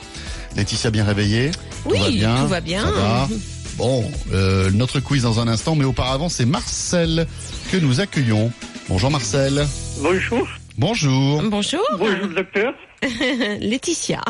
Laetitia 0.56 0.92
bien 0.92 1.04
réveillée? 1.04 1.52
Oui, 1.86 1.98
tout 1.98 2.04
va 2.04 2.10
bien? 2.10 2.42
Tout 2.42 2.48
va 2.48 2.62
bien. 2.62 2.86
Ça 2.86 2.92
va? 2.92 3.30
Bon, 3.78 4.10
euh, 4.34 4.72
notre 4.72 5.02
quiz 5.02 5.24
dans 5.24 5.42
un 5.42 5.48
instant, 5.50 5.76
mais 5.76 5.84
auparavant 5.84 6.30
c'est 6.30 6.46
Marcel 6.46 7.28
que 7.72 7.78
nous 7.78 8.00
accueillons. 8.00 8.52
Bonjour 8.88 9.12
Marcel. 9.12 9.68
Bonjour. 10.00 10.48
Bonjour. 10.78 11.44
Bonjour. 11.44 11.82
Bonjour 11.98 12.28
docteur. 12.30 12.74
Laetitia. 13.60 14.22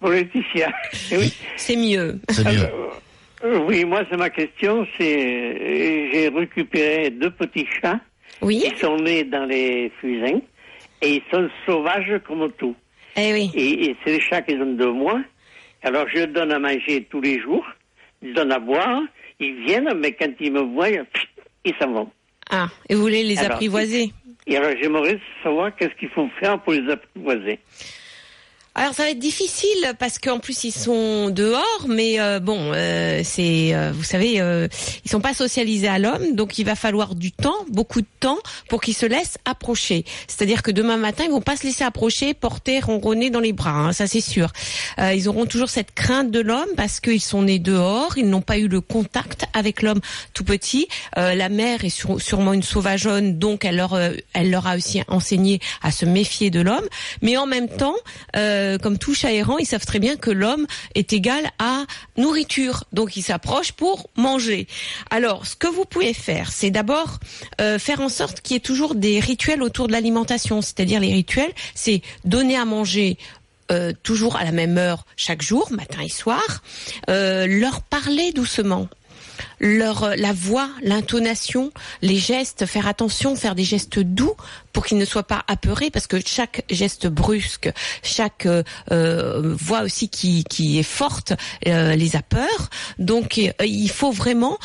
Pour 0.00 0.10
Laetitia. 0.10 0.72
Oui. 1.12 1.32
C'est 1.56 1.76
mieux. 1.76 2.18
C'est 2.30 2.44
mieux. 2.44 2.68
Euh, 3.44 3.60
oui, 3.66 3.84
moi 3.84 4.02
c'est 4.10 4.16
ma 4.16 4.30
question. 4.30 4.86
C'est 4.96 5.16
euh, 5.16 6.08
j'ai 6.12 6.28
récupéré 6.28 7.10
deux 7.10 7.30
petits 7.30 7.66
chats 7.80 8.00
oui. 8.42 8.60
qui 8.60 8.78
sont 8.78 8.96
nés 8.96 9.24
dans 9.24 9.44
les 9.44 9.92
fusains 10.00 10.40
et 11.02 11.16
ils 11.16 11.22
sont 11.30 11.48
sauvages 11.66 12.20
comme 12.26 12.50
tout. 12.52 12.74
Eh 13.16 13.32
oui. 13.32 13.50
Et, 13.54 13.86
et 13.86 13.96
c'est 14.04 14.12
des 14.12 14.20
chats 14.20 14.42
qui 14.42 14.54
ont 14.54 14.72
deux 14.74 14.92
mois. 14.92 15.20
Alors 15.82 16.06
je 16.08 16.24
donne 16.24 16.52
à 16.52 16.58
manger 16.58 17.06
tous 17.10 17.20
les 17.20 17.40
jours, 17.40 17.66
je 18.22 18.32
donne 18.32 18.52
à 18.52 18.58
boire. 18.58 19.02
Ils 19.38 19.66
viennent, 19.66 19.92
mais 19.98 20.12
quand 20.12 20.32
ils 20.40 20.50
me 20.50 20.62
voient, 20.62 20.88
ils 20.88 21.74
s'en 21.78 21.92
vont. 21.92 22.10
Ah, 22.50 22.68
et 22.88 22.94
vous 22.94 23.02
voulez 23.02 23.22
les 23.22 23.38
alors, 23.38 23.52
apprivoiser? 23.52 24.12
Et 24.46 24.56
alors 24.56 24.70
j'aimerais 24.80 25.18
savoir 25.42 25.76
qu'est-ce 25.76 25.94
qu'il 25.98 26.08
faut 26.08 26.28
faire 26.40 26.58
pour 26.62 26.72
les 26.72 26.90
apprivoiser. 26.90 27.58
Alors 28.78 28.92
ça 28.92 29.04
va 29.04 29.10
être 29.10 29.18
difficile 29.18 29.94
parce 29.98 30.18
qu'en 30.18 30.38
plus 30.38 30.64
ils 30.64 30.70
sont 30.70 31.30
dehors, 31.30 31.86
mais 31.88 32.20
euh, 32.20 32.40
bon, 32.40 32.72
euh, 32.74 33.22
c'est, 33.24 33.74
euh, 33.74 33.90
vous 33.90 34.04
savez, 34.04 34.34
ils 34.34 35.10
sont 35.10 35.22
pas 35.22 35.32
socialisés 35.32 35.88
à 35.88 35.98
l'homme, 35.98 36.34
donc 36.34 36.58
il 36.58 36.66
va 36.66 36.74
falloir 36.74 37.14
du 37.14 37.32
temps, 37.32 37.56
beaucoup 37.70 38.02
de 38.02 38.06
temps, 38.20 38.36
pour 38.68 38.82
qu'ils 38.82 38.94
se 38.94 39.06
laissent 39.06 39.38
approcher. 39.46 40.04
C'est-à-dire 40.28 40.62
que 40.62 40.70
demain 40.70 40.98
matin 40.98 41.24
ils 41.24 41.30
vont 41.30 41.40
pas 41.40 41.56
se 41.56 41.66
laisser 41.66 41.84
approcher, 41.84 42.34
porter, 42.34 42.80
ronronner 42.80 43.30
dans 43.30 43.40
les 43.40 43.54
bras, 43.54 43.70
hein, 43.70 43.92
ça 43.94 44.06
c'est 44.06 44.20
sûr. 44.20 44.52
Ils 44.98 45.26
auront 45.26 45.46
toujours 45.46 45.70
cette 45.70 45.94
crainte 45.94 46.30
de 46.30 46.40
l'homme 46.40 46.68
parce 46.76 47.00
qu'ils 47.00 47.22
sont 47.22 47.42
nés 47.42 47.58
dehors, 47.58 48.18
ils 48.18 48.28
n'ont 48.28 48.42
pas 48.42 48.58
eu 48.58 48.68
le 48.68 48.82
contact 48.82 49.46
avec 49.54 49.80
l'homme 49.80 50.00
tout 50.34 50.44
petit. 50.44 50.86
La 51.16 51.48
mère 51.48 51.82
est 51.86 52.18
sûrement 52.18 52.52
une 52.52 52.62
sauvageonne, 52.62 53.38
donc 53.38 53.64
elle 53.64 53.76
leur, 53.76 54.66
a 54.66 54.76
aussi 54.76 55.00
enseigné 55.08 55.60
à 55.82 55.90
se 55.90 56.04
méfier 56.04 56.50
de 56.50 56.60
l'homme, 56.60 56.86
mais 57.22 57.38
en 57.38 57.46
même 57.46 57.70
temps. 57.70 57.96
Comme 58.82 58.98
tout 58.98 59.14
chat 59.14 59.32
ils 59.32 59.66
savent 59.66 59.86
très 59.86 59.98
bien 59.98 60.16
que 60.16 60.30
l'homme 60.30 60.66
est 60.94 61.12
égal 61.12 61.44
à 61.58 61.84
nourriture. 62.16 62.84
Donc 62.92 63.16
ils 63.16 63.22
s'approchent 63.22 63.72
pour 63.72 64.08
manger. 64.16 64.66
Alors, 65.10 65.46
ce 65.46 65.56
que 65.56 65.66
vous 65.66 65.84
pouvez 65.84 66.14
faire, 66.14 66.52
c'est 66.52 66.70
d'abord 66.70 67.18
euh, 67.60 67.78
faire 67.78 68.00
en 68.00 68.08
sorte 68.08 68.40
qu'il 68.40 68.54
y 68.54 68.56
ait 68.56 68.60
toujours 68.60 68.94
des 68.94 69.20
rituels 69.20 69.62
autour 69.62 69.86
de 69.88 69.92
l'alimentation. 69.92 70.62
C'est-à-dire 70.62 71.00
les 71.00 71.12
rituels, 71.12 71.52
c'est 71.74 72.02
donner 72.24 72.56
à 72.56 72.64
manger 72.64 73.18
euh, 73.72 73.92
toujours 74.04 74.36
à 74.36 74.44
la 74.44 74.52
même 74.52 74.78
heure 74.78 75.04
chaque 75.16 75.42
jour, 75.42 75.72
matin 75.72 76.00
et 76.00 76.08
soir, 76.08 76.62
euh, 77.10 77.46
leur 77.48 77.82
parler 77.82 78.32
doucement 78.32 78.88
leur 79.60 80.16
la 80.16 80.32
voix, 80.32 80.68
l'intonation, 80.82 81.72
les 82.02 82.16
gestes, 82.16 82.66
faire 82.66 82.86
attention, 82.86 83.36
faire 83.36 83.54
des 83.54 83.64
gestes 83.64 83.98
doux 83.98 84.34
pour 84.72 84.84
qu'ils 84.84 84.98
ne 84.98 85.04
soient 85.04 85.26
pas 85.26 85.42
apeurés 85.48 85.90
parce 85.90 86.06
que 86.06 86.18
chaque 86.24 86.64
geste 86.70 87.06
brusque, 87.06 87.70
chaque 88.02 88.46
euh, 88.46 89.54
voix 89.58 89.82
aussi 89.82 90.08
qui, 90.08 90.44
qui 90.44 90.78
est 90.78 90.82
forte 90.82 91.32
euh, 91.66 91.96
les 91.96 92.16
a 92.16 92.22
peur. 92.22 92.70
Donc 92.98 93.38
euh, 93.38 93.64
il 93.64 93.90
faut 93.90 94.12
vraiment 94.12 94.58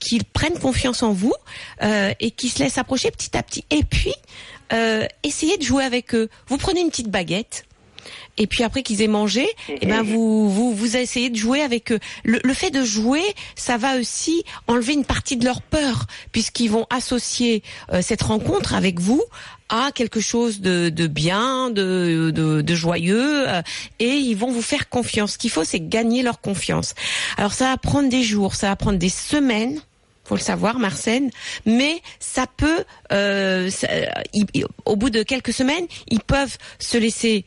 qu'ils 0.00 0.24
prennent 0.24 0.58
confiance 0.58 1.02
en 1.02 1.12
vous 1.12 1.34
et 1.82 2.30
qu'ils 2.30 2.50
se 2.50 2.60
laissent 2.60 2.78
approcher 2.78 3.10
petit 3.10 3.36
à 3.36 3.42
petit. 3.42 3.64
Et 3.70 3.82
puis 3.84 4.14
essayez 5.22 5.56
de 5.58 5.62
jouer 5.62 5.84
avec 5.84 6.14
eux. 6.14 6.28
Vous 6.48 6.56
prenez 6.56 6.80
une 6.80 6.90
petite 6.90 7.10
baguette 7.10 7.64
et 8.38 8.46
puis 8.46 8.64
après 8.64 8.82
qu'ils 8.82 9.02
aient 9.02 9.08
mangé, 9.08 9.46
eh 9.68 9.86
ben 9.86 10.02
vous 10.02 10.48
vous 10.48 10.72
vous 10.74 10.96
essayez 10.96 11.28
de 11.30 11.36
jouer 11.36 11.60
avec 11.60 11.92
eux. 11.92 11.98
Le, 12.24 12.40
le 12.42 12.54
fait 12.54 12.70
de 12.70 12.82
jouer, 12.84 13.22
ça 13.56 13.76
va 13.76 13.96
aussi 13.98 14.44
enlever 14.66 14.94
une 14.94 15.04
partie 15.04 15.36
de 15.36 15.44
leur 15.44 15.60
peur 15.60 16.06
puisqu'ils 16.32 16.70
vont 16.70 16.86
associer 16.90 17.62
euh, 17.92 18.00
cette 18.02 18.22
rencontre 18.22 18.74
avec 18.74 19.00
vous 19.00 19.22
à 19.68 19.90
quelque 19.94 20.20
chose 20.20 20.60
de, 20.62 20.88
de 20.88 21.06
bien, 21.06 21.68
de, 21.68 22.30
de, 22.34 22.62
de 22.62 22.74
joyeux, 22.74 23.46
euh, 23.50 23.60
et 23.98 24.14
ils 24.14 24.34
vont 24.34 24.50
vous 24.50 24.62
faire 24.62 24.88
confiance. 24.88 25.32
Ce 25.32 25.38
qu'il 25.38 25.50
faut, 25.50 25.62
c'est 25.64 25.80
gagner 25.80 26.22
leur 26.22 26.40
confiance. 26.40 26.94
Alors 27.36 27.52
ça 27.52 27.66
va 27.66 27.76
prendre 27.76 28.08
des 28.08 28.22
jours, 28.22 28.54
ça 28.54 28.68
va 28.68 28.76
prendre 28.76 28.98
des 28.98 29.10
semaines 29.10 29.80
faut 30.24 30.34
le 30.34 30.40
savoir, 30.42 30.78
Marcène. 30.78 31.30
Mais 31.64 32.02
ça 32.20 32.44
peut, 32.46 32.84
euh, 33.12 33.70
ça- 33.70 33.88
il- 34.34 34.44
il- 34.52 34.66
au 34.84 34.94
bout 34.94 35.08
de 35.08 35.22
quelques 35.22 35.54
semaines, 35.54 35.86
ils 36.10 36.20
peuvent 36.20 36.58
se 36.78 36.98
laisser 36.98 37.46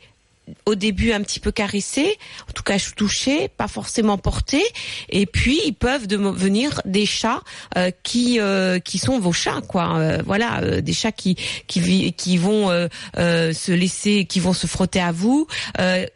au 0.66 0.74
début 0.74 1.12
un 1.12 1.20
petit 1.22 1.40
peu 1.40 1.52
caresser, 1.52 2.18
en 2.48 2.52
tout 2.52 2.62
cas 2.62 2.78
toucher, 2.96 3.48
pas 3.48 3.68
forcément 3.68 4.18
porter, 4.18 4.62
et 5.08 5.26
puis 5.26 5.60
ils 5.66 5.74
peuvent 5.74 6.06
devenir 6.06 6.80
des 6.84 7.06
chats 7.06 7.42
euh, 7.76 7.90
qui 8.02 8.40
euh, 8.40 8.78
qui 8.78 8.98
sont 8.98 9.18
vos 9.18 9.32
chats 9.32 9.60
quoi. 9.66 9.96
Euh, 9.96 10.22
voilà, 10.24 10.80
des 10.80 10.92
chats 10.92 11.12
qui 11.12 11.36
qui 11.66 12.12
qui 12.12 12.36
vont 12.38 12.68
se 13.16 13.72
laisser, 13.72 14.24
qui 14.24 14.40
vont 14.40 14.52
se 14.52 14.66
frotter 14.66 15.00
à 15.00 15.12
vous, 15.12 15.46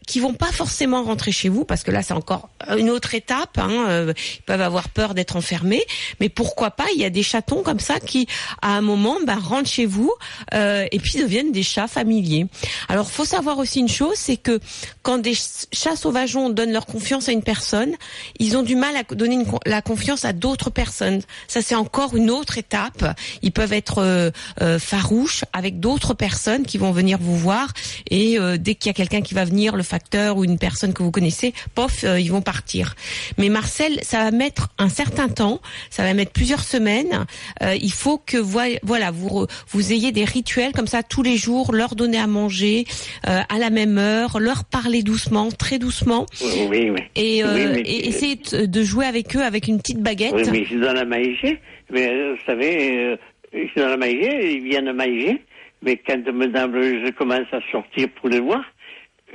qui 0.06 0.20
vont 0.20 0.34
pas 0.34 0.52
forcément 0.52 1.02
rentrer 1.02 1.32
chez 1.32 1.48
vous 1.48 1.64
parce 1.64 1.82
que 1.82 1.90
là 1.90 2.02
c'est 2.02 2.14
encore 2.14 2.48
une 2.76 2.90
autre 2.90 3.14
étape. 3.14 3.58
Hein, 3.58 4.12
ils 4.36 4.42
peuvent 4.42 4.60
avoir 4.60 4.88
peur 4.88 5.14
d'être 5.14 5.36
enfermés, 5.36 5.84
mais 6.20 6.28
pourquoi 6.28 6.70
pas 6.70 6.86
Il 6.94 7.00
y 7.00 7.04
a 7.04 7.10
des 7.10 7.22
chatons 7.22 7.62
comme 7.62 7.80
ça 7.80 8.00
qui 8.00 8.26
à 8.62 8.76
un 8.76 8.80
moment 8.80 9.16
bah, 9.26 9.36
rentrent 9.40 9.68
chez 9.70 9.86
vous 9.86 10.12
et 10.52 10.98
puis 11.02 11.20
deviennent 11.20 11.52
des 11.52 11.62
chats 11.62 11.88
familiers. 11.88 12.46
Alors 12.88 13.10
faut 13.10 13.24
savoir 13.24 13.58
aussi 13.58 13.80
une 13.80 13.88
chose, 13.88 14.15
c'est 14.16 14.36
que 14.36 14.58
quand 15.02 15.18
des 15.18 15.34
ch- 15.34 15.66
chats 15.72 15.96
sauvageons 15.96 16.50
donnent 16.50 16.72
leur 16.72 16.86
confiance 16.86 17.28
à 17.28 17.32
une 17.32 17.42
personne, 17.42 17.94
ils 18.38 18.56
ont 18.56 18.62
du 18.62 18.74
mal 18.76 18.96
à 18.96 19.02
donner 19.14 19.44
la 19.66 19.82
confiance 19.82 20.24
à 20.24 20.32
d'autres 20.32 20.70
personnes. 20.70 21.20
Ça 21.48 21.62
c'est 21.62 21.74
encore 21.74 22.16
une 22.16 22.30
autre 22.30 22.58
étape. 22.58 23.04
Ils 23.42 23.52
peuvent 23.52 23.72
être 23.72 23.98
euh, 23.98 24.30
euh, 24.62 24.78
farouches 24.78 25.44
avec 25.52 25.78
d'autres 25.80 26.14
personnes 26.14 26.64
qui 26.64 26.78
vont 26.78 26.92
venir 26.92 27.18
vous 27.20 27.36
voir 27.36 27.72
et 28.10 28.38
euh, 28.38 28.56
dès 28.56 28.74
qu'il 28.74 28.88
y 28.88 28.90
a 28.90 28.94
quelqu'un 28.94 29.20
qui 29.20 29.34
va 29.34 29.44
venir, 29.44 29.76
le 29.76 29.82
facteur 29.82 30.36
ou 30.38 30.44
une 30.44 30.58
personne 30.58 30.92
que 30.94 31.02
vous 31.02 31.10
connaissez, 31.10 31.52
pof, 31.74 32.04
ils 32.18 32.30
vont 32.32 32.42
partir. 32.42 32.94
Mais 33.38 33.48
Marcel, 33.48 34.00
ça 34.02 34.24
va 34.24 34.30
mettre 34.30 34.68
un 34.78 34.88
certain 34.88 35.28
temps, 35.28 35.60
ça 35.90 36.02
va 36.02 36.14
mettre 36.14 36.32
plusieurs 36.32 36.64
semaines. 36.64 37.26
Il 37.62 37.92
faut 37.92 38.18
que 38.18 38.38
voi- 38.38 38.78
voilà, 38.82 39.10
vous 39.10 39.92
ayez 39.92 40.12
des 40.12 40.24
rituels 40.24 40.72
comme 40.72 40.86
ça 40.86 41.02
tous 41.02 41.22
les 41.22 41.36
jours, 41.36 41.72
leur 41.72 41.94
donner 41.94 42.18
à 42.18 42.26
manger 42.26 42.86
à 43.24 43.58
la 43.58 43.70
même 43.70 43.98
heure, 43.98 44.05
leur 44.40 44.64
parler 44.64 45.02
doucement, 45.02 45.48
très 45.50 45.78
doucement, 45.78 46.26
Oui, 46.70 46.90
oui. 46.90 47.00
et, 47.14 47.42
euh, 47.44 47.72
Oui, 47.74 47.82
et 47.84 48.08
essayer 48.08 48.36
de 48.36 48.82
jouer 48.82 49.06
avec 49.06 49.36
eux 49.36 49.42
avec 49.42 49.68
une 49.68 49.78
petite 49.78 50.00
baguette. 50.00 50.34
Oui, 50.34 50.42
mais 50.50 50.64
je 50.64 50.76
donne 50.76 50.96
à 50.98 51.04
manger. 51.04 51.58
Mais 51.90 52.08
euh, 52.08 52.34
vous 52.34 52.44
savez, 52.46 52.98
euh, 52.98 53.16
je 53.52 53.80
donne 53.80 53.92
à 53.92 53.96
manger, 53.96 54.54
ils 54.54 54.64
viennent 54.64 54.92
manger. 54.92 55.40
Mais 55.82 55.96
quand 56.06 56.32
madame, 56.32 56.72
je 56.74 57.10
commence 57.12 57.46
à 57.52 57.60
sortir 57.70 58.08
pour 58.20 58.28
les 58.28 58.40
voir, 58.40 58.64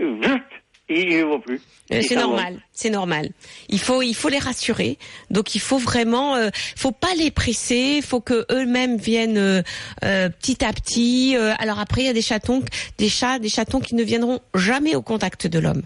euh, 0.02 0.16
ne 0.92 1.38
plus. 1.38 1.62
C'est 1.90 2.16
normal, 2.16 2.62
c'est 2.72 2.90
normal. 2.90 3.30
Il 3.68 3.80
faut, 3.80 4.02
il 4.02 4.14
faut 4.14 4.30
les 4.30 4.40
rassurer. 4.40 4.98
Donc 5.30 5.56
il 5.56 5.60
faut 5.60 5.78
vraiment, 5.78 6.36
euh, 6.36 6.50
faut 6.76 6.92
pas 6.92 7.14
les 7.18 7.32
presser. 7.32 7.96
Il 7.98 8.04
faut 8.04 8.22
que 8.22 8.46
eux-mêmes 8.52 8.98
viennent 8.98 9.38
euh, 9.38 9.62
euh, 10.06 10.30
petit 10.30 10.64
à 10.64 10.72
petit. 10.72 11.36
Euh, 11.36 11.54
alors 11.60 11.80
après, 11.80 12.02
il 12.02 12.06
y 12.06 12.10
a 12.10 12.14
des 12.14 12.22
chatons, 12.22 12.64
des 12.98 13.10
chats, 13.10 13.40
des 13.40 13.50
chatons 13.50 13.80
qui 13.80 13.96
ne 13.96 14.04
viendront 14.04 14.40
jamais 14.56 14.96
au 14.96 15.02
contact 15.02 15.48
de 15.48 15.60
l'homme. 15.60 15.82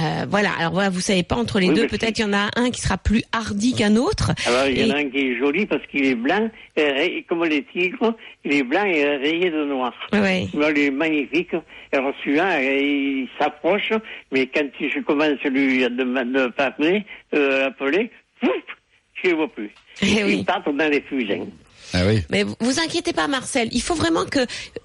Euh, 0.00 0.26
voilà. 0.28 0.50
Alors 0.58 0.72
voilà, 0.72 0.90
vous 0.90 1.00
savez 1.00 1.22
pas 1.22 1.36
entre 1.36 1.60
les 1.60 1.68
Oui, 1.68 1.74
deux. 1.74 1.86
Peut-être 1.86 2.18
il 2.18 2.22
y 2.22 2.24
en 2.24 2.32
a 2.32 2.50
un 2.56 2.70
qui 2.70 2.80
sera 2.80 2.98
plus 2.98 3.22
hardi 3.32 3.74
qu'un 3.74 3.96
autre. 3.96 4.32
Alors, 4.46 4.66
il 4.66 4.78
y 4.80 4.84
en 4.90 4.94
a 4.94 5.00
Et- 5.00 5.04
un 5.06 5.10
qui 5.10 5.18
est 5.18 5.38
joli 5.38 5.66
parce 5.66 5.86
qu'il 5.86 6.04
est 6.04 6.14
blanc, 6.14 6.50
et 6.76 7.24
comme 7.28 7.44
les 7.44 7.62
tigres, 7.64 8.14
il 8.44 8.52
est 8.54 8.62
blanc 8.62 8.84
et 8.84 9.04
rayé 9.16 9.50
de 9.50 9.64
noir. 9.64 9.92
Alors, 10.12 10.26
il 10.70 10.78
est 10.78 10.90
magnifique. 10.90 11.50
Alors, 11.92 12.12
celui-là, 12.24 12.60
il 12.62 13.28
s'approche, 13.38 13.92
mais 14.32 14.46
quand 14.46 14.68
je 14.80 15.00
commence 15.00 15.38
à 15.44 15.48
lui 15.48 15.80
demander 15.84 16.32
de 16.40 16.46
parler, 16.48 17.04
euh, 17.34 17.68
appeler, 17.68 18.10
pouf, 18.40 18.50
je 19.22 19.30
ne 19.30 19.34
vois 19.34 19.48
plus. 19.52 19.70
Eh 20.02 20.06
il 20.06 20.24
oui. 20.24 20.44
part 20.44 20.62
dans 20.64 20.90
les 20.90 21.00
fusains. 21.02 21.46
Ah 21.92 22.00
oui. 22.06 22.20
Mais 22.30 22.42
vous- 22.42 22.56
vous 22.58 22.80
inquiétez 22.80 23.12
pas, 23.12 23.28
Marcel. 23.28 23.68
Il 23.70 23.80
faut 23.80 23.94
vraiment 23.94 24.24
que, 24.24 24.40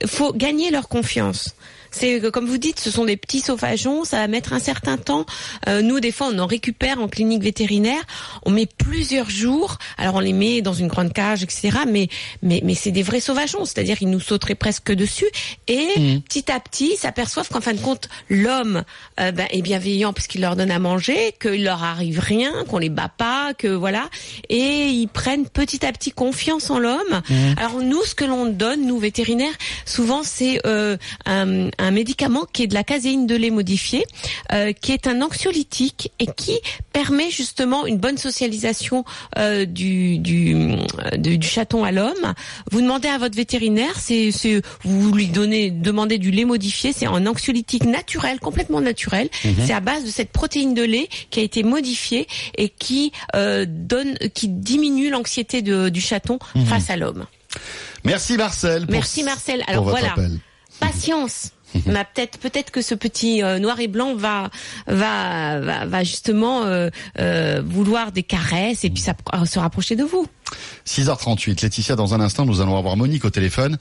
faut 0.05 0.31
gagner 0.33 0.69
leur 0.69 0.87
confiance. 0.87 1.55
C'est 1.91 2.31
comme 2.31 2.45
vous 2.45 2.57
dites, 2.57 2.79
ce 2.79 2.91
sont 2.91 3.05
des 3.05 3.17
petits 3.17 3.41
sauvageons. 3.41 4.03
Ça 4.03 4.17
va 4.17 4.27
mettre 4.27 4.53
un 4.53 4.59
certain 4.59 4.97
temps. 4.97 5.25
Euh, 5.67 5.81
nous, 5.81 5.99
des 5.99 6.11
fois, 6.11 6.29
on 6.31 6.39
en 6.39 6.47
récupère 6.47 6.99
en 7.01 7.07
clinique 7.07 7.43
vétérinaire. 7.43 8.01
On 8.45 8.51
met 8.51 8.67
plusieurs 8.67 9.29
jours. 9.29 9.77
Alors, 9.97 10.15
on 10.15 10.19
les 10.19 10.33
met 10.33 10.61
dans 10.61 10.73
une 10.73 10.87
grande 10.87 11.13
cage, 11.13 11.43
etc. 11.43 11.71
Mais, 11.87 12.07
mais, 12.41 12.61
mais 12.63 12.75
c'est 12.75 12.91
des 12.91 13.03
vrais 13.03 13.19
sauvageons. 13.19 13.65
C'est-à-dire, 13.65 13.97
ils 14.01 14.09
nous 14.09 14.19
sauteraient 14.19 14.55
presque 14.55 14.91
dessus. 14.91 15.27
Et 15.67 16.21
petit 16.27 16.51
à 16.51 16.59
petit, 16.59 16.91
ils 16.93 16.97
s'aperçoivent 16.97 17.49
qu'en 17.49 17.61
fin 17.61 17.73
de 17.73 17.81
compte, 17.81 18.09
l'homme 18.29 18.83
euh, 19.19 19.31
ben, 19.31 19.47
est 19.51 19.61
bienveillant 19.61 20.13
parce 20.13 20.27
qu'il 20.27 20.41
leur 20.41 20.55
donne 20.55 20.71
à 20.71 20.79
manger, 20.79 21.35
qu'il 21.41 21.63
leur 21.63 21.83
arrive 21.83 22.19
rien, 22.19 22.51
qu'on 22.67 22.77
les 22.77 22.89
bat 22.89 23.11
pas, 23.15 23.53
que 23.53 23.67
voilà. 23.67 24.09
Et 24.49 24.87
ils 24.87 25.07
prennent 25.07 25.47
petit 25.47 25.85
à 25.85 25.91
petit 25.91 26.11
confiance 26.11 26.69
en 26.69 26.79
l'homme. 26.79 27.21
Alors 27.57 27.81
nous, 27.81 28.03
ce 28.03 28.15
que 28.15 28.25
l'on 28.25 28.45
donne, 28.45 28.85
nous 28.85 28.97
vétérinaires, 28.97 29.53
souvent 29.85 30.23
c'est 30.23 30.59
euh, 30.65 30.97
un, 31.25 31.69
un 31.79 31.91
médicament 31.91 32.45
qui 32.51 32.63
est 32.63 32.67
de 32.67 32.73
la 32.73 32.83
caséine 32.83 33.25
de 33.25 33.35
lait 33.35 33.49
modifiée, 33.49 34.05
euh, 34.51 34.73
qui 34.73 34.91
est 34.91 35.07
un 35.07 35.21
anxiolytique 35.21 36.11
et 36.19 36.27
qui 36.27 36.59
permet 36.93 37.29
justement 37.31 37.85
une 37.85 37.97
bonne 37.97 38.17
socialisation 38.17 39.05
euh, 39.37 39.65
du, 39.65 40.19
du, 40.19 40.75
du, 41.17 41.37
du 41.37 41.47
chaton 41.47 41.83
à 41.83 41.91
l'homme. 41.91 42.33
Vous 42.71 42.81
demandez 42.81 43.07
à 43.07 43.17
votre 43.17 43.35
vétérinaire, 43.35 43.97
c'est, 43.99 44.31
vous 44.83 45.11
lui 45.11 45.27
donnez, 45.27 45.71
demandez 45.71 46.17
du 46.17 46.31
lait 46.31 46.45
modifié, 46.45 46.93
c'est 46.93 47.05
un 47.05 47.25
anxiolytique 47.25 47.85
naturel, 47.85 48.39
complètement 48.39 48.81
naturel. 48.81 49.29
C'est 49.65 49.73
à 49.73 49.79
base 49.79 50.03
de 50.03 50.09
cette 50.09 50.31
protéine 50.31 50.73
de 50.73 50.83
lait 50.83 51.09
qui 51.29 51.39
a 51.39 51.43
été 51.43 51.63
modifiée 51.63 52.27
et 52.57 52.69
qui 52.69 53.11
euh, 53.35 53.65
donne, 53.67 54.17
qui 54.33 54.47
diminue 54.49 55.09
l'anxiété 55.09 55.61
du 55.61 56.01
chaton 56.01 56.39
face 56.65 56.89
à 56.89 56.97
l'homme. 56.97 57.25
Merci 58.03 58.37
Marcel. 58.37 58.85
Merci 58.89 59.23
Marcel. 59.23 59.63
Alors 59.67 59.83
voilà, 59.83 60.11
appel. 60.11 60.39
patience. 60.79 61.51
Mais 61.85 62.05
peut-être 62.13 62.39
peut-être 62.39 62.71
que 62.71 62.81
ce 62.81 62.95
petit 62.95 63.43
euh, 63.43 63.59
noir 63.59 63.79
et 63.79 63.87
blanc 63.87 64.15
va 64.15 64.49
va 64.87 65.85
va, 65.85 66.03
justement 66.03 66.63
euh, 66.63 66.89
euh, 67.19 67.61
vouloir 67.65 68.11
des 68.11 68.23
caresses 68.23 68.83
et 68.83 68.89
puis 68.89 69.03
se 69.03 69.59
rapprocher 69.59 69.95
de 69.95 70.03
vous. 70.03 70.27
6h38. 70.87 71.61
Laetitia, 71.61 71.95
dans 71.95 72.13
un 72.13 72.21
instant, 72.21 72.45
nous 72.45 72.61
allons 72.61 72.77
avoir 72.77 72.97
Monique 72.97 73.25
au 73.25 73.29
téléphone. 73.29 73.77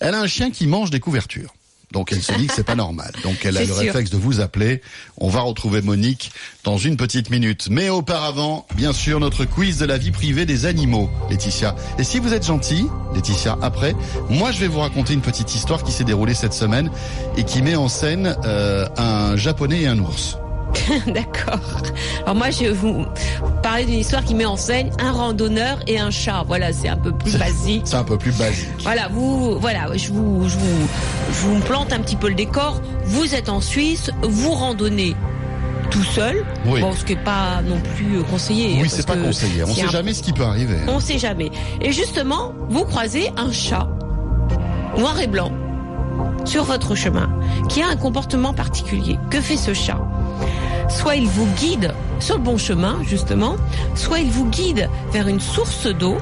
Elle 0.00 0.14
a 0.14 0.20
un 0.20 0.26
chien 0.26 0.50
qui 0.50 0.66
mange 0.66 0.90
des 0.90 1.00
couvertures. 1.00 1.54
Donc 1.92 2.12
elle 2.12 2.22
se 2.22 2.32
dit 2.32 2.46
que 2.46 2.54
c'est 2.54 2.66
pas 2.66 2.74
normal. 2.74 3.12
Donc 3.22 3.44
elle 3.44 3.56
a 3.56 3.60
le 3.60 3.66
sûr. 3.66 3.76
réflexe 3.76 4.10
de 4.10 4.16
vous 4.16 4.40
appeler. 4.40 4.82
On 5.16 5.28
va 5.28 5.40
retrouver 5.40 5.80
Monique 5.80 6.32
dans 6.64 6.76
une 6.76 6.96
petite 6.96 7.30
minute. 7.30 7.68
Mais 7.70 7.88
auparavant, 7.88 8.66
bien 8.74 8.92
sûr, 8.92 9.20
notre 9.20 9.44
quiz 9.44 9.78
de 9.78 9.86
la 9.86 9.96
vie 9.96 10.10
privée 10.10 10.44
des 10.44 10.66
animaux, 10.66 11.08
Laetitia. 11.30 11.74
Et 11.98 12.04
si 12.04 12.18
vous 12.18 12.34
êtes 12.34 12.46
gentil, 12.46 12.86
Laetitia, 13.14 13.58
après, 13.62 13.94
moi 14.28 14.52
je 14.52 14.60
vais 14.60 14.68
vous 14.68 14.80
raconter 14.80 15.14
une 15.14 15.22
petite 15.22 15.54
histoire 15.54 15.82
qui 15.82 15.92
s'est 15.92 16.04
déroulée 16.04 16.34
cette 16.34 16.54
semaine 16.54 16.90
et 17.36 17.44
qui 17.44 17.62
met 17.62 17.76
en 17.76 17.88
scène 17.88 18.36
euh, 18.44 18.86
un 18.96 19.36
japonais 19.36 19.82
et 19.82 19.86
un 19.86 19.98
ours. 19.98 20.38
D'accord. 21.06 21.58
Alors 22.24 22.34
moi 22.34 22.50
je 22.50 22.60
vais 22.60 22.70
vous 22.72 23.04
parler 23.62 23.84
d'une 23.84 23.98
histoire 23.98 24.24
qui 24.24 24.34
met 24.34 24.44
en 24.44 24.56
scène 24.56 24.90
un 24.98 25.12
randonneur 25.12 25.78
et 25.86 25.98
un 25.98 26.10
chat. 26.10 26.44
Voilà, 26.46 26.72
c'est 26.72 26.88
un 26.88 26.96
peu 26.96 27.12
plus 27.12 27.36
basique. 27.38 27.82
C'est 27.84 27.96
un 27.96 28.04
peu 28.04 28.18
plus 28.18 28.32
basique. 28.36 28.68
Voilà, 28.82 29.08
vous, 29.08 29.58
voilà, 29.58 29.86
je 29.96 30.10
vous, 30.12 30.48
je 30.48 30.56
vous, 30.56 30.88
je 31.32 31.38
vous 31.46 31.60
plante 31.60 31.92
un 31.92 32.00
petit 32.00 32.16
peu 32.16 32.28
le 32.28 32.34
décor. 32.34 32.80
Vous 33.04 33.34
êtes 33.34 33.48
en 33.48 33.60
Suisse, 33.60 34.10
vous 34.22 34.52
randonnez 34.52 35.16
tout 35.90 36.04
seul. 36.04 36.44
Oui. 36.66 36.80
Bon, 36.82 36.92
ce 36.92 37.04
qui 37.04 37.12
est 37.14 37.24
pas 37.24 37.62
non 37.66 37.80
plus 37.96 38.22
conseillé. 38.30 38.78
Oui, 38.82 38.88
c'est 38.90 39.06
pas 39.06 39.16
conseillé. 39.16 39.64
On 39.64 39.68
c'est 39.68 39.80
sait 39.80 39.86
un- 39.86 39.90
jamais 39.90 40.12
ce 40.12 40.22
qui 40.22 40.32
peut 40.34 40.44
arriver. 40.44 40.74
hein. 40.76 40.88
On 40.88 41.00
sait 41.00 41.18
jamais. 41.18 41.50
Et 41.80 41.92
justement, 41.92 42.52
vous 42.68 42.84
croisez 42.84 43.30
un 43.38 43.50
chat 43.52 43.88
noir 44.98 45.18
et 45.20 45.26
blanc 45.26 45.50
sur 46.44 46.64
votre 46.64 46.94
chemin 46.94 47.30
qui 47.68 47.80
a 47.82 47.88
un 47.88 47.96
comportement 47.96 48.52
particulier. 48.52 49.18
Que 49.30 49.40
fait 49.40 49.56
ce 49.56 49.72
chat? 49.72 49.98
Soit 50.88 51.16
il 51.16 51.28
vous 51.28 51.46
guide 51.60 51.92
sur 52.20 52.36
le 52.36 52.42
bon 52.42 52.56
chemin, 52.58 52.98
justement, 53.04 53.56
soit 53.94 54.18
il 54.20 54.30
vous 54.30 54.46
guide 54.48 54.88
vers 55.12 55.28
une 55.28 55.40
source 55.40 55.86
d'eau 55.86 56.18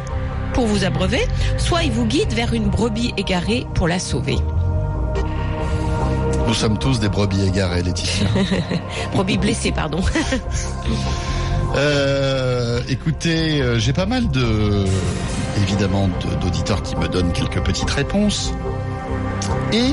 pour 0.52 0.66
vous 0.66 0.84
abreuver, 0.84 1.26
soit 1.58 1.82
il 1.84 1.92
vous 1.92 2.04
guide 2.06 2.32
vers 2.32 2.52
une 2.54 2.68
brebis 2.68 3.12
égarée 3.16 3.66
pour 3.74 3.88
la 3.88 3.98
sauver. 3.98 4.38
Nous 6.46 6.54
sommes 6.54 6.78
tous 6.78 7.00
des 7.00 7.08
brebis 7.08 7.44
égarées, 7.46 7.82
Laetitia. 7.82 8.26
Brebis 9.12 9.38
blessée, 9.38 9.72
pardon. 9.72 10.00
Euh, 11.74 12.80
écoutez, 12.88 13.60
euh, 13.60 13.78
j'ai 13.78 13.92
pas 13.92 14.06
mal 14.06 14.30
de, 14.30 14.84
évidemment, 15.62 16.08
de- 16.08 16.34
d'auditeurs 16.40 16.82
qui 16.82 16.96
me 16.96 17.06
donnent 17.06 17.32
quelques 17.32 17.60
petites 17.62 17.90
réponses. 17.90 18.54
Et 19.72 19.90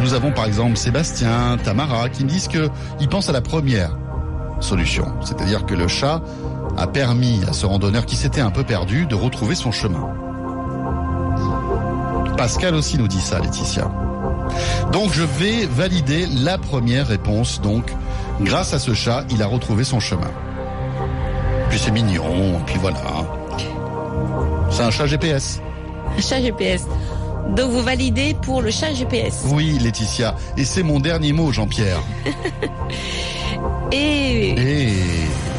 Nous 0.00 0.12
avons 0.12 0.30
par 0.32 0.44
exemple 0.46 0.76
Sébastien, 0.76 1.56
Tamara 1.64 2.08
qui 2.10 2.24
me 2.24 2.28
disent 2.28 2.48
qu'ils 2.48 3.08
pensent 3.08 3.28
à 3.30 3.32
la 3.32 3.40
première 3.40 3.96
solution. 4.62 5.12
C'est-à-dire 5.24 5.66
que 5.66 5.74
le 5.74 5.88
chat 5.88 6.20
a 6.76 6.86
permis 6.86 7.40
à 7.48 7.52
ce 7.52 7.66
randonneur 7.66 8.06
qui 8.06 8.16
s'était 8.16 8.40
un 8.40 8.50
peu 8.50 8.64
perdu 8.64 9.06
de 9.06 9.14
retrouver 9.14 9.54
son 9.54 9.72
chemin. 9.72 10.08
Pascal 12.36 12.74
aussi 12.74 12.98
nous 12.98 13.08
dit 13.08 13.20
ça, 13.20 13.38
Laetitia. 13.38 13.90
Donc 14.92 15.12
je 15.12 15.22
vais 15.22 15.66
valider 15.66 16.26
la 16.26 16.58
première 16.58 17.06
réponse. 17.06 17.60
Donc, 17.60 17.92
grâce 18.40 18.74
à 18.74 18.78
ce 18.78 18.94
chat, 18.94 19.24
il 19.30 19.42
a 19.42 19.46
retrouvé 19.46 19.84
son 19.84 20.00
chemin. 20.00 20.30
Puis 21.70 21.78
c'est 21.78 21.90
mignon, 21.90 22.60
puis 22.66 22.76
voilà. 22.80 23.00
C'est 24.70 24.82
un 24.82 24.90
chat 24.90 25.06
GPS. 25.06 25.60
Un 26.16 26.20
chat 26.20 26.40
GPS. 26.40 26.86
Donc 27.56 27.70
vous 27.70 27.82
validez 27.82 28.34
pour 28.42 28.62
le 28.62 28.70
chat 28.70 28.92
GPS. 28.92 29.44
Oui, 29.48 29.78
Laetitia. 29.78 30.34
Et 30.56 30.64
c'est 30.64 30.82
mon 30.82 31.00
dernier 31.00 31.32
mot, 31.32 31.52
Jean-Pierre. 31.52 32.00
Et, 33.92 34.48
Et... 34.50 34.94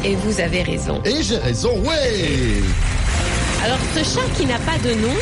et 0.04 0.14
vous 0.16 0.40
avez 0.40 0.62
raison. 0.62 1.02
Et 1.04 1.22
j'ai 1.22 1.36
raison, 1.36 1.76
ouais 1.80 2.60
Alors 3.64 3.78
ce 3.94 4.02
chat 4.04 4.26
qui 4.36 4.46
n'a 4.46 4.58
pas 4.58 4.78
de 4.78 4.94
nom, 4.94 5.14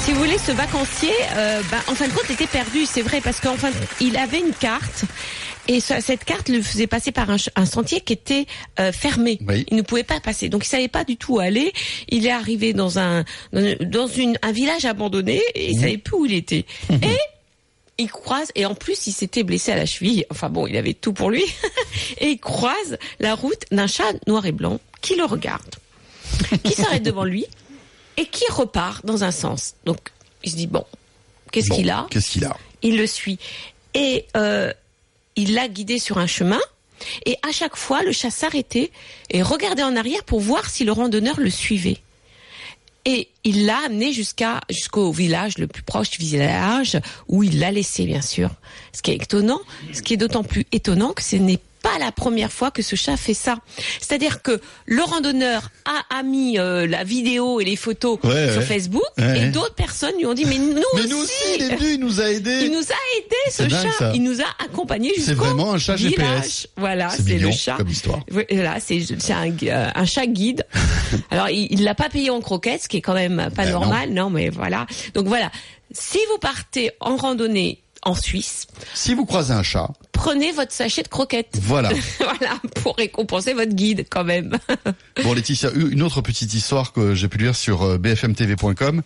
si 0.00 0.12
vous 0.12 0.18
voulez, 0.18 0.38
ce 0.38 0.52
vacancier, 0.52 1.12
euh, 1.36 1.60
bah, 1.70 1.78
en 1.88 1.94
fin 1.94 2.08
de 2.08 2.12
compte, 2.12 2.28
était 2.30 2.46
perdu, 2.46 2.86
c'est 2.86 3.02
vrai, 3.02 3.20
parce 3.20 3.40
qu'en 3.40 3.54
fin, 3.56 3.70
de- 3.70 3.76
il 4.00 4.16
avait 4.16 4.40
une 4.40 4.52
carte. 4.52 5.04
Et 5.68 5.78
ce- 5.78 6.00
cette 6.00 6.24
carte 6.24 6.48
le 6.48 6.60
faisait 6.60 6.88
passer 6.88 7.12
par 7.12 7.28
un, 7.30 7.66
sentier 7.66 8.00
qui 8.00 8.12
était 8.14 8.46
euh, 8.80 8.90
fermé. 8.90 9.38
Oui. 9.46 9.64
Il 9.70 9.76
ne 9.76 9.82
pouvait 9.82 10.02
pas 10.02 10.18
passer. 10.18 10.48
Donc 10.48 10.64
il 10.66 10.68
savait 10.68 10.88
pas 10.88 11.04
du 11.04 11.16
tout 11.16 11.34
où 11.36 11.38
aller. 11.38 11.72
Il 12.08 12.26
est 12.26 12.32
arrivé 12.32 12.72
dans 12.72 12.98
un 12.98 13.22
dans, 13.52 13.76
dans 13.80 14.06
une, 14.08 14.36
un 14.42 14.50
village 14.50 14.84
abandonné 14.86 15.40
et 15.54 15.70
il 15.70 15.78
savait 15.78 15.98
plus 15.98 16.16
où 16.16 16.26
il 16.26 16.34
était. 16.34 16.64
Et 16.90 17.16
il 17.98 18.10
croise 18.10 18.48
et 18.54 18.66
en 18.66 18.74
plus 18.74 19.06
il 19.06 19.12
s'était 19.12 19.42
blessé 19.42 19.72
à 19.72 19.76
la 19.76 19.86
cheville. 19.86 20.24
Enfin 20.30 20.48
bon, 20.48 20.66
il 20.66 20.76
avait 20.76 20.94
tout 20.94 21.12
pour 21.12 21.30
lui. 21.30 21.44
et 22.18 22.30
il 22.30 22.38
croise 22.38 22.98
la 23.20 23.34
route 23.34 23.64
d'un 23.70 23.86
chat 23.86 24.12
noir 24.26 24.46
et 24.46 24.52
blanc 24.52 24.80
qui 25.00 25.14
le 25.14 25.24
regarde, 25.24 25.74
qui 26.64 26.72
s'arrête 26.72 27.02
devant 27.02 27.24
lui 27.24 27.46
et 28.16 28.26
qui 28.26 28.44
repart 28.50 29.04
dans 29.04 29.24
un 29.24 29.30
sens. 29.30 29.74
Donc 29.84 29.98
il 30.42 30.50
se 30.50 30.56
dit 30.56 30.66
bon, 30.66 30.84
qu'est-ce 31.50 31.68
Bon, 31.68 31.76
qu'il 31.76 31.90
a? 31.90 32.06
Qu'est-ce 32.10 32.30
qu'il 32.30 32.44
a? 32.44 32.56
Il 32.82 32.96
le 32.96 33.06
suit. 33.06 33.38
Et 33.94 34.26
euh, 34.36 34.72
il 35.36 35.54
l'a 35.54 35.68
guidé 35.68 35.98
sur 35.98 36.18
un 36.18 36.26
chemin. 36.26 36.60
Et 37.26 37.36
à 37.46 37.52
chaque 37.52 37.76
fois, 37.76 38.02
le 38.02 38.12
chat 38.12 38.30
s'arrêtait 38.30 38.90
et 39.30 39.42
regardait 39.42 39.82
en 39.82 39.96
arrière 39.96 40.24
pour 40.24 40.40
voir 40.40 40.70
si 40.70 40.84
le 40.84 40.92
randonneur 40.92 41.38
le 41.40 41.50
suivait. 41.50 41.98
Et 43.04 43.28
il 43.44 43.66
l'a 43.66 43.78
amené 43.86 44.12
jusqu'à 44.12 44.60
jusqu'au 44.70 45.10
village 45.10 45.58
le 45.58 45.66
plus 45.66 45.82
proche 45.82 46.10
du 46.10 46.18
village 46.18 47.00
où 47.28 47.42
il 47.42 47.58
l'a 47.58 47.72
laissé 47.72 48.06
bien 48.06 48.22
sûr. 48.22 48.50
Ce 48.92 49.02
qui 49.02 49.10
est 49.10 49.16
étonnant, 49.16 49.60
ce 49.92 50.02
qui 50.02 50.14
est 50.14 50.16
d'autant 50.16 50.44
plus 50.44 50.66
étonnant 50.70 51.12
que 51.12 51.22
ce 51.22 51.36
n'est 51.36 51.58
pas 51.82 51.98
la 51.98 52.12
première 52.12 52.52
fois 52.52 52.70
que 52.70 52.80
ce 52.82 52.96
chat 52.96 53.16
fait 53.16 53.34
ça. 53.34 53.56
C'est-à-dire 54.00 54.42
que 54.42 54.60
le 54.86 55.02
randonneur 55.02 55.70
a, 55.84 56.16
a 56.18 56.22
mis 56.22 56.58
euh, 56.58 56.86
la 56.86 57.04
vidéo 57.04 57.60
et 57.60 57.64
les 57.64 57.76
photos 57.76 58.18
Ouais, 58.22 58.50
sur 58.52 58.60
ouais. 58.60 58.66
Facebook 58.66 59.02
Ouais, 59.18 59.40
et 59.46 59.50
d'autres 59.50 59.74
personnes 59.74 60.14
lui 60.16 60.26
ont 60.26 60.34
dit 60.34 60.44
mais 60.44 60.58
nous 60.58 60.74
Mais 60.94 61.00
aussi, 61.00 61.08
nous 61.10 61.18
aussi, 61.22 61.32
il 61.56 61.62
est 61.62 61.76
venu, 61.76 61.92
il 61.94 62.00
nous 62.00 62.20
a 62.20 62.30
aidés 62.30 62.60
il 62.64 62.70
nous 62.70 62.78
a 62.78 63.18
aidé 63.18 63.36
ce 63.50 63.62
dingue, 63.64 63.82
chat. 63.82 63.92
ça. 63.98 64.12
Il 64.14 64.22
nous 64.22 64.40
a 64.40 64.64
accompagnés 64.64 65.08
jusqu'au 65.14 65.24
C'est 65.24 65.34
vraiment 65.34 65.72
un 65.72 65.78
chat 65.78 65.96
village. 65.96 66.16
GPS. 66.16 66.68
Voilà, 66.76 67.10
C'est 67.10 67.38
le 67.38 67.50
chat. 67.50 67.76
comme 67.76 67.88
histoire. 67.88 68.20
Voilà, 68.30 68.78
c'est 68.80 69.02
un, 69.32 69.50
euh, 69.64 69.88
un 69.94 70.04
chat 70.06 70.26
guide. 70.26 70.64
Alors 71.30 71.48
il 71.50 71.68
il 71.72 71.84
l'a 71.84 71.94
pas 71.94 72.08
payé 72.08 72.30
en 72.30 72.40
croquettes, 72.40 72.82
ce 72.84 72.88
qui 72.88 72.98
est 72.98 73.00
quand 73.02 73.14
même 73.14 73.48
pas 73.54 73.64
Ben 73.64 73.72
non. 73.72 73.80
normal. 73.80 74.10
Non. 74.12 74.30
mais 74.30 74.48
voilà. 74.50 74.86
Donc 75.14 75.26
voilà, 75.26 75.50
si 75.90 76.18
vous 76.30 76.38
partez 76.38 76.90
en 77.00 77.16
randonnée 77.16 77.81
en 78.02 78.14
Suisse, 78.14 78.66
Si 78.94 79.14
vous 79.14 79.24
croisez 79.24 79.52
un 79.52 79.62
chat, 79.62 79.88
prenez 80.10 80.50
votre 80.52 80.72
sachet 80.72 81.02
de 81.02 81.08
croquettes. 81.08 81.58
voilà. 81.62 81.90
voilà, 82.18 82.56
pour 82.82 82.96
récompenser 82.96 83.54
votre 83.54 83.72
guide 83.72 84.06
quand 84.10 84.24
même. 84.24 84.58
Bon 85.22 85.34
Laetitia, 85.34 85.70
une 85.72 86.02
autre 86.02 86.20
petite 86.20 86.52
histoire 86.52 86.92
que 86.92 87.14
j'ai 87.14 87.28
pu 87.28 87.38
lire 87.38 87.54
sur 87.54 87.82
euh, 87.82 87.98
bfmtv.com. 87.98 89.02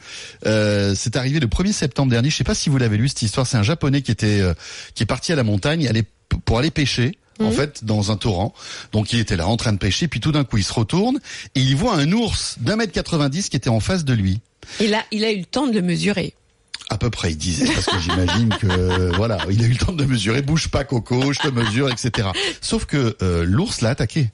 Euh, 0.46 0.94
c'est 0.96 1.16
arrivé 1.16 1.40
le 1.40 1.46
1er 1.46 1.72
septembre 1.72 2.10
dernier. 2.10 2.30
Je 2.30 2.36
sais 2.36 2.44
pas 2.44 2.54
si 2.54 2.70
vous 2.70 2.78
l'avez 2.78 2.96
lu 2.96 3.08
cette 3.08 3.22
histoire. 3.22 3.46
C'est 3.46 3.58
un 3.58 3.62
japonais 3.62 4.02
qui 4.02 4.12
était 4.12 4.40
euh, 4.40 4.54
qui 4.94 5.02
est 5.02 5.06
parti 5.06 5.32
à 5.32 5.36
la 5.36 5.44
montagne 5.44 5.86
aller, 5.88 6.04
pour 6.44 6.58
aller 6.58 6.70
pêcher. 6.70 7.18
En 7.38 7.50
fait, 7.50 7.84
dans 7.84 8.10
un 8.10 8.16
torrent. 8.16 8.54
Donc, 8.92 9.12
il 9.12 9.20
était 9.20 9.36
là 9.36 9.46
en 9.46 9.58
train 9.58 9.74
de 9.74 9.76
pêcher, 9.76 10.08
puis 10.08 10.20
tout 10.20 10.32
d'un 10.32 10.44
coup, 10.44 10.56
il 10.56 10.64
se 10.64 10.72
retourne 10.72 11.20
et 11.54 11.60
il 11.60 11.76
voit 11.76 11.94
un 11.94 12.10
ours 12.12 12.56
d'un 12.60 12.76
mètre 12.76 12.94
90 12.94 13.50
qui 13.50 13.56
était 13.58 13.68
en 13.68 13.78
face 13.78 14.06
de 14.06 14.14
lui. 14.14 14.40
Il 14.80 14.94
a, 14.94 15.04
il 15.12 15.22
a 15.22 15.30
eu 15.30 15.40
le 15.40 15.44
temps 15.44 15.66
de 15.66 15.74
le 15.74 15.82
mesurer. 15.82 16.32
À 16.88 16.98
peu 16.98 17.10
près, 17.10 17.32
il 17.32 17.36
disait, 17.36 17.66
parce 17.66 17.86
que 17.86 17.98
j'imagine 17.98 18.48
que 18.48 19.16
voilà, 19.16 19.38
il 19.50 19.60
a 19.62 19.66
eu 19.66 19.70
le 19.70 19.76
temps 19.76 19.92
de 19.92 20.04
mesurer, 20.04 20.40
bouge 20.40 20.68
pas 20.68 20.84
Coco, 20.84 21.32
je 21.32 21.40
te 21.40 21.48
mesure, 21.48 21.90
etc. 21.90 22.28
Sauf 22.60 22.84
que 22.84 23.16
euh, 23.22 23.44
l'ours 23.44 23.80
l'a 23.80 23.90
attaqué. 23.90 24.30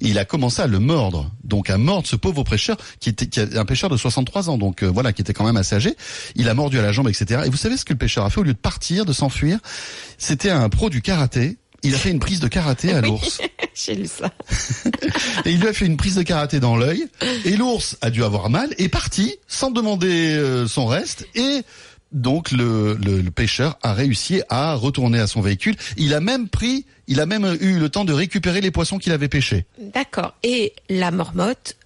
Il 0.00 0.18
a 0.18 0.24
commencé 0.24 0.60
à 0.60 0.66
le 0.66 0.80
mordre, 0.80 1.30
donc 1.44 1.70
à 1.70 1.78
mordre 1.78 2.08
ce 2.08 2.16
pauvre 2.16 2.42
pêcheur 2.42 2.76
qui 2.98 3.10
était 3.10 3.26
qui 3.26 3.40
un 3.40 3.64
pêcheur 3.64 3.90
de 3.90 3.96
63 3.96 4.50
ans, 4.50 4.58
donc 4.58 4.82
euh, 4.82 4.86
voilà, 4.86 5.12
qui 5.12 5.22
était 5.22 5.32
quand 5.32 5.44
même 5.44 5.56
assez 5.56 5.76
âgé. 5.76 5.94
Il 6.34 6.48
a 6.48 6.54
mordu 6.54 6.78
à 6.78 6.82
la 6.82 6.92
jambe, 6.92 7.08
etc. 7.08 7.42
Et 7.46 7.50
vous 7.50 7.56
savez 7.56 7.76
ce 7.76 7.84
que 7.84 7.92
le 7.92 7.98
pêcheur 7.98 8.24
a 8.24 8.30
fait? 8.30 8.40
Au 8.40 8.44
lieu 8.44 8.54
de 8.54 8.58
partir, 8.58 9.04
de 9.04 9.12
s'enfuir 9.12 9.58
C'était 10.18 10.50
un 10.50 10.68
pro 10.68 10.90
du 10.90 11.00
karaté. 11.00 11.58
Il 11.82 11.94
a 11.94 11.98
fait 11.98 12.10
une 12.10 12.18
prise 12.18 12.40
de 12.40 12.48
karaté 12.48 12.92
à 12.92 13.00
l'ours. 13.00 13.40
J'ai 13.74 13.94
lu 13.94 14.06
ça. 14.06 14.32
Et 15.44 15.52
il 15.52 15.60
lui 15.60 15.68
a 15.68 15.72
fait 15.72 15.86
une 15.86 15.96
prise 15.96 16.16
de 16.16 16.22
karaté 16.22 16.58
dans 16.58 16.76
l'œil. 16.76 17.06
Et 17.44 17.56
l'ours 17.56 17.96
a 18.00 18.10
dû 18.10 18.24
avoir 18.24 18.50
mal, 18.50 18.74
est 18.78 18.88
parti 18.88 19.36
sans 19.46 19.70
demander 19.70 20.34
euh, 20.36 20.66
son 20.66 20.86
reste. 20.86 21.26
Et 21.36 21.62
donc 22.10 22.50
le, 22.50 22.94
le, 22.94 23.20
le 23.20 23.30
pêcheur 23.30 23.78
a 23.82 23.92
réussi 23.92 24.42
à 24.48 24.74
retourner 24.74 25.20
à 25.20 25.26
son 25.26 25.40
véhicule. 25.40 25.76
Il 25.96 26.14
a 26.14 26.20
même 26.20 26.48
pris, 26.48 26.86
il 27.06 27.20
a 27.20 27.26
même 27.26 27.56
eu 27.60 27.78
le 27.78 27.88
temps 27.88 28.04
de 28.04 28.12
récupérer 28.12 28.60
les 28.60 28.70
poissons 28.70 28.98
qu'il 28.98 29.12
avait 29.12 29.28
pêchés. 29.28 29.66
D'accord. 29.78 30.34
Et 30.42 30.72
la 30.88 31.10
mormotte, 31.10 31.76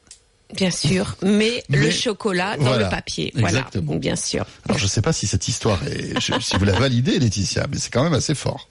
bien 0.55 0.71
sûr, 0.71 1.17
mais, 1.23 1.62
Mais- 1.69 1.79
le 1.79 1.91
chocolat 1.91 2.57
dans 2.57 2.65
voilà. 2.65 2.85
le 2.85 2.91
papier. 2.91 3.31
Voilà, 3.35 3.59
Exactement. 3.61 3.97
bien 3.97 4.17
sûr. 4.17 4.45
Alors 4.69 4.79
je 4.79 4.87
sais 4.87 5.03
pas 5.03 5.12
si 5.12 5.27
cette 5.27 5.49
histoire 5.49 5.81
est, 5.87 6.19
je- 6.21 6.33
si 6.41 6.57
vous 6.57 6.65
la 6.65 6.73
validez 6.79 7.19
Laetitia, 7.19 7.67
mais 7.71 7.79
c'est 7.79 7.91
quand 7.93 8.03
même 8.05 8.15
assez 8.15 8.35
fort. 8.35 8.69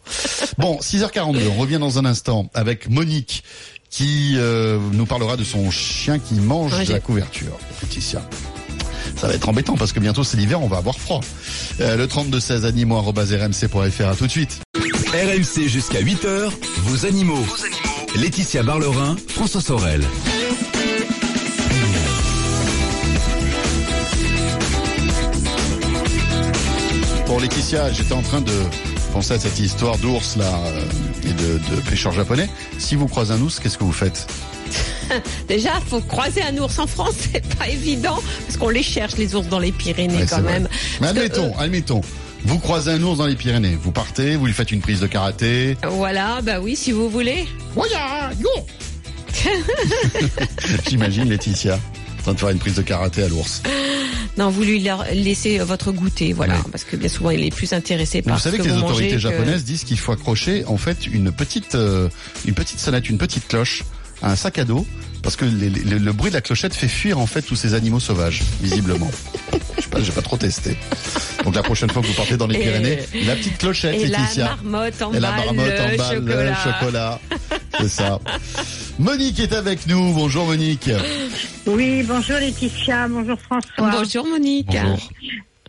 Bon, 0.58 0.80
6h42, 0.82 1.48
on 1.56 1.60
revient 1.60 1.80
dans 1.80 1.98
un 2.00 2.06
instant 2.06 2.50
avec 2.54 2.90
Monique 2.90 3.44
qui 3.90 4.36
euh, 4.38 4.80
nous 4.94 5.06
parlera 5.06 5.36
de 5.38 5.44
son 5.44 5.70
chien 5.72 6.18
qui 6.20 6.36
mange 6.36 6.74
Ouais, 6.74 6.86
de 6.86 6.94
la 6.94 7.00
couverture. 7.00 7.58
Laetitia. 7.82 8.22
Ça 9.18 9.28
va 9.28 9.34
être 9.34 9.50
embêtant 9.50 9.76
parce 9.76 9.92
que 9.92 10.00
bientôt 10.00 10.24
c'est 10.24 10.38
l'hiver, 10.38 10.62
on 10.62 10.68
va 10.68 10.78
avoir 10.78 10.98
froid. 10.98 11.20
Euh, 11.82 11.98
le 11.98 12.08
32 12.08 12.40
16 12.40 12.66
animaux@rmc.fr 12.66 14.08
à 14.08 14.16
tout 14.16 14.26
de 14.26 14.32
suite. 14.32 14.60
RMC 15.14 15.68
jusqu'à 15.68 16.00
8h, 16.02 16.50
vos 16.84 17.06
animaux. 17.06 17.46
Laetitia 18.16 18.64
Barlerin, 18.64 19.16
François 19.28 19.62
Sorel. 19.62 20.02
Pour 27.32 27.40
Laetitia, 27.40 27.90
j'étais 27.94 28.12
en 28.12 28.22
train 28.22 28.42
de 28.42 28.52
penser 29.14 29.32
à 29.36 29.40
cette 29.40 29.58
histoire 29.58 29.98
d'ours 30.00 30.36
là 30.36 30.52
euh, 30.66 30.84
et 31.24 31.32
de, 31.32 31.60
de 31.74 31.82
pêcheurs 31.90 32.12
japonais. 32.12 32.50
Si 32.78 32.96
vous 32.98 33.08
croisez 33.08 33.34
un 33.34 33.40
ours, 33.40 33.58
qu'est-ce 33.62 33.78
que 33.78 33.86
vous 33.86 33.94
faites 33.94 34.28
Déjà, 35.48 35.80
faut 35.88 36.02
croiser 36.02 36.42
un 36.44 36.58
ours 36.58 36.78
en 36.78 36.88
France, 36.88 37.14
c'est 37.32 37.56
pas 37.56 37.70
évident 37.70 38.20
parce 38.46 38.58
qu'on 38.58 38.68
les 38.68 38.84
cherche 38.84 39.16
les 39.16 39.34
ours 39.34 39.48
dans 39.48 39.60
les 39.60 39.72
Pyrénées 39.72 40.18
Ouais, 40.18 40.26
quand 40.30 40.42
vrai. 40.42 40.60
même. 40.60 40.68
Mais 41.00 41.08
Parce 41.08 41.14
que, 41.14 41.18
admettons, 41.20 41.58
admettons. 41.58 42.02
Vous 42.44 42.60
croisez 42.60 42.92
un 42.92 43.02
ours 43.02 43.20
dans 43.20 43.28
les 43.28 43.38
Pyrénées, 43.38 43.78
vous 43.82 43.94
partez, 43.94 44.36
vous 44.36 44.48
lui 44.48 44.54
faites 44.54 44.74
une 44.74 44.82
prise 44.82 45.00
de 45.00 45.08
karaté. 45.08 45.78
euh, 45.86 45.88
voilà, 45.88 46.42
bah 46.42 46.60
oui, 46.60 46.76
si 46.76 46.92
vous 46.92 47.10
voulez. 47.10 47.48
Voya, 47.74 48.32
yo 48.42 48.50
J'imagine 50.90 51.30
Laetitia 51.30 51.76
en 51.76 52.24
train 52.24 52.34
de 52.34 52.40
faire 52.40 52.50
une 52.50 52.60
prise 52.60 52.76
de 52.76 52.82
karaté 52.82 53.24
à 53.24 53.30
l'ours. 53.30 53.64
Non, 54.38 54.50
vous 54.50 54.64
lui 54.64 54.84
laissez 55.14 55.60
euh, 55.60 55.66
votre 55.66 55.92
goûter, 55.92 56.34
voilà, 56.34 56.56
Ouais. 56.56 56.62
parce 56.72 56.84
que 56.84 56.96
bien 56.96 57.10
souvent 57.10 57.32
il 57.32 57.44
est 57.44 57.54
plus 57.54 57.74
intéressé 57.74 58.22
par 58.22 58.36
Vous 58.38 58.42
savez 58.42 58.58
que 58.58 58.64
que 58.64 58.68
les 58.70 58.76
autorités 58.78 59.12
que- 59.14 59.18
japonaises 59.20 59.64
disent 59.66 59.84
qu'il 59.84 60.00
faut 60.00 60.12
accrocher 60.14 60.64
en 60.66 60.78
fait 60.78 61.06
une 61.08 61.32
petite 61.32 61.76
euh, 61.76 62.08
une 62.46 62.54
petite 62.54 62.80
sonnette, 62.80 63.10
une 63.10 63.18
petite 63.18 63.48
cloche 63.48 63.84
à 64.22 64.32
un 64.32 64.36
sac 64.36 64.58
à 64.60 64.64
dos 64.64 64.86
parce 65.22 65.36
que 65.36 65.46
les- 65.46 65.70
les- 65.70 66.00
le 66.00 66.14
bruit 66.14 66.32
de 66.32 66.36
la 66.36 66.42
clochette 66.42 66.74
fait 66.74 66.88
fuir 66.88 67.20
en 67.20 67.28
fait 67.28 67.42
tous 67.42 67.56
ces 67.56 67.74
animaux 67.74 68.00
sauvages 68.00 68.42
visiblement. 68.62 69.12
Je 69.78 69.84
sais 69.84 69.90
pas, 69.90 70.02
j'ai 70.02 70.12
pas 70.12 70.22
trop 70.22 70.38
testé. 70.38 70.78
Donc 71.44 71.56
la 71.56 71.64
prochaine 71.64 71.90
fois 71.90 72.02
que 72.02 72.08
vous 72.08 72.14
partez 72.14 72.38
dans 72.38 72.48
les 72.48 72.56
Et- 72.56 72.62
Pyrénées, 72.62 73.00
la 73.26 73.36
petite 73.36 73.58
clochette 73.58 73.96
Et 74.00 74.08
la 74.08 74.20
Laetitia. 74.20 74.46
marmotte 74.64 75.02
en 75.02 75.14
Et 75.14 75.20
la 75.20 75.32
marmotte 75.32 75.80
en 75.80 75.98
balle, 75.98 76.24
le 76.24 76.54
chocolat. 76.64 77.20
C'est 77.80 77.88
ça. 77.90 78.20
Monique 79.00 79.40
est 79.40 79.54
avec 79.54 79.88
nous. 79.88 80.14
Bonjour 80.14 80.46
Monique. 80.46 80.90
Oui, 81.68 82.04
bonjour 82.04 82.38
Laetitia, 82.38 83.08
bonjour 83.08 83.40
François. 83.40 83.92
Bonjour 83.92 84.26
Monique. 84.26 84.68
Bonjour. 84.72 85.10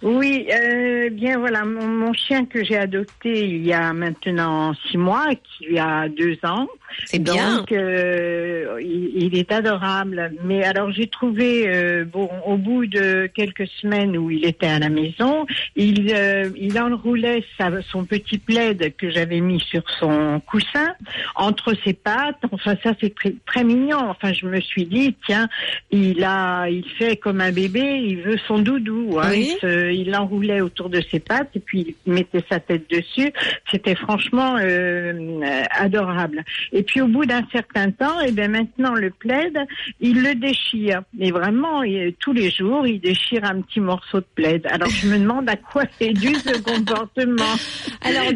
Oui, 0.02 0.48
euh, 0.50 1.10
bien 1.10 1.38
voilà, 1.38 1.64
mon, 1.64 1.86
mon 1.86 2.12
chien 2.12 2.44
que 2.44 2.64
j'ai 2.64 2.76
adopté 2.76 3.48
il 3.48 3.64
y 3.64 3.72
a 3.72 3.92
maintenant 3.92 4.74
six 4.90 4.96
mois, 4.96 5.28
qui 5.34 5.78
a 5.78 6.08
deux 6.08 6.36
ans, 6.42 6.66
C'est 7.04 7.18
bien. 7.18 7.58
Donc, 7.58 7.72
euh, 7.72 8.80
il, 8.80 9.24
il 9.24 9.38
est 9.38 9.52
adorable. 9.52 10.32
Mais 10.44 10.64
alors, 10.64 10.90
j'ai 10.92 11.06
trouvé, 11.06 11.64
euh, 11.66 12.04
bon, 12.04 12.28
au 12.46 12.56
bout 12.56 12.86
de 12.86 13.26
quelques 13.34 13.66
semaines 13.80 14.16
où 14.16 14.30
il 14.30 14.44
était 14.44 14.66
à 14.66 14.78
la 14.78 14.88
maison, 14.88 15.46
il, 15.76 16.12
euh, 16.14 16.50
il 16.56 16.78
enroulait 16.78 17.44
sa, 17.58 17.70
son 17.82 18.04
petit 18.04 18.38
plaid 18.38 18.94
que 18.96 19.10
j'avais 19.10 19.40
mis 19.40 19.60
sur 19.60 19.82
son 19.98 20.40
coussin 20.46 20.94
entre 21.36 21.74
ses 21.84 21.92
pattes. 21.94 22.42
Enfin, 22.50 22.74
ça, 22.82 22.92
c'est 23.00 23.14
très, 23.14 23.34
très 23.46 23.64
mignon. 23.64 23.98
Enfin, 24.08 24.32
je 24.32 24.46
me 24.46 24.60
suis 24.60 24.86
dit, 24.86 25.16
tiens, 25.26 25.48
il 25.90 26.22
a, 26.24 26.68
il 26.68 26.88
fait 26.98 27.16
comme 27.16 27.40
un 27.40 27.52
bébé, 27.52 28.02
il 28.04 28.22
veut 28.22 28.38
son 28.46 28.58
doudou. 28.58 29.18
Hein. 29.20 29.28
Oui. 29.30 29.56
Il 29.62 30.10
l'enroulait 30.10 30.60
autour 30.60 30.88
de 30.88 31.00
ses 31.10 31.20
pattes 31.20 31.50
et 31.54 31.60
puis 31.60 31.96
il 32.06 32.12
mettait 32.12 32.44
sa 32.50 32.60
tête 32.60 32.88
dessus. 32.90 33.32
C'était 33.70 33.94
franchement 33.94 34.56
euh, 34.60 35.40
adorable. 35.70 36.44
Et 36.72 36.81
puis 36.82 37.00
au 37.00 37.06
bout 37.08 37.24
d'un 37.26 37.42
certain 37.52 37.90
temps, 37.90 38.20
et 38.20 38.32
bien 38.32 38.48
maintenant 38.48 38.94
le 38.94 39.10
plaid, 39.10 39.56
il 40.00 40.22
le 40.22 40.34
déchire. 40.34 41.02
Mais 41.18 41.30
vraiment, 41.30 41.82
il- 41.82 42.14
tous 42.20 42.32
les 42.32 42.50
jours, 42.50 42.86
il 42.86 43.00
déchire 43.00 43.44
un 43.44 43.60
petit 43.62 43.80
morceau 43.80 44.20
de 44.20 44.26
plaid. 44.34 44.66
Alors 44.66 44.88
je 44.88 45.06
me 45.08 45.18
demande 45.18 45.48
à 45.48 45.56
quoi 45.56 45.84
est 46.00 46.12
dû 46.12 46.34
ce 46.34 46.58
comportement. 46.60 47.54
Alors, 48.02 48.32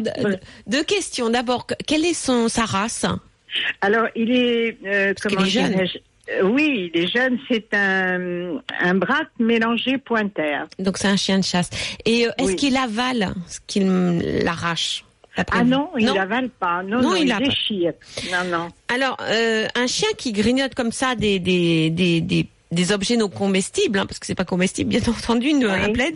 deux 0.67 0.83
questions. 0.83 1.29
D'abord, 1.29 1.65
que- 1.65 1.75
quelle 1.85 2.05
est 2.05 2.13
son, 2.13 2.47
sa 2.49 2.65
race? 2.65 3.05
Alors 3.81 4.07
il 4.15 4.31
est 4.31 4.77
euh, 4.85 5.13
comment 5.21 5.43
est 5.45 5.49
jeune. 5.49 5.79
Euh, 6.29 6.41
oui, 6.43 6.91
il 6.93 7.01
est 7.01 7.07
jeune, 7.07 7.39
c'est 7.49 7.73
un, 7.73 8.57
un 8.81 8.95
braque 8.95 9.29
mélangé 9.39 9.97
pointer. 9.97 10.57
Donc, 10.77 10.97
c'est 10.97 11.07
un 11.07 11.15
chien 11.15 11.39
de 11.39 11.43
chasse. 11.45 11.69
Et 12.03 12.27
euh, 12.27 12.31
est-ce 12.37 12.47
Oui. 12.47 12.55
qu'il 12.57 12.75
avale 12.75 13.33
ce 13.47 13.59
qu'il 13.65 13.87
l'arrache? 14.43 15.05
Ah 15.51 15.63
non, 15.63 15.89
il 15.97 16.05
n'avale 16.05 16.49
pas. 16.49 16.83
Non, 16.83 17.01
Non, 17.01 17.09
non, 17.11 17.15
il 17.15 17.27
il, 17.29 17.37
déchire. 17.37 17.93
Non, 18.31 18.43
non. 18.49 18.69
Alors, 18.87 19.17
euh, 19.21 19.67
un 19.75 19.87
chien 19.87 20.07
qui 20.17 20.31
grignote 20.31 20.73
comme 20.75 20.91
ça 20.91 21.15
des 21.15 21.39
des 21.39 21.89
des, 21.89 22.21
des 22.21 22.47
des 22.69 22.91
objets 22.91 23.15
non 23.15 23.29
comestibles, 23.29 23.97
hein, 23.97 24.05
parce 24.05 24.19
que 24.19 24.25
c'est 24.25 24.35
pas 24.35 24.43
comestible, 24.43 24.89
bien 24.89 24.99
entendu, 25.07 25.47
une, 25.47 25.63
un 25.65 25.91
plaid. 25.93 26.15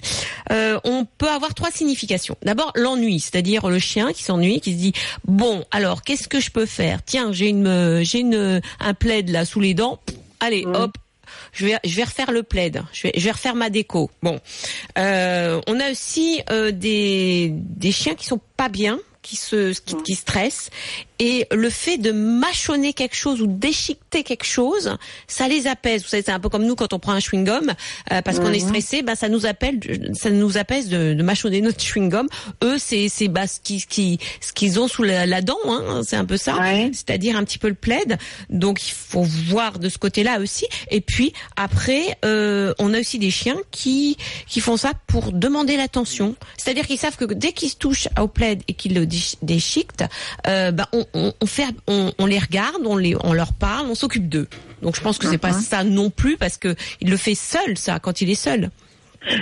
euh, 0.51 0.77
on 0.83 1.05
peut 1.17 1.29
avoir 1.29 1.53
trois 1.53 1.71
significations. 1.71 2.35
D'abord, 2.43 2.73
l'ennui, 2.75 3.21
c'est-à-dire 3.21 3.69
le 3.69 3.79
chien 3.79 4.11
qui 4.11 4.23
s'ennuie, 4.23 4.59
qui 4.59 4.73
se 4.73 4.77
dit 4.77 4.93
bon, 5.25 5.63
alors 5.71 6.01
qu'est-ce 6.01 6.27
que 6.27 6.41
je 6.41 6.51
peux 6.51 6.65
faire? 6.65 7.03
Tiens, 7.05 7.31
j'ai 7.31 7.47
une 7.47 7.67
euh, 7.67 8.03
j'ai 8.03 8.19
une 8.19 8.61
un 8.81 8.93
plaid 8.93 9.29
là 9.29 9.45
sous 9.45 9.59
les 9.61 9.73
dents. 9.73 9.99
Allez, 10.41 10.65
Oui. 10.65 10.73
hop. 10.75 10.97
Je 11.53 11.65
vais, 11.65 11.77
je 11.85 11.95
vais 11.95 12.03
refaire 12.03 12.31
le 12.31 12.43
plaid. 12.43 12.81
Je 12.91 13.03
vais, 13.03 13.13
je 13.15 13.23
vais 13.23 13.31
refaire 13.31 13.55
ma 13.55 13.69
déco. 13.69 14.09
Bon, 14.21 14.39
euh, 14.97 15.61
on 15.67 15.79
a 15.79 15.91
aussi 15.91 16.41
euh, 16.49 16.71
des 16.71 17.49
des 17.53 17.91
chiens 17.93 18.15
qui 18.15 18.25
sont 18.25 18.39
pas 18.57 18.67
bien, 18.67 18.99
qui 19.21 19.35
se 19.35 19.71
qui, 19.79 19.95
qui 20.03 20.15
stressent 20.15 20.69
et 21.19 21.45
le 21.51 21.69
fait 21.69 21.97
de 21.99 22.11
mâchonner 22.11 22.93
quelque 22.93 23.15
chose 23.15 23.41
ou 23.41 23.47
déchiqueter 23.47 24.23
quelque 24.23 24.43
chose, 24.43 24.97
ça 25.27 25.47
les 25.47 25.67
apaise. 25.67 26.01
Vous 26.01 26.09
savez, 26.09 26.23
c'est 26.23 26.31
un 26.31 26.39
peu 26.39 26.49
comme 26.49 26.65
nous 26.65 26.75
quand 26.75 26.93
on 26.93 26.99
prend 26.99 27.11
un 27.11 27.19
chewing 27.19 27.45
gum 27.45 27.71
euh, 28.11 28.23
parce 28.23 28.39
qu'on 28.39 28.51
est 28.51 28.59
stressé, 28.59 29.03
bah 29.03 29.15
ça 29.15 29.29
nous 29.29 29.45
appelle, 29.45 29.79
ça 30.13 30.31
nous 30.31 30.57
apaise 30.57 30.89
de, 30.89 31.13
de 31.13 31.21
mâchonner 31.23 31.61
notre 31.61 31.79
chewing 31.79 32.09
gum. 32.09 32.27
Eux, 32.63 32.79
c'est 32.79 33.07
c'est 33.07 33.27
bah 33.27 33.45
ce 33.45 33.59
qui 33.59 33.81
ce 33.81 33.85
qui 33.85 34.17
ce 34.39 34.51
qu'ils 34.51 34.79
ont 34.79 34.87
sous 34.87 35.03
la, 35.03 35.27
la 35.27 35.43
dent, 35.43 35.59
hein, 35.67 36.01
c'est 36.03 36.15
un 36.15 36.25
peu 36.25 36.37
ça. 36.37 36.57
Ouais. 36.57 36.89
C'est-à-dire 36.91 37.37
un 37.37 37.43
petit 37.43 37.59
peu 37.59 37.67
le 37.69 37.75
plaid. 37.75 38.17
Donc 38.49 38.87
il 38.87 38.93
faut 38.93 39.21
voir 39.21 39.77
de 39.77 39.89
ce 39.89 39.99
côté-là 39.99 40.39
aussi. 40.39 40.65
Et 40.89 41.01
puis 41.01 41.33
après, 41.55 42.17
euh, 42.25 42.73
on 42.79 42.95
a 42.95 42.99
aussi 42.99 43.19
des 43.19 43.29
chiens 43.29 43.57
qui 43.69 44.17
qui 44.47 44.59
font 44.59 44.75
ça 44.77 44.93
pour 45.05 45.31
demander 45.31 45.77
l'attention. 45.77 46.35
C'est-à-dire 46.57 46.87
qu'ils 46.87 46.97
savent 46.97 47.17
que 47.17 47.25
dès 47.25 47.51
qu'ils 47.51 47.69
se 47.69 47.75
touchent 47.75 48.07
au 48.19 48.27
plaid 48.27 48.63
et 48.67 48.73
qu'ils 48.73 48.95
le 48.95 49.05
euh, 50.47 50.71
bah, 50.71 50.87
on, 50.93 51.05
on, 51.13 51.33
on 51.39 51.45
fait, 51.45 51.65
on, 51.87 52.11
on 52.17 52.25
les 52.25 52.39
regarde, 52.39 52.81
on 52.85 52.97
les, 52.97 53.15
on 53.23 53.33
leur 53.33 53.53
parle, 53.53 53.87
on 53.87 53.95
s'occupe 53.95 54.27
d'eux. 54.29 54.47
Donc 54.81 54.95
je 54.95 55.01
pense 55.01 55.17
que 55.17 55.27
c'est 55.27 55.37
pas 55.37 55.53
ça 55.53 55.83
non 55.83 56.09
plus 56.09 56.37
parce 56.37 56.57
que 56.57 56.75
il 57.01 57.09
le 57.09 57.17
fait 57.17 57.35
seul, 57.35 57.77
ça, 57.77 57.99
quand 57.99 58.21
il 58.21 58.29
est 58.29 58.35
seul. 58.35 58.69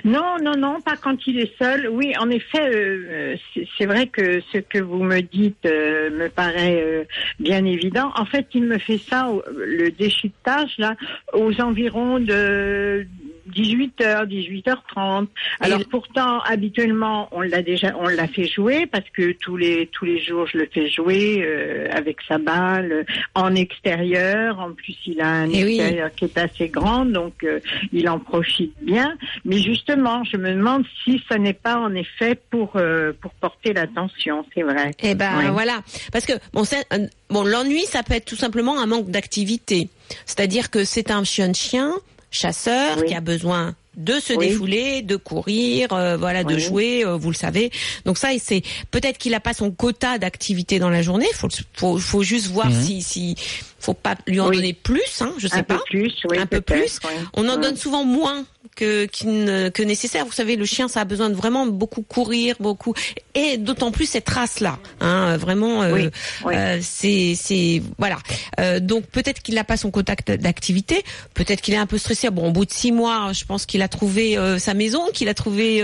Non, 0.04 0.36
non, 0.44 0.58
non, 0.58 0.82
pas 0.82 0.98
quand 0.98 1.26
il 1.26 1.40
est 1.40 1.58
seul. 1.58 1.88
Oui, 1.90 2.14
en 2.20 2.30
effet, 2.30 2.60
euh, 2.60 3.06
euh, 3.10 3.36
c'est- 3.78 3.86
vrai 3.86 4.08
que 4.08 4.42
ce 4.52 4.58
que 4.58 4.78
vous 4.80 5.02
me 5.04 5.22
dites 5.22 5.66
euh, 5.66 6.10
me 6.12 6.28
paraît 6.28 6.82
euh, 6.84 7.04
bien 7.40 7.64
évident. 7.64 8.12
En 8.18 8.26
fait, 8.26 8.48
il 8.54 8.64
me 8.64 8.78
fait 8.78 8.98
ça, 9.10 9.32
le 9.56 9.90
déchiquetage, 9.92 10.72
là, 10.80 10.96
aux 11.34 11.62
environs 11.62 12.20
de 12.20 13.08
18h, 13.50 14.26
18h30. 14.28 15.28
Alors 15.60 15.82
Et- 15.82 15.86
pourtant, 15.86 16.40
habituellement, 16.42 17.28
on 17.32 17.42
l'a 17.42 17.62
déjà, 17.62 17.94
on 18.00 18.08
l'a 18.08 18.28
fait 18.28 18.48
jouer 18.48 18.86
parce 18.86 19.10
que 19.12 19.32
tous 19.34 19.58
les 19.58 19.88
tous 19.88 20.06
les 20.06 20.20
jours, 20.22 20.48
je 20.48 20.58
le 20.58 20.70
fais 20.72 20.90
jouer 20.90 21.42
euh, 21.44 21.88
avec 21.92 22.18
sa 22.28 22.38
balle 22.38 22.92
euh, 22.92 23.04
en 23.36 23.56
extérieur. 23.56 24.60
En 24.60 24.72
plus, 24.74 24.96
il 25.06 25.22
a 25.22 25.28
un 25.28 25.50
Eh 25.50 25.64
oui. 25.64 25.80
extérieur 25.80 26.12
qui 26.16 26.26
est 26.26 26.38
assez 26.38 26.70
grand, 26.70 27.06
donc 27.06 27.44
euh, 27.44 27.60
il 27.92 28.08
en 28.10 28.20
profite 28.20 28.74
bien. 28.82 29.16
Mais 29.46 29.60
justement, 29.60 30.24
je 30.24 30.38
me 30.38 30.54
demande 30.54 30.84
si 31.04 31.22
ça 31.30 31.38
n'est 31.38 31.54
pas 31.54 31.78
en 31.78 31.94
effet 31.96 32.36
pour 32.50 32.74
euh, 32.76 33.14
pour 33.22 33.32
porter 33.34 33.74
l'attention. 33.74 34.46
C'est 34.54 34.64
vrai. 34.64 34.92
Eh 35.02 35.16
ben 35.16 35.52
voilà, 35.52 35.82
parce 36.12 36.26
que 36.26 36.34
bon, 36.54 37.44
l'ennui, 37.44 37.82
ça 37.86 38.04
peut 38.04 38.14
être 38.14 38.26
tout 38.26 38.36
simplement 38.36 38.80
un 38.80 38.86
manque 38.86 39.10
d'activité. 39.10 39.90
C'est-à-dire 40.26 40.70
que 40.70 40.84
c'est 40.84 41.12
un 41.12 41.24
jeune 41.24 41.56
chien 41.56 41.92
chasseur 42.32 42.98
Oui. 43.00 43.08
qui 43.08 43.16
a 43.16 43.22
besoin 43.22 43.76
de 43.98 44.14
se 44.20 44.34
Oui. 44.34 44.48
défouler, 44.48 45.02
de 45.02 45.16
courir, 45.18 45.92
euh, 45.92 46.16
voilà, 46.16 46.44
de 46.44 46.54
Oui. 46.56 46.60
jouer, 46.62 47.06
euh, 47.06 47.18
vous 47.18 47.32
le 47.32 47.36
savez. 47.36 47.70
Donc 48.06 48.18
ça, 48.18 48.34
et 48.34 48.40
c'est 48.40 48.62
peut-être 48.92 49.18
qu'il 49.18 49.34
a 49.34 49.40
pas 49.40 49.54
son 49.54 49.72
quota 49.72 50.18
d'activité 50.18 50.80
dans 50.80 50.90
la 50.90 51.02
journée. 51.02 51.28
Faut, 51.34 51.50
faut, 51.74 51.98
faut 51.98 52.24
juste 52.24 52.48
voir 52.48 52.72
si, 52.72 53.02
si, 53.02 53.36
faut 53.80 53.94
pas 53.94 54.16
lui 54.26 54.40
en 54.40 54.48
Oui. 54.50 54.56
donner 54.58 54.74
plus, 54.74 55.22
hein, 55.22 55.34
je 55.38 55.48
sais 55.48 55.56
un 55.58 55.64
pas 55.64 55.76
peu 55.78 55.84
plus, 55.90 56.14
oui, 56.30 56.38
un 56.38 56.46
peu 56.46 56.62
plus. 56.62 57.00
On 57.34 57.48
en 57.50 57.58
donne 57.58 57.76
souvent 57.76 58.06
moins 58.06 58.46
que, 58.76 59.08
ne- 59.26 59.70
nécessaire. 59.84 60.26
Vous 60.26 60.32
savez, 60.32 60.56
le 60.56 60.66
chien, 60.66 60.88
ça 60.88 61.02
a 61.02 61.06
besoin 61.06 61.30
de 61.30 61.36
vraiment 61.36 61.66
beaucoup 61.68 62.02
courir, 62.02 62.56
beaucoup, 62.60 62.94
et 63.36 63.58
d'autant 63.58 63.92
plus 63.92 64.06
cette 64.06 64.30
race-là. 64.30 64.80
Hein, 65.00 65.38
vraiment, 65.38 65.84
euh, 65.84 65.94
Oui, 65.94 66.10
oui. 66.46 66.54
euh, 66.56 66.80
c'est, 66.82 67.82
voilà. 67.98 68.18
Euh, 68.60 68.80
donc 68.80 69.06
peut-être 69.06 69.42
qu'il 69.42 69.56
n'a 69.56 69.64
pas 69.64 69.78
son 69.78 69.92
contact 69.92 70.32
d'activité, 70.32 71.04
peut-être 71.34 71.62
qu'il 71.62 71.74
est 71.74 71.78
un 71.78 71.86
peu 71.86 71.98
stressé. 71.98 72.30
Bon, 72.30 72.50
au 72.50 72.52
bout 72.52 72.66
de 72.66 72.72
six 72.72 72.92
mois, 72.92 73.32
je 73.34 73.46
pense 73.46 73.66
qu'il 73.66 73.82
a 73.82 73.88
trouvé 73.88 74.38
euh, 74.38 74.60
sa 74.60 74.74
maison, 74.74 75.02
qu'il 75.14 75.30
a 75.30 75.34
trouvé 75.34 75.84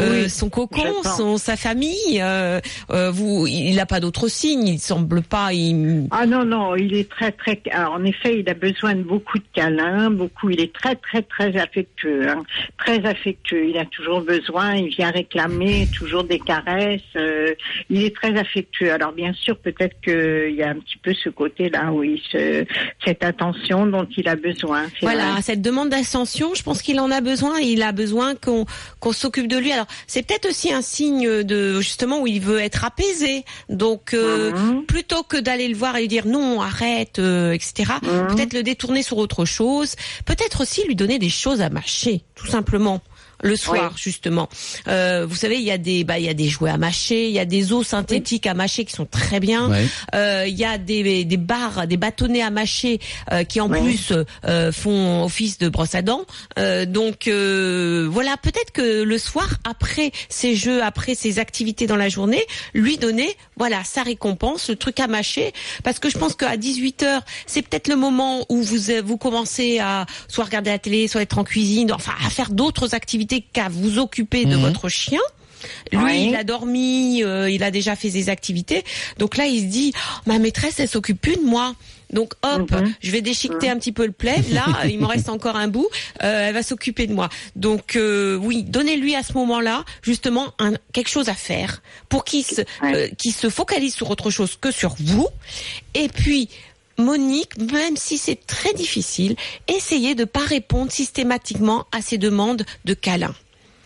Oui, 0.00 0.30
son 0.30 0.48
cocon, 0.50 1.02
son 1.16 1.38
sa 1.38 1.56
famille. 1.56 2.22
Vous, 2.90 3.46
il 3.46 3.74
n'a 3.74 3.86
pas 3.86 4.00
d'autres 4.00 4.28
signes. 4.28 4.68
Il 4.68 4.78
semble 4.78 5.22
pas. 5.22 5.52
Il, 5.52 6.06
Ah 6.10 6.26
non, 6.26 6.44
non, 6.44 6.76
il 6.76 6.94
est 6.94 7.08
très, 7.08 7.32
très... 7.32 7.60
Alors, 7.72 7.94
en 7.94 8.04
effet, 8.04 8.40
il 8.40 8.48
a 8.48 8.54
besoin 8.54 8.94
de 8.94 9.02
beaucoup 9.02 9.38
de 9.38 9.44
câlins, 9.52 10.10
beaucoup... 10.10 10.50
Il 10.50 10.60
est 10.60 10.72
très, 10.72 10.96
très, 10.96 11.22
très 11.22 11.56
affectueux, 11.98 12.28
hein. 12.28 12.42
très 12.78 13.04
affectueux. 13.04 13.68
Il 13.68 13.78
a 13.78 13.84
toujours 13.86 14.20
besoin, 14.20 14.74
il 14.74 14.88
vient 14.88 15.10
réclamer 15.10 15.88
toujours 15.96 16.24
des 16.24 16.38
caresses. 16.38 17.00
euh, 17.16 17.54
il 17.90 18.04
est 18.04 18.14
très 18.14 18.36
affectueux. 18.38 18.92
Alors, 18.92 19.12
bien 19.12 19.32
sûr, 19.32 19.56
peut-être 19.58 20.00
qu'il 20.02 20.54
y 20.54 20.62
a 20.62 20.70
un 20.70 20.74
petit 20.76 20.98
peu 21.02 21.12
ce 21.14 21.28
côté-là, 21.28 21.92
oui, 21.92 22.22
ce, 22.30 22.64
cette 23.04 23.24
attention 23.24 23.86
dont 23.86 24.06
il 24.16 24.28
a 24.28 24.36
besoin. 24.36 24.84
Voilà, 25.02 25.32
vrai. 25.32 25.42
cette 25.42 25.62
demande 25.62 25.88
d'ascension, 25.90 26.54
je 26.54 26.62
pense 26.62 26.82
qu'il 26.82 27.00
en 27.00 27.10
a 27.10 27.20
besoin. 27.20 27.58
Il 27.58 27.82
a 27.82 27.92
besoin 27.92 28.34
qu'on 28.34 28.64
qu'on 29.00 29.12
s'occupe 29.12 29.48
de 29.48 29.56
lui. 29.58 29.72
Alors, 29.72 29.86
c'est 30.06 30.26
peut-être 30.26 30.48
aussi 30.48 30.72
un 30.72 30.82
signe 30.82 31.42
de 31.42 31.80
justement 31.80 32.20
où 32.20 32.26
il 32.26 32.40
veut 32.40 32.58
être 32.60 32.84
apaisé. 32.84 33.44
Donc, 33.68 34.14
euh, 34.14 34.52
Mhm. 34.52 34.84
plutôt 34.86 35.22
que 35.22 35.36
d'aller 35.36 35.68
le 35.68 35.74
voir 35.76 35.96
et 35.96 36.00
lui 36.02 36.08
dire 36.08 36.26
non, 36.26 36.60
arrête, 36.60 37.18
euh, 37.18 37.52
etc. 37.52 37.92
Mhm. 38.02 38.28
Peut-être 38.34 38.52
le 38.54 38.62
détourner 38.62 39.02
sur 39.02 39.18
autre 39.18 39.44
chose. 39.44 39.94
Peut-être 40.24 40.60
aussi 40.62 40.84
lui 40.86 40.94
donner 40.94 41.18
des 41.18 41.28
choses 41.28 41.60
à 41.60 41.70
mâcher, 41.70 41.87
tout 42.34 42.46
simplement. 42.46 43.00
Le 43.42 43.54
soir, 43.56 43.92
justement. 43.96 44.48
Euh, 44.88 45.24
vous 45.28 45.36
savez, 45.36 45.56
il 45.56 45.62
y 45.62 45.70
a 45.70 45.78
des, 45.78 46.02
bah, 46.02 46.18
il 46.18 46.24
y 46.24 46.28
a 46.28 46.34
des 46.34 46.48
jouets 46.48 46.70
à 46.70 46.76
mâcher, 46.76 47.28
il 47.28 47.32
y 47.32 47.38
a 47.38 47.44
des 47.44 47.72
os 47.72 47.86
synthétiques 47.86 48.46
à 48.46 48.54
mâcher 48.54 48.84
qui 48.84 48.92
sont 48.92 49.06
très 49.06 49.38
bien. 49.38 49.70
Euh, 50.14 50.44
Il 50.48 50.56
y 50.56 50.64
a 50.64 50.76
des, 50.78 51.24
des 51.24 51.36
barres, 51.36 51.86
des 51.86 51.96
bâtonnets 51.96 52.42
à 52.42 52.50
mâcher 52.50 52.98
euh, 53.32 53.44
qui 53.44 53.60
en 53.60 53.68
plus 53.68 54.12
euh, 54.44 54.72
font 54.72 55.22
office 55.24 55.58
de 55.58 55.68
brosse 55.68 55.94
à 55.94 56.02
dents. 56.02 56.24
Euh, 56.58 56.84
donc 56.84 57.28
euh, 57.28 58.08
voilà, 58.10 58.36
peut-être 58.36 58.72
que 58.72 59.02
le 59.02 59.18
soir, 59.18 59.48
après 59.64 60.10
ces 60.28 60.56
jeux, 60.56 60.82
après 60.82 61.14
ces 61.14 61.38
activités 61.38 61.86
dans 61.86 61.96
la 61.96 62.08
journée, 62.08 62.44
lui 62.74 62.98
donner 62.98 63.36
voilà 63.56 63.84
sa 63.84 64.02
récompense, 64.02 64.68
le 64.68 64.76
truc 64.76 64.98
à 65.00 65.06
mâcher, 65.06 65.52
parce 65.84 65.98
que 65.98 66.10
je 66.10 66.18
pense 66.18 66.34
qu'à 66.34 66.56
18 66.56 67.02
h 67.02 67.20
c'est 67.46 67.62
peut-être 67.62 67.88
le 67.88 67.96
moment 67.96 68.44
où 68.48 68.62
vous 68.62 68.78
vous 69.04 69.16
commencez 69.18 69.78
à 69.78 70.06
soit 70.28 70.44
regarder 70.44 70.70
la 70.70 70.78
télé, 70.78 71.08
soit 71.08 71.22
être 71.22 71.38
en 71.38 71.44
cuisine, 71.44 71.92
enfin 71.92 72.12
à 72.24 72.30
faire 72.30 72.50
d'autres 72.50 72.94
activités 72.94 73.27
qu'à 73.52 73.68
vous 73.68 73.98
occuper 73.98 74.44
de 74.44 74.56
Mhm. 74.56 74.62
votre 74.62 74.88
chien. 74.88 75.20
Lui, 75.92 76.28
il 76.28 76.36
a 76.36 76.44
dormi, 76.44 77.22
euh, 77.24 77.50
il 77.50 77.62
a 77.64 77.70
déjà 77.72 77.96
fait 77.96 78.10
ses 78.10 78.28
activités. 78.28 78.84
Donc 79.18 79.36
là, 79.36 79.46
il 79.46 79.60
se 79.60 79.64
dit, 79.66 79.92
Oh, 79.96 80.20
ma 80.26 80.38
maîtresse, 80.38 80.78
elle 80.78 80.88
s'occupe 80.88 81.20
plus 81.20 81.36
de 81.36 81.42
moi. 81.42 81.74
Donc 82.10 82.32
hop, 82.42 82.70
Mhm. 82.70 82.94
je 83.02 83.10
vais 83.10 83.20
déchiqueter 83.20 83.68
un 83.68 83.76
petit 83.76 83.92
peu 83.92 84.06
le 84.06 84.12
plaid. 84.12 84.50
Là, 84.52 84.64
il 84.88 84.98
me 84.98 85.04
reste 85.04 85.28
encore 85.28 85.56
un 85.56 85.68
bout. 85.68 85.88
Euh, 86.22 86.46
elle 86.48 86.54
va 86.54 86.62
s'occuper 86.62 87.06
de 87.06 87.12
moi. 87.12 87.28
Donc 87.56 87.96
euh, 87.96 88.36
oui, 88.36 88.62
donnez-lui 88.62 89.14
à 89.16 89.22
ce 89.22 89.32
moment-là 89.34 89.84
justement 90.02 90.54
un, 90.58 90.72
quelque 90.94 91.10
chose 91.10 91.28
à 91.28 91.34
faire 91.34 91.82
pour 92.08 92.24
qu'il 92.24 92.44
se, 92.44 92.62
Ouais. 92.82 92.94
euh, 92.94 93.08
qu'il 93.18 93.32
se 93.34 93.50
focalise 93.50 93.94
sur 93.94 94.08
autre 94.10 94.30
chose 94.30 94.56
que 94.58 94.70
sur 94.70 94.94
vous. 95.00 95.28
Et 95.94 96.08
puis 96.08 96.48
Monique, 96.98 97.56
même 97.58 97.96
si 97.96 98.18
c'est 98.18 98.46
très 98.46 98.74
difficile, 98.74 99.36
essayez 99.68 100.14
de 100.14 100.24
pas 100.24 100.44
répondre 100.44 100.90
systématiquement 100.90 101.86
à 101.92 102.02
ces 102.02 102.18
demandes 102.18 102.64
de 102.84 102.94
câlin. 102.94 103.34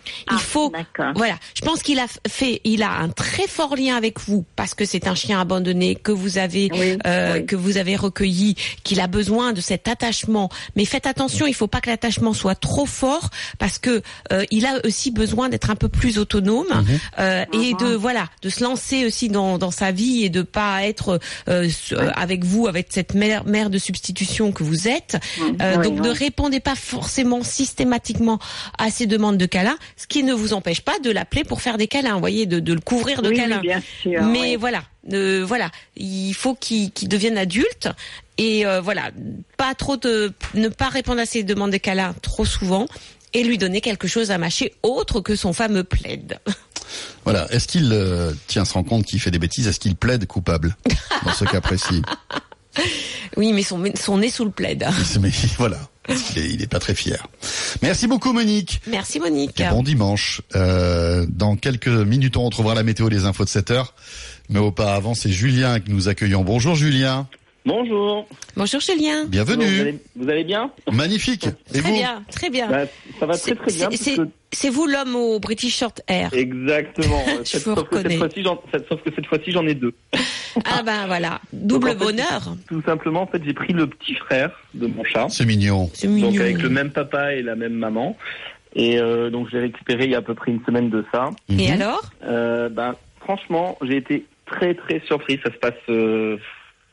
Il 0.07 0.35
Ah, 0.35 0.39
faut, 0.39 0.73
voilà. 1.15 1.35
Je 1.55 1.61
pense 1.63 1.83
qu'il 1.83 1.99
a 1.99 2.07
fait, 2.29 2.61
il 2.65 2.83
a 2.83 2.91
un 2.91 3.09
très 3.09 3.47
fort 3.47 3.77
lien 3.77 3.97
avec 3.97 4.21
vous 4.21 4.45
parce 4.57 4.75
que 4.75 4.85
c'est 4.85 5.07
un 5.07 5.15
chien 5.15 5.41
abandonné 5.41 5.95
que 5.95 6.13
vous 6.13 6.39
avez, 6.39 6.71
Oui, 6.73 6.99
euh, 7.07 7.35
oui. 7.35 7.47
que 7.47 7.57
vous 7.57 7.77
avez 7.77 7.97
recueilli, 7.97 8.57
qu'il 8.83 9.01
a 9.01 9.07
besoin 9.07 9.53
de 9.53 9.61
cet 9.61 9.89
attachement. 9.89 10.49
Mais 10.77 10.85
faites 10.85 11.07
attention, 11.07 11.47
il 11.47 11.55
faut 11.55 11.67
pas 11.69 11.81
que 11.81 11.91
l'attachement 11.91 12.33
soit 12.33 12.55
trop 12.55 12.87
fort 12.87 13.31
parce 13.59 13.79
que 13.79 14.03
euh, 14.33 14.45
il 14.51 14.67
a 14.67 14.81
aussi 14.85 15.11
besoin 15.11 15.49
d'être 15.49 15.71
un 15.71 15.77
peu 15.77 15.89
plus 15.89 16.19
autonome 16.19 16.85
euh, 17.19 17.45
et 17.53 17.75
de 17.75 17.95
voilà, 17.95 18.29
de 18.43 18.49
se 18.49 18.63
lancer 18.63 19.05
aussi 19.07 19.29
dans, 19.29 19.59
dans 19.59 19.71
sa 19.71 19.93
vie 19.93 20.25
et 20.25 20.29
de 20.31 20.43
pas 20.43 20.85
être 20.85 21.21
avec 22.17 22.45
vous 22.45 22.67
avec 22.67 22.89
cette 22.91 23.15
mère, 23.15 23.45
mère 23.45 23.71
de 23.71 23.79
substitution 23.79 24.53
que 24.53 24.63
vous 24.65 24.89
êtes. 24.89 25.17
Euh, 25.61 25.77
Oui, 25.77 25.85
donc 25.85 26.01
ne 26.01 26.11
répondez 26.11 26.61
pas 26.61 26.75
forcément 26.75 27.43
systématiquement 27.43 28.39
à 28.79 28.91
ces 28.91 29.07
demandes 29.07 29.37
de 29.39 29.47
câlins, 29.47 29.77
ce 30.03 30.07
qui 30.09 30.25
ne 30.25 30.33
vous 30.35 30.53
empêche 30.53 30.81
pas 30.81 30.99
de 30.99 31.11
l'appeler 31.13 31.45
pour 31.45 31.63
faire 31.63 31.79
des 31.79 31.87
câlins, 31.87 32.15
vous 32.15 32.19
voyez, 32.21 32.45
de, 32.47 32.59
de 32.59 32.73
le 32.73 32.81
couvrir 32.81 33.23
de 33.23 33.29
Oui, 33.29 33.37
câlins. 33.37 33.61
oui, 33.61 33.69
bien 33.69 33.83
sûr. 34.03 34.23
Mais 34.25 34.41
oui. 34.41 34.57
voilà, 34.57 34.83
euh, 35.13 35.45
voilà, 35.47 35.71
il 35.97 36.33
faut 36.35 36.55
qu'il 36.57 36.91
qu'il 36.91 37.09
devienne 37.09 37.39
adulte 37.39 37.89
et 38.37 38.67
euh, 38.67 38.81
voilà, 38.81 39.11
pas 39.57 39.75
trop 39.77 39.97
de, 39.97 40.33
ne 40.55 40.69
pas 40.69 40.89
répondre 40.89 41.21
à 41.21 41.27
ses 41.27 41.45
demandes 41.45 41.71
de 41.71 41.77
câlins 41.77 42.15
trop 42.21 42.45
souvent 42.45 42.87
et 43.33 43.45
lui 43.45 43.59
donner 43.59 43.81
quelque 43.81 44.09
chose 44.09 44.31
à 44.33 44.39
mâcher 44.39 44.75
autre 44.83 45.21
que 45.21 45.37
son 45.37 45.53
fameux 45.53 45.85
plaid. 45.85 46.39
Voilà. 47.25 47.47
Est-ce 47.53 47.69
qu'il 47.69 47.91
euh, 47.93 48.33
tient 48.49 48.65
se 48.67 48.75
rend 48.75 48.83
compte 48.83 49.07
qu'il 49.07 49.19
fait 49.21 49.31
des 49.31 49.39
bêtises? 49.39 49.67
Est-ce 49.67 49.81
qu'il 49.81 49.95
plaide 49.97 50.27
coupable 50.27 50.77
dans 51.25 51.33
ce 51.33 51.45
cas 51.45 51.61
précis? 51.61 52.03
Oui, 53.37 53.53
mais 53.53 53.63
son, 53.63 53.83
son 53.99 54.19
nez 54.19 54.31
sous 54.31 54.45
le 54.45 54.51
plaid. 54.51 54.87
Mais 55.21 55.31
voilà. 55.59 55.79
Il 56.09 56.39
est, 56.39 56.49
il 56.51 56.63
est 56.63 56.67
pas 56.67 56.79
très 56.81 56.95
fier. 56.95 57.27
Merci 57.83 58.07
beaucoup 58.09 58.33
Monique. 58.33 58.81
Merci 58.89 59.21
Monique. 59.21 59.61
Et 59.61 59.69
bon 59.69 59.83
dimanche. 59.83 60.41
Euh, 60.57 61.27
dans 61.29 61.57
quelques 61.57 61.87
minutes, 61.89 62.37
on 62.37 62.45
retrouvera 62.45 62.75
la 62.75 62.83
météo 62.83 63.09
des 63.09 63.25
infos 63.25 63.45
de 63.45 63.49
7 63.49 63.71
heures. 63.71 63.95
Mais 64.49 64.59
auparavant, 64.59 65.15
c'est 65.15 65.31
Julien 65.31 65.79
que 65.81 65.91
nous 65.91 66.09
accueillons. 66.09 66.43
Bonjour 66.43 66.75
Julien. 66.75 67.29
Bonjour. 67.65 68.27
Bonjour 68.57 68.81
Julien. 68.81 69.25
Bienvenue. 69.27 69.65
Vous 69.77 69.81
allez, 69.81 69.99
vous 70.17 70.29
allez 70.29 70.45
bien? 70.45 70.73
Magnifique. 70.91 71.47
Et 71.73 71.79
Très 71.79 71.91
vous? 71.91 71.95
bien, 71.97 72.25
très 72.31 72.51
bien. 72.51 72.69
Bah, 72.69 72.85
Ça 73.21 73.27
va 73.27 73.39
très 73.39 73.55
très 73.55 73.73
bien. 73.73 73.89
C'est- 74.53 74.69
vous 74.71 74.87
l'homme 74.87 75.17
au 75.17 75.41
British 75.41 75.77
Short 75.79 76.01
Hair. 76.09 76.31
Exactement. 76.35 77.23
Je 77.41 77.45
Cette- 77.45 77.65
vous 77.65 77.75
sauf, 77.75 77.89
que 77.89 77.97
cette 77.97 78.05
reconnais. 78.05 78.17
fois-ci, 78.19 78.43
j'en, 78.43 78.63
cette- 78.73 78.89
sauf 78.89 79.03
que 79.03 79.11
cette 79.15 79.27
fois-ci, 79.27 79.51
j'en 79.53 79.67
ai 79.67 79.75
deux. 79.75 79.95
Ah 80.67 80.83
ben 80.83 81.07
voilà, 81.07 81.41
double 81.55 81.87
Donc, 81.87 81.97
en 81.97 81.99
fait, 81.99 82.05
bonheur. 82.13 82.57
Tout 82.69 82.83
simplement, 82.83 83.23
en 83.23 83.27
fait, 83.27 83.41
j'ai 83.43 83.55
pris 83.55 83.73
le 83.73 83.87
petit 83.87 84.15
frère 84.15 84.51
de 84.75 84.87
mon 84.87 85.03
chat. 85.03 85.27
C'est 85.31 85.47
mignon. 85.47 85.89
C'est 85.95 86.07
mignon. 86.09 86.31
Donc 86.31 86.41
avec 86.41 86.61
le 86.61 86.69
même 86.69 86.91
papa 86.91 87.33
et 87.35 87.41
la 87.43 87.57
même 87.57 87.73
maman. 87.73 88.19
Et 88.75 88.99
euh, 89.01 89.31
donc 89.31 89.49
je 89.51 89.57
l'ai 89.57 89.63
récupéré 89.63 90.05
il 90.05 90.11
y 90.11 90.15
a 90.15 90.19
à 90.19 90.23
peu 90.23 90.35
près 90.35 90.51
une 90.51 90.63
semaine 90.67 90.91
de 90.91 91.05
ça. 91.11 91.31
Et 91.49 91.69
Mhm. 91.69 91.73
alors? 91.81 92.03
Euh, 92.25 92.69
ben, 92.69 92.95
franchement, 93.21 93.79
j'ai 93.81 93.97
été 93.97 94.27
très 94.45 94.75
très 94.75 95.01
surpris. 95.07 95.41
Ça 95.43 95.51
se 95.51 95.57
passe 95.59 95.73
euh, 95.89 96.37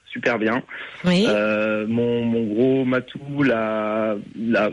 super 0.09 0.39
bien. 0.39 0.63
Oui. 1.03 1.25
Euh, 1.27 1.85
mon, 1.87 2.23
mon 2.23 2.43
gros 2.45 2.85
matou, 2.85 3.43
la, 3.43 4.15
la, 4.39 4.69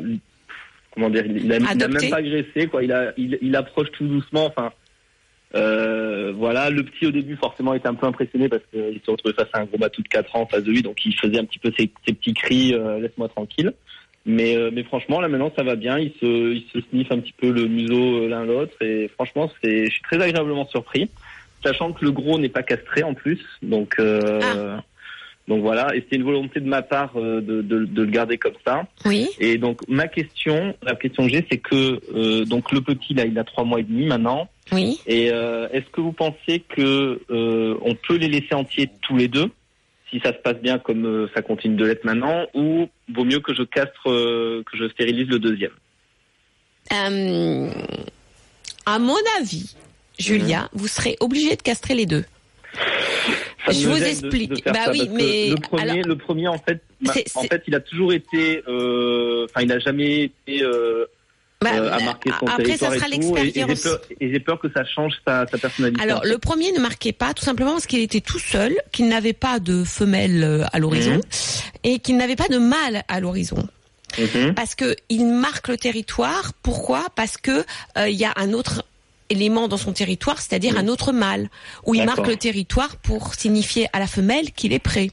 comment 0.97 1.11
dire, 1.11 1.26
il 1.26 1.53
a, 1.53 1.59
il 1.59 1.64
a 1.64 1.70
Adopté. 1.70 2.07
même 2.07 2.11
pas 2.11 2.16
agressé, 2.16 2.66
quoi. 2.66 2.82
Il, 2.82 2.90
a, 2.90 3.12
il, 3.16 3.38
il 3.42 3.55
approche 3.55 3.92
tout 3.92 4.07
doucement. 4.07 4.47
Enfin, 4.47 4.72
euh, 5.55 6.32
voilà. 6.34 6.70
Le 6.70 6.82
petit 6.82 7.07
au 7.07 7.11
début, 7.11 7.36
forcément, 7.36 7.74
était 7.74 7.86
un 7.86 7.94
peu 7.94 8.07
impressionné 8.07 8.49
parce 8.49 8.62
qu'il 8.72 9.01
se 9.05 9.11
retrouvait 9.11 9.34
face 9.34 9.49
à 9.53 9.61
un 9.61 9.64
gros 9.66 9.78
matou 9.78 10.03
de 10.03 10.09
4 10.09 10.34
ans 10.34 10.40
en 10.40 10.47
face 10.47 10.64
de 10.64 10.72
lui, 10.72 10.82
donc 10.82 11.05
il 11.05 11.14
faisait 11.14 11.38
un 11.38 11.44
petit 11.44 11.59
peu 11.59 11.70
ses, 11.78 11.90
ses 12.07 12.14
petits 12.14 12.34
cris, 12.34 12.74
euh, 12.74 12.99
laisse-moi 12.99 13.28
tranquille. 13.28 13.72
Mais, 14.24 14.57
euh, 14.57 14.70
mais 14.72 14.82
franchement, 14.82 15.20
là 15.20 15.28
maintenant, 15.28 15.53
ça 15.55 15.62
va 15.62 15.76
bien. 15.76 15.99
Il 15.99 16.12
se, 16.20 16.55
il 16.55 16.64
se 16.72 16.80
sniffe 16.88 17.12
un 17.12 17.20
petit 17.20 17.34
peu 17.36 17.51
le 17.51 17.66
museau 17.66 18.26
l'un 18.26 18.44
l'autre, 18.44 18.74
et 18.80 19.09
franchement, 19.09 19.53
c'est, 19.62 19.84
je 19.84 19.90
suis 19.90 20.03
très 20.03 20.20
agréablement 20.20 20.66
surpris, 20.66 21.09
sachant 21.62 21.92
que 21.92 22.05
le 22.05 22.11
gros 22.11 22.38
n'est 22.38 22.49
pas 22.49 22.62
castré 22.62 23.03
en 23.03 23.14
plus, 23.14 23.40
donc. 23.62 23.94
Euh, 24.01 24.78
Donc 25.49 25.62
voilà, 25.62 25.94
et 25.94 26.05
c'est 26.09 26.16
une 26.16 26.24
volonté 26.24 26.59
de 26.59 26.68
ma 26.68 26.82
part 26.82 27.12
euh, 27.16 27.40
de, 27.40 27.62
de, 27.62 27.84
de 27.84 28.03
le 28.03 28.11
garder 28.11 28.36
comme 28.36 28.57
ça. 28.66 28.84
Oui. 29.05 29.28
Et 29.38 29.59
donc 29.59 29.80
ma 29.86 30.09
question, 30.09 30.74
la 30.82 30.97
question 30.97 31.24
que 31.24 31.32
j'ai, 31.32 31.47
c'est 31.49 31.59
que 31.59 32.01
euh, 32.14 32.44
donc 32.44 32.72
le 32.72 32.80
petit 32.80 33.14
là, 33.14 33.26
il 33.26 33.38
a 33.38 33.44
trois 33.44 33.62
mois 33.62 33.78
et 33.78 33.84
demi 33.84 34.07
maintenant. 34.07 34.49
Oui. 34.72 34.99
Et 35.07 35.30
euh, 35.30 35.68
est-ce 35.72 35.88
que 35.92 36.01
vous 36.01 36.11
pensez 36.11 36.64
que 36.68 37.20
euh, 37.30 37.76
on 37.82 37.94
peut 37.94 38.16
les 38.16 38.26
laisser 38.26 38.55
entiers 38.55 38.90
tous 39.03 39.16
les 39.16 39.28
deux, 39.28 39.49
si 40.11 40.18
ça 40.18 40.32
se 40.32 40.38
passe 40.38 40.57
bien 40.57 40.80
comme 40.80 41.28
ça 41.32 41.42
continue 41.42 41.76
de 41.76 41.84
l'être 41.84 42.05
maintenant, 42.05 42.47
ou 42.53 42.88
vaut 43.14 43.24
mieux 43.24 43.38
que 43.38 43.55
je 43.55 43.62
castre, 43.62 44.03
que 44.05 44.76
je 44.76 44.88
stérilise 44.88 45.28
le 45.28 45.38
deuxième? 45.38 45.70
À 46.90 47.09
mon 48.99 49.14
avis, 49.40 49.76
Julia, 50.18 50.68
vous 50.72 50.88
serez 50.88 51.16
obligé 51.20 51.55
de 51.55 51.62
castrer 51.62 51.94
les 51.94 52.07
deux. 52.07 52.24
Ça 53.67 53.73
Je 53.73 53.89
me 53.89 53.95
vous 53.95 53.99
de- 54.01 54.05
explique. 54.05 54.51
de 54.51 54.57
faire 54.62 54.73
Bah 54.73 54.85
ça, 54.87 54.91
oui, 54.93 54.99
parce 54.99 55.11
que 55.11 55.14
mais 55.17 55.51
le 55.51 55.57
premier, 55.57 55.83
alors- 55.91 56.07
le 56.07 56.17
premier 56.17 56.49
en 56.49 56.59
fait, 56.59 56.81
en 57.35 57.43
fait, 57.43 57.62
il 57.67 57.75
a 57.75 57.81
toujours 57.81 58.12
été, 58.12 58.62
euh, 58.69 59.47
enfin, 59.51 59.62
il 59.62 59.73
a 59.73 59.79
jamais 59.79 60.23
été. 60.25 60.62
euh, 60.62 61.05
Bah, 61.62 61.71
euh, 61.75 61.91
à 61.91 62.01
marquer 62.01 62.31
son 62.39 62.47
après, 62.47 62.77
ça 62.77 62.91
sera 62.95 63.07
et 63.09 63.19
tout, 63.19 63.35
et- 63.37 63.41
et 63.41 63.53
j'ai 63.55 63.64
l'expérience. 63.67 63.81
peur- 63.81 64.01
Et 64.21 64.31
j'ai 64.31 64.41
peur, 64.41 64.61
que 64.61 64.69
ça 64.71 64.85
change 64.85 65.14
sa, 65.27 65.47
sa 65.47 65.57
personnalité. 65.57 66.03
Alors, 66.03 66.21
le 66.25 66.37
premier 66.39 66.71
ne 66.73 66.81
marquait 66.81 67.12
pas, 67.14 67.33
tout 67.33 67.43
simplement 67.45 67.73
parce 67.73 67.87
qu'il 67.87 68.01
était 68.01 68.21
tout 68.21 68.39
seul, 68.39 68.77
qu'il 68.93 69.09
n'avait 69.09 69.33
pas 69.33 69.59
de 69.59 69.83
femelle 69.83 70.67
à 70.73 70.79
l'horizon 70.79 71.14
Mhm. 71.14 71.21
et 71.83 71.99
qu'il 71.99 72.19
n'avait 72.19 72.37
pas 72.37 72.49
de 72.49 72.59
mâle 72.59 73.03
à 73.09 73.21
l'horizon. 73.21 73.67
Mhm. 74.19 74.55
Parce 74.55 74.75
que 74.75 74.95
il 75.09 75.25
marque 75.27 75.69
le 75.69 75.77
territoire. 75.79 76.53
Pourquoi? 76.62 77.07
Parce 77.17 77.37
que 77.39 77.64
euh, 77.99 78.09
il 78.09 78.17
y 78.17 78.25
a 78.27 78.35
un 78.37 78.53
autre 78.53 78.85
élément 79.31 79.68
dans 79.68 79.77
son 79.77 79.93
territoire, 79.93 80.41
c'est-à-dire 80.41 80.79
un 80.79 80.89
autre 80.89 81.12
mâle, 81.12 81.49
où 81.87 81.95
il 81.95 82.05
marque 82.05 82.27
le 82.27 82.37
territoire 82.37 82.97
pour 82.99 83.35
signifier 83.35 83.87
à 83.93 83.99
la 83.99 84.07
femelle 84.07 84.53
qu'il 84.53 84.72
est 84.72 84.79
prêt. 84.79 85.09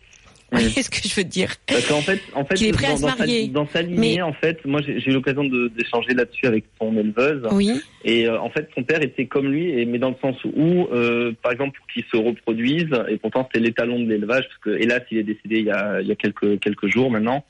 Vous 0.52 0.60
Mhm. 0.60 0.66
voyez 0.68 0.84
ce 0.84 0.90
que 0.92 1.08
je 1.08 1.16
veux 1.16 1.24
dire 1.24 1.56
Parce 1.66 1.88
qu'en 1.88 2.02
fait, 2.02 2.20
en 2.36 2.46
fait, 2.46 2.54
Qu'il 2.54 2.68
est 2.68 2.74
prêt 2.74 2.86
à 2.86 2.90
dans, 2.92 2.98
se 2.98 3.02
dans 3.02 3.10
sa, 3.10 3.16
marier. 3.18 3.48
dans 3.48 3.68
sa 3.68 3.82
lignée, 3.82 4.18
Mais- 4.18 4.22
en 4.22 4.34
fait, 4.34 4.64
moi, 4.66 4.82
j'ai 4.86 5.10
eu 5.10 5.12
l'occasion 5.14 5.44
d'échanger 5.46 6.14
là-dessus 6.14 6.46
avec 6.46 6.66
son 6.80 6.96
éleveuse. 6.96 7.42
Oui. 7.54 7.72
Et 8.06 8.28
euh, 8.28 8.40
en 8.40 8.52
fait, 8.52 8.70
son 8.76 8.84
père 8.84 9.02
était 9.02 9.26
comme 9.26 9.48
lui, 9.52 9.70
et, 9.72 9.86
mais 9.86 9.98
dans 9.98 10.10
le 10.10 10.16
sens 10.22 10.36
où, 10.44 10.86
euh, 10.94 11.32
par 11.42 11.52
exemple, 11.54 11.80
pour 11.80 11.88
qu'il 11.88 12.04
se 12.04 12.18
reproduise, 12.18 12.90
et 13.10 13.18
pourtant 13.18 13.50
c'était 13.52 13.66
l'étalon 13.66 14.00
de 14.00 14.08
l'élevage, 14.08 14.44
parce 14.48 14.60
que 14.60 14.80
hélas, 14.80 15.02
il 15.10 15.18
est 15.18 15.24
décédé 15.24 15.58
il 15.58 15.66
y 15.66 15.72
a, 15.72 16.02
il 16.02 16.08
y 16.08 16.12
a 16.12 16.16
quelques 16.16 16.60
quelques 16.60 16.86
jours 16.88 17.10
maintenant. 17.10 17.44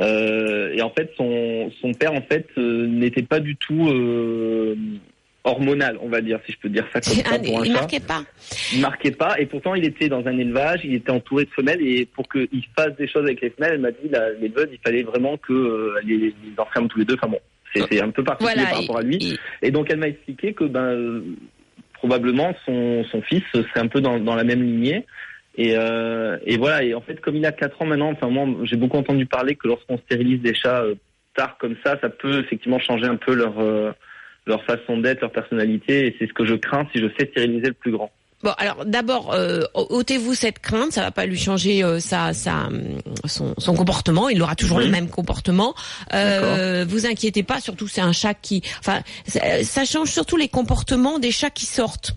Euh, 0.00 0.72
et 0.74 0.80
en 0.80 0.90
fait, 0.90 1.10
son 1.18 1.70
son 1.82 1.92
père, 1.92 2.14
en 2.14 2.22
fait, 2.22 2.46
n'était 2.56 3.24
pas 3.24 3.40
du 3.40 3.56
tout 3.56 3.90
hormonal, 5.44 5.98
on 6.02 6.08
va 6.08 6.20
dire, 6.20 6.40
si 6.46 6.52
je 6.52 6.58
peux 6.58 6.68
dire 6.68 6.86
ça 6.92 7.00
comme 7.00 7.14
ça 7.24 7.30
Ah, 7.32 7.38
pour 7.38 7.60
un 7.60 7.64
il 7.64 7.72
marquait 7.72 8.00
pas. 8.00 8.22
Il 8.74 8.80
marquait 8.80 9.10
pas, 9.12 9.40
et 9.40 9.46
pourtant 9.46 9.74
il 9.74 9.84
était 9.84 10.08
dans 10.08 10.26
un 10.26 10.36
élevage, 10.38 10.80
il 10.84 10.94
était 10.94 11.10
entouré 11.10 11.44
de 11.44 11.50
femelles, 11.50 11.80
et 11.80 12.06
pour 12.06 12.28
qu'il 12.28 12.48
fasse 12.76 12.94
des 12.96 13.08
choses 13.08 13.24
avec 13.24 13.40
les 13.40 13.50
femelles, 13.50 13.74
elle 13.74 13.80
m'a 13.80 13.90
dit, 13.92 14.10
l'éleveuse, 14.40 14.68
il 14.72 14.78
fallait 14.84 15.02
vraiment 15.04 15.36
que 15.36 15.52
euh, 15.52 16.00
les, 16.04 16.16
les 16.18 16.34
enferme 16.58 16.88
tous 16.88 16.98
les 16.98 17.04
deux. 17.04 17.14
Enfin 17.14 17.28
bon, 17.28 17.40
c'est 17.74 18.00
un 18.00 18.10
peu 18.10 18.24
particulier 18.24 18.54
Voilà. 18.56 18.70
par 18.70 18.80
rapport 18.80 18.98
à 18.98 19.02
lui. 19.02 19.16
et- 19.62 19.68
Et 19.68 19.70
donc 19.70 19.88
elle 19.90 19.98
m'a 19.98 20.08
expliqué 20.08 20.52
que 20.54 20.64
ben 20.64 20.84
euh, 20.84 21.22
probablement 21.94 22.54
son, 22.64 23.04
son 23.10 23.22
fils 23.22 23.42
serait 23.52 23.80
un 23.80 23.88
peu 23.88 24.00
dans, 24.00 24.18
dans 24.20 24.34
la 24.34 24.44
même 24.44 24.62
lignée. 24.62 25.04
Et, 25.56 25.74
euh, 25.76 26.38
et 26.46 26.56
voilà, 26.56 26.84
et 26.84 26.94
en 26.94 27.00
fait 27.00 27.20
comme 27.20 27.34
il 27.36 27.44
a 27.44 27.50
4 27.52 27.82
ans 27.82 27.86
maintenant, 27.86 28.10
enfin 28.12 28.28
moi 28.28 28.46
j'ai 28.62 28.76
beaucoup 28.76 28.96
entendu 28.96 29.26
parler 29.26 29.56
que 29.56 29.66
lorsqu'on 29.66 29.98
stérilise 29.98 30.40
des 30.40 30.54
chats 30.54 30.82
euh, 30.82 30.94
tard 31.34 31.56
comme 31.58 31.74
ça, 31.84 31.98
ça 32.00 32.08
peut 32.08 32.38
effectivement 32.40 32.78
changer 32.78 33.06
un 33.06 33.16
peu 33.16 33.34
leur 33.34 33.58
euh, 33.58 33.90
leur 34.48 34.64
façon 34.64 34.98
d'être, 34.98 35.20
leur 35.20 35.32
personnalité, 35.32 36.06
et 36.06 36.16
c'est 36.18 36.26
ce 36.26 36.32
que 36.32 36.44
je 36.44 36.54
crains 36.54 36.86
si 36.92 37.00
je 37.00 37.06
sais 37.18 37.28
stériliser 37.30 37.68
le 37.68 37.74
plus 37.74 37.92
grand. 37.92 38.10
Bon, 38.42 38.52
alors 38.56 38.84
d'abord, 38.84 39.34
euh, 39.34 39.62
ôtez-vous 39.74 40.34
cette 40.34 40.60
crainte, 40.60 40.92
ça 40.92 41.02
va 41.02 41.10
pas 41.10 41.26
lui 41.26 41.36
changer 41.36 41.82
euh, 41.82 41.98
sa, 41.98 42.32
sa, 42.32 42.68
son, 43.24 43.54
son 43.58 43.74
comportement, 43.74 44.28
il 44.28 44.40
aura 44.40 44.54
toujours 44.54 44.78
le 44.78 44.88
même 44.88 45.08
comportement. 45.08 45.74
Euh, 46.14 46.84
vous 46.88 47.04
inquiétez 47.04 47.42
pas, 47.42 47.60
surtout 47.60 47.88
c'est 47.88 48.00
un 48.00 48.12
chat 48.12 48.34
qui, 48.34 48.62
enfin, 48.78 49.00
ça, 49.26 49.64
ça 49.64 49.84
change 49.84 50.10
surtout 50.10 50.36
les 50.36 50.48
comportements 50.48 51.18
des 51.18 51.32
chats 51.32 51.50
qui 51.50 51.66
sortent. 51.66 52.14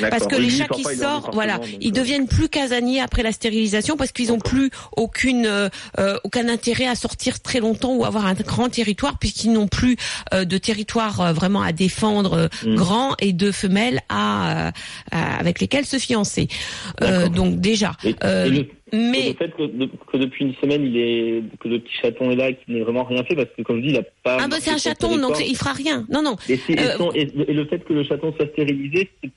Parce 0.00 0.26
que 0.26 0.36
Oui, 0.36 0.42
les 0.44 0.50
chats 0.50 0.68
qui 0.68 0.82
sortent, 0.84 1.32
voilà, 1.34 1.60
ils 1.80 1.88
euh, 1.88 1.92
deviennent 1.92 2.26
plus 2.28 2.48
casaniers 2.48 3.00
après 3.00 3.22
la 3.22 3.32
stérilisation 3.32 3.96
parce 3.96 4.12
qu'ils 4.12 4.32
ont 4.32 4.38
plus 4.38 4.70
aucune, 4.96 5.46
euh, 5.46 5.68
euh, 5.98 6.16
aucun 6.24 6.48
intérêt 6.48 6.86
à 6.86 6.94
sortir 6.94 7.40
très 7.40 7.60
longtemps 7.60 7.94
ou 7.94 8.04
avoir 8.04 8.26
un 8.26 8.34
grand 8.34 8.68
territoire 8.68 9.18
puisqu'ils 9.18 9.52
n'ont 9.52 9.68
plus 9.68 9.96
euh, 10.34 10.44
de 10.44 10.58
territoire 10.58 11.20
euh, 11.20 11.32
vraiment 11.32 11.62
à 11.62 11.72
défendre 11.72 12.48
Mm. 12.64 12.74
grand 12.76 13.14
et 13.20 13.32
de 13.32 13.50
femelles 13.52 14.00
à, 14.08 14.72
à- 15.10 15.36
avec 15.38 15.60
lesquelles 15.60 15.84
se 15.86 15.98
fiancer. 15.98 16.48
Donc 17.34 17.60
déjà, 17.60 17.92
Et, 18.04 18.10
et 18.10 18.14
le, 18.50 18.66
Mais 18.92 19.28
Le 19.28 19.34
fait 19.34 19.50
que, 19.56 19.62
de- 19.66 19.90
que 20.10 20.16
depuis 20.16 20.44
une 20.46 20.54
semaine, 20.54 20.82
il 20.84 20.96
est, 20.96 21.42
que 21.60 21.68
le 21.68 21.78
petit 21.80 21.92
chaton 22.00 22.30
est 22.30 22.36
là, 22.36 22.48
et 22.50 22.56
qu'il 22.56 22.74
n'ait 22.74 22.80
vraiment 22.82 23.04
rien 23.04 23.22
fait, 23.24 23.34
parce 23.36 23.48
que 23.56 23.62
comme 23.62 23.78
je 23.80 23.82
dis, 23.82 23.88
il 23.90 23.98
a 23.98 24.02
pas. 24.22 24.38
ah 24.40 24.48
bah 24.48 24.56
c'est 24.60 24.70
un 24.70 24.78
chaton, 24.78 25.16
donc 25.18 25.36
il 25.46 25.56
fera 25.56 25.72
rien. 25.72 26.06
Non 26.08 26.22
non. 26.22 26.36
Et, 26.48 26.56
si- 26.56 26.72
et 26.72 26.78
son- 26.96 27.12
et- 27.12 27.30
et 27.48 27.52
le 27.52 27.66
fait 27.66 27.80
que 27.84 27.92
le 27.92 28.02
chaton 28.04 28.32
soit 28.36 28.46
stérilisé, 28.52 29.10
c'est- 29.22 29.30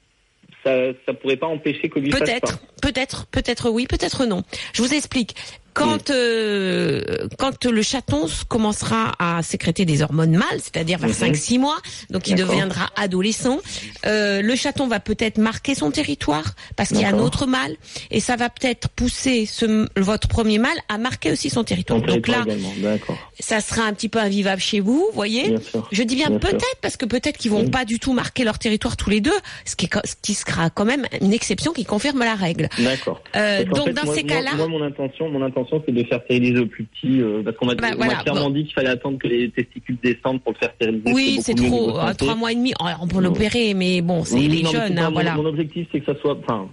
ça, 0.64 0.72
ça 1.06 1.14
pourrait 1.14 1.38
pas 1.38 1.48
empêcher 1.48 1.90
que 1.90 2.00
lui 2.00 2.10
Peut-être, 2.10 2.60
peut-être, 2.82 3.28
peut-être 3.28 3.70
oui, 3.70 3.88
peut-être 3.88 4.26
non. 4.26 4.44
Je 4.74 4.82
vous 4.82 4.94
explique. 4.94 5.36
Quand 5.74 6.10
euh, 6.10 7.02
quand 7.38 7.66
le 7.66 7.82
chaton 7.82 8.26
commencera 8.48 9.14
à 9.20 9.42
sécréter 9.44 9.86
des 9.86 10.02
hormones 10.02 10.36
mâles, 10.36 10.60
c'est-à-dire 10.60 10.98
vers 11.00 11.10
Mhm. 11.10 11.16
5-6 11.34 11.60
mois, 11.60 11.78
donc 12.10 12.28
il 12.28 12.36
deviendra 12.36 12.90
adolescent, 12.96 13.60
euh, 14.06 14.42
le 14.42 14.56
chaton 14.56 14.88
va 14.88 15.00
peut-être 15.00 15.38
marquer 15.38 15.76
son 15.76 15.92
territoire 15.92 16.44
parce 16.76 16.90
qu'il 16.90 17.00
y 17.02 17.06
a 17.06 17.10
un 17.10 17.20
autre 17.20 17.46
mâle 17.46 17.76
et 18.10 18.20
ça 18.20 18.36
va 18.36 18.50
peut-être 18.50 18.90
pousser 18.90 19.46
ce, 19.46 19.88
votre 20.00 20.28
premier 20.28 20.58
mâle 20.60 20.78
à 20.90 20.98
marquer 20.98 21.32
aussi 21.32 21.50
son 21.50 21.64
territoire. 21.64 22.00
Son 22.00 22.06
donc 22.06 22.28
là, 22.28 22.44
territoire 22.46 23.18
ça 23.40 23.60
sera 23.62 23.84
un 23.84 23.94
petit 23.94 24.10
peu 24.10 24.20
invivable 24.20 24.62
chez 24.62 24.80
vous, 24.82 25.08
voyez. 25.14 25.56
Je 25.92 26.04
dis 26.04 26.16
bien, 26.16 26.32
peut-être 26.38 26.76
parce 26.82 26.98
que 26.98 27.06
peut-être 27.06 27.38
qu'ils 27.38 27.52
vont 27.52 27.70
pas 27.70 27.86
du 27.86 28.00
tout 28.00 28.14
marquer 28.14 28.44
leur 28.44 28.60
territoire 28.60 28.98
tous 28.98 29.10
les 29.10 29.22
deux, 29.22 29.32
ce 29.66 29.76
qui, 29.76 29.90
ce 30.24 30.34
sera 30.34 30.70
quand 30.70 30.86
même 30.86 31.06
une 31.22 31.34
exception 31.34 31.72
qui 31.74 31.86
confirme 31.86 32.20
la 32.20 32.36
règle. 32.36 32.70
D'accord. 32.80 33.22
Euh, 33.36 33.64
donc 33.66 33.86
fait, 33.88 33.94
dans 33.94 34.06
moi, 34.06 34.16
ces 34.16 34.24
moi- 34.24 34.36
cas-là, 34.36 34.52
Moi, 34.56 34.68
mon 34.68 34.84
intention, 34.84 35.30
mon 35.30 35.42
intention, 35.44 35.61
c'est 35.70 35.92
de 35.92 36.04
faire 36.04 36.22
stériliser 36.24 36.60
au 36.60 36.66
plus 36.66 36.84
petit, 36.86 37.22
euh, 37.22 37.42
parce 37.44 37.56
qu'on 37.58 37.66
m'a 37.66 37.76
Bah, 37.76 37.88
voilà, 37.96 38.16
clairement 38.16 38.46
bon. 38.46 38.50
dit 38.52 38.64
qu'il 38.66 38.74
fallait 38.74 38.90
attendre 38.90 39.18
que 39.18 39.28
les 39.28 39.50
testicules 39.50 39.98
descendent 40.04 40.42
pour 40.42 40.54
le 40.54 40.58
faire 40.58 40.74
stériliser. 40.76 41.12
oui, 41.14 41.40
c'est 41.42 41.54
trop, 41.56 41.98
à 41.98 42.08
santé. 42.08 42.18
trois 42.18 42.36
mois 42.36 42.52
et 42.52 42.56
demi, 42.56 42.74
oh, 42.80 42.86
on 43.02 43.08
peut 43.08 43.22
l'opérer, 43.22 43.74
mais 43.74 44.02
bon, 44.02 44.24
c'est 44.24 44.36
Oui, 44.36 44.48
les 44.48 44.64
non, 44.64 44.72
jeunes, 44.72 44.98
hein, 45.00 45.06
mon, 45.08 45.12
voilà. 45.14 45.36
Mon 45.36 45.46
objectif, 45.46 45.88
c'est 45.92 46.00
que 46.02 46.14
ça 46.14 46.20
soit, 46.20 46.38
enfin, 46.44 46.70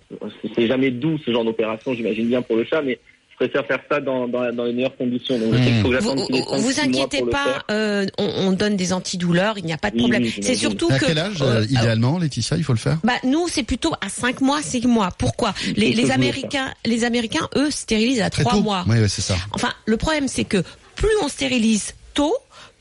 c'est- 0.55 0.66
jamais 0.66 0.91
doux 0.91 1.18
ce 1.24 1.30
genre 1.32 1.45
d'opération, 1.45 1.95
j'imagine 1.95 2.28
bien 2.28 2.43
pour 2.43 2.57
le 2.57 2.64
chat, 2.64 2.82
mais 2.82 2.99
préfère 3.39 3.66
faire 3.66 3.78
ça 3.91 4.01
dans, 4.01 4.26
dans, 4.28 4.53
dans 4.53 4.64
les 4.64 4.72
meilleures 4.72 4.97
conditions. 4.97 5.39
Donc, 5.39 5.53
je 5.55 5.59
sais 5.59 5.64
qu'il 5.70 5.82
faut 5.82 5.91
que 5.91 5.97
Vous, 5.99 6.62
vous 6.62 6.80
inquiétez 6.80 7.22
pas, 7.22 7.64
euh, 7.70 8.07
on, 8.18 8.24
on 8.49 8.53
donne 8.53 8.76
des 8.76 8.93
antidouleurs, 8.93 9.59
il 9.59 9.64
n'y 9.64 9.72
a 9.72 9.78
pas 9.78 9.91
de 9.91 9.97
problème. 9.99 10.22
oui, 10.24 10.34
c'est 10.43 10.55
surtout 10.55 10.89
À 10.91 10.99
que 10.99 11.07
quel 11.07 11.18
âge, 11.18 11.41
euh, 11.43 11.61
euh, 11.62 11.66
idéalement, 11.70 12.18
Laetitia, 12.18 12.57
il 12.57 12.64
faut 12.64 12.72
le 12.72 12.78
faire? 12.78 12.99
Bah 13.05 13.14
nous 13.24 13.47
c'est 13.49 13.62
plutôt 13.62 13.93
à 14.05 14.09
5 14.09 14.41
mois, 14.41 14.61
6 14.62 14.86
mois. 14.86 15.11
Pourquoi? 15.16 15.55
Les, 15.76 15.93
les 15.93 16.11
Américains, 16.11 16.72
les 16.84 17.05
Américains 17.05 17.49
eux 17.57 17.70
stérilisent 17.70 18.20
à 18.22 18.30
Très 18.30 18.43
3 18.43 18.55
tôt. 18.55 18.62
mois. 18.62 18.84
Oui, 18.89 18.97
oui, 19.01 19.09
c'est 19.09 19.22
ça. 19.22 19.36
Enfin, 19.53 19.72
le 19.86 19.97
problème 19.97 20.26
c'est 20.28 20.45
que 20.45 20.62
plus 20.97 21.09
on 21.22 21.28
stérilise 21.28 21.95
tôt, 22.14 22.34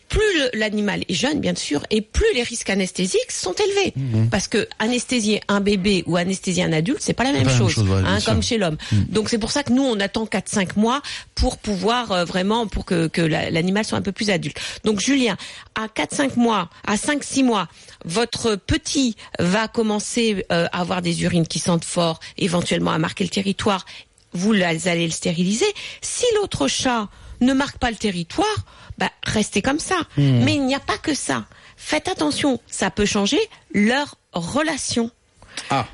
plus 0.10 0.22
l'animal 0.54 1.04
est 1.10 1.14
jeune, 1.14 1.40
bien 1.40 1.54
sûr, 1.56 1.84
et 1.90 2.02
plus 2.02 2.26
les 2.34 2.44
risques 2.44 2.70
anesthésiques 2.70 3.32
sont 3.32 3.54
élevés. 3.54 3.94
Mhm. 3.96 4.30
Parce 4.30 4.48
que 4.48 4.68
anesthésier 4.80 5.42
un 5.48 5.60
bébé 5.60 6.04
ou 6.08 6.16
anesthésier 6.18 6.64
un 6.64 6.72
adulte, 6.74 7.00
c'est 7.02 7.14
pas 7.14 7.24
la 7.24 7.32
même 7.34 7.44
pas 7.44 7.52
la 7.52 7.60
même 7.60 7.70
chose, 7.70 7.84
ouais, 7.88 8.02
hein, 8.06 8.20
comme 8.26 8.42
chez 8.42 8.58
l'homme. 8.58 8.78
Donc 9.10 9.30
c'est 9.30 9.38
pour 9.38 9.52
ça 9.52 9.64
que 9.64 9.74
nous 9.74 9.84
on 9.84 10.00
attend 10.00 10.26
4-5 10.26 10.78
mois 10.78 11.02
pour 11.36 11.58
pouvoir 11.58 12.12
euh, 12.12 12.26
vraiment 12.26 12.68
pour 12.68 12.86
que, 12.86 13.08
que 13.08 13.22
la- 13.22 13.50
l'animal 13.50 13.86
soit 13.86 13.98
un 13.98 14.02
peu 14.02 14.12
plus 14.12 14.30
adulte. 14.30 14.58
Donc 14.86 15.00
Julien, 15.00 15.38
à 15.76 15.88
4-5 15.88 16.38
mois, 16.38 16.70
à 16.86 16.96
5-6 16.96 17.44
mois, 17.44 17.68
votre 18.06 18.56
petit 18.56 19.16
va 19.40 19.68
commencer 19.68 20.46
euh, 20.52 20.68
à 20.72 20.82
avoir 20.82 21.02
des 21.02 21.24
urines 21.24 21.48
qui 21.48 21.60
sentent 21.60 21.86
fort, 21.86 22.20
éventuellement 22.38 22.92
à 22.92 22.98
marquer 22.98 23.24
le 23.24 23.30
territoire. 23.30 23.86
Vous 24.34 24.54
allez 24.54 25.06
le 25.06 25.12
stériliser. 25.12 25.66
Si 26.02 26.26
l'autre 26.36 26.68
chat 26.68 27.10
ne 27.42 27.54
marque 27.54 27.78
pas 27.78 27.92
le 27.92 27.98
territoire, 27.98 28.66
bah, 28.98 29.12
restez 29.24 29.62
comme 29.62 29.80
ça. 29.80 29.98
Mais 30.18 30.56
il 30.56 30.66
n'y 30.66 30.76
a 30.76 30.80
pas 30.80 30.98
que 30.98 31.14
ça. 31.14 31.46
Faites 31.76 32.08
attention, 32.08 32.60
ça 32.68 32.90
peut 32.90 33.06
changer 33.06 33.40
leur 33.74 34.18
relation. 34.34 35.12
Ah. 35.70 35.88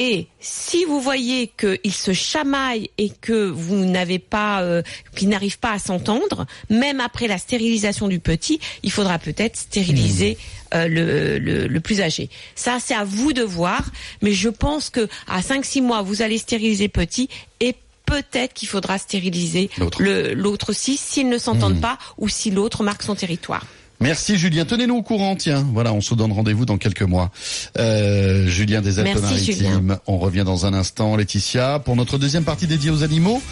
Et 0.00 0.28
si 0.38 0.84
vous 0.84 1.00
voyez 1.00 1.48
qu'ils 1.58 1.92
se 1.92 2.12
chamaillent 2.12 2.88
et 2.98 3.10
que 3.10 3.48
vous 3.48 3.84
n'avez 3.84 4.20
pas, 4.20 4.62
euh, 4.62 4.82
qu'ils 5.16 5.28
n'arrivent 5.28 5.58
pas 5.58 5.72
à 5.72 5.78
s'entendre, 5.80 6.46
même 6.70 7.00
après 7.00 7.26
la 7.26 7.36
stérilisation 7.36 8.06
du 8.06 8.20
petit, 8.20 8.60
il 8.84 8.92
faudra 8.92 9.18
peut-être 9.18 9.56
stériliser 9.56 10.38
euh, 10.72 10.86
le, 10.86 11.38
le, 11.38 11.66
le 11.66 11.80
plus 11.80 12.00
âgé. 12.00 12.30
Ça, 12.54 12.78
c'est 12.80 12.94
à 12.94 13.02
vous 13.04 13.32
de 13.32 13.42
voir. 13.42 13.90
Mais 14.22 14.32
je 14.32 14.48
pense 14.48 14.88
que 14.88 15.08
à 15.26 15.40
5-6 15.40 15.82
mois, 15.82 16.02
vous 16.02 16.22
allez 16.22 16.38
stériliser 16.38 16.88
petit 16.88 17.28
et 17.58 17.74
peut-être 18.08 18.54
qu'il 18.54 18.68
faudra 18.68 18.98
stériliser 18.98 19.70
L'autre. 19.78 20.70
aussi 20.70 20.96
s'ils 20.96 21.28
ne 21.28 21.38
s'entendent 21.38 21.80
pas 21.80 21.98
ou 22.16 22.28
si 22.28 22.50
l'autre 22.50 22.82
marque 22.82 23.02
son 23.02 23.14
territoire. 23.14 23.64
Merci 24.00 24.38
Julien. 24.38 24.64
Tenez-nous 24.64 24.96
au 24.96 25.02
courant, 25.02 25.34
tiens. 25.34 25.66
Voilà, 25.72 25.92
on 25.92 26.00
se 26.00 26.14
donne 26.14 26.30
rendez-vous 26.30 26.64
dans 26.64 26.78
quelques 26.78 27.02
mois. 27.02 27.30
Euh, 27.78 28.46
Julien 28.46 28.80
des 28.80 29.00
Alpes-Maritimes. 29.00 29.98
On 30.06 30.18
revient 30.18 30.44
dans 30.44 30.66
un 30.66 30.74
instant, 30.74 31.16
Laetitia. 31.16 31.80
Pour 31.80 31.96
notre 31.96 32.16
deuxième 32.16 32.44
partie 32.44 32.68
dédiée 32.68 32.90
aux 32.90 33.02
animaux, 33.02 33.42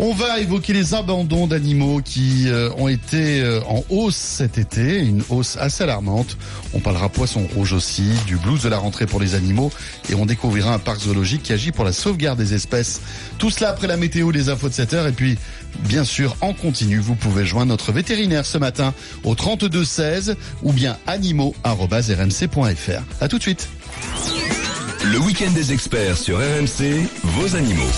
on 0.00 0.12
va 0.12 0.40
évoquer 0.40 0.72
les 0.72 0.94
abandons 0.94 1.46
d'animaux 1.46 2.00
qui 2.04 2.48
euh, 2.48 2.70
ont 2.78 2.88
été 2.88 3.40
euh, 3.40 3.60
en 3.68 3.84
hausse 3.90 4.16
cet 4.16 4.58
été, 4.58 4.98
une 4.98 5.22
hausse 5.28 5.56
assez 5.60 5.84
alarmante. 5.84 6.36
On 6.74 6.80
parlera 6.80 7.08
poisson 7.08 7.46
rouge 7.54 7.72
aussi, 7.72 8.10
du 8.26 8.36
blues 8.36 8.62
de 8.62 8.68
la 8.68 8.78
rentrée 8.78 9.06
pour 9.06 9.20
les 9.20 9.36
animaux 9.36 9.70
et 10.10 10.14
on 10.14 10.26
découvrira 10.26 10.74
un 10.74 10.78
parc 10.80 11.02
zoologique 11.02 11.44
qui 11.44 11.52
agit 11.52 11.70
pour 11.70 11.84
la 11.84 11.92
sauvegarde 11.92 12.38
des 12.38 12.54
espèces. 12.54 13.02
Tout 13.38 13.50
cela 13.50 13.70
après 13.70 13.86
la 13.86 13.96
météo, 13.96 14.32
les 14.32 14.48
infos 14.48 14.68
de 14.68 14.74
7 14.74 14.94
heures 14.94 15.06
et 15.06 15.12
puis 15.12 15.38
Bien 15.80 16.04
sûr, 16.04 16.36
en 16.40 16.52
continu, 16.52 16.98
vous 16.98 17.14
pouvez 17.14 17.44
joindre 17.44 17.68
notre 17.68 17.92
vétérinaire 17.92 18.46
ce 18.46 18.58
matin 18.58 18.94
au 19.24 19.34
32 19.34 19.84
16 19.84 20.36
ou 20.62 20.72
bien 20.72 20.96
animaux@rmc.fr. 21.06 23.02
À 23.20 23.28
tout 23.28 23.38
de 23.38 23.42
suite. 23.42 23.68
Le 25.04 25.18
week-end 25.18 25.50
des 25.50 25.72
experts 25.72 26.16
sur 26.16 26.38
RMC, 26.38 27.08
vos 27.24 27.56
animaux. 27.56 27.92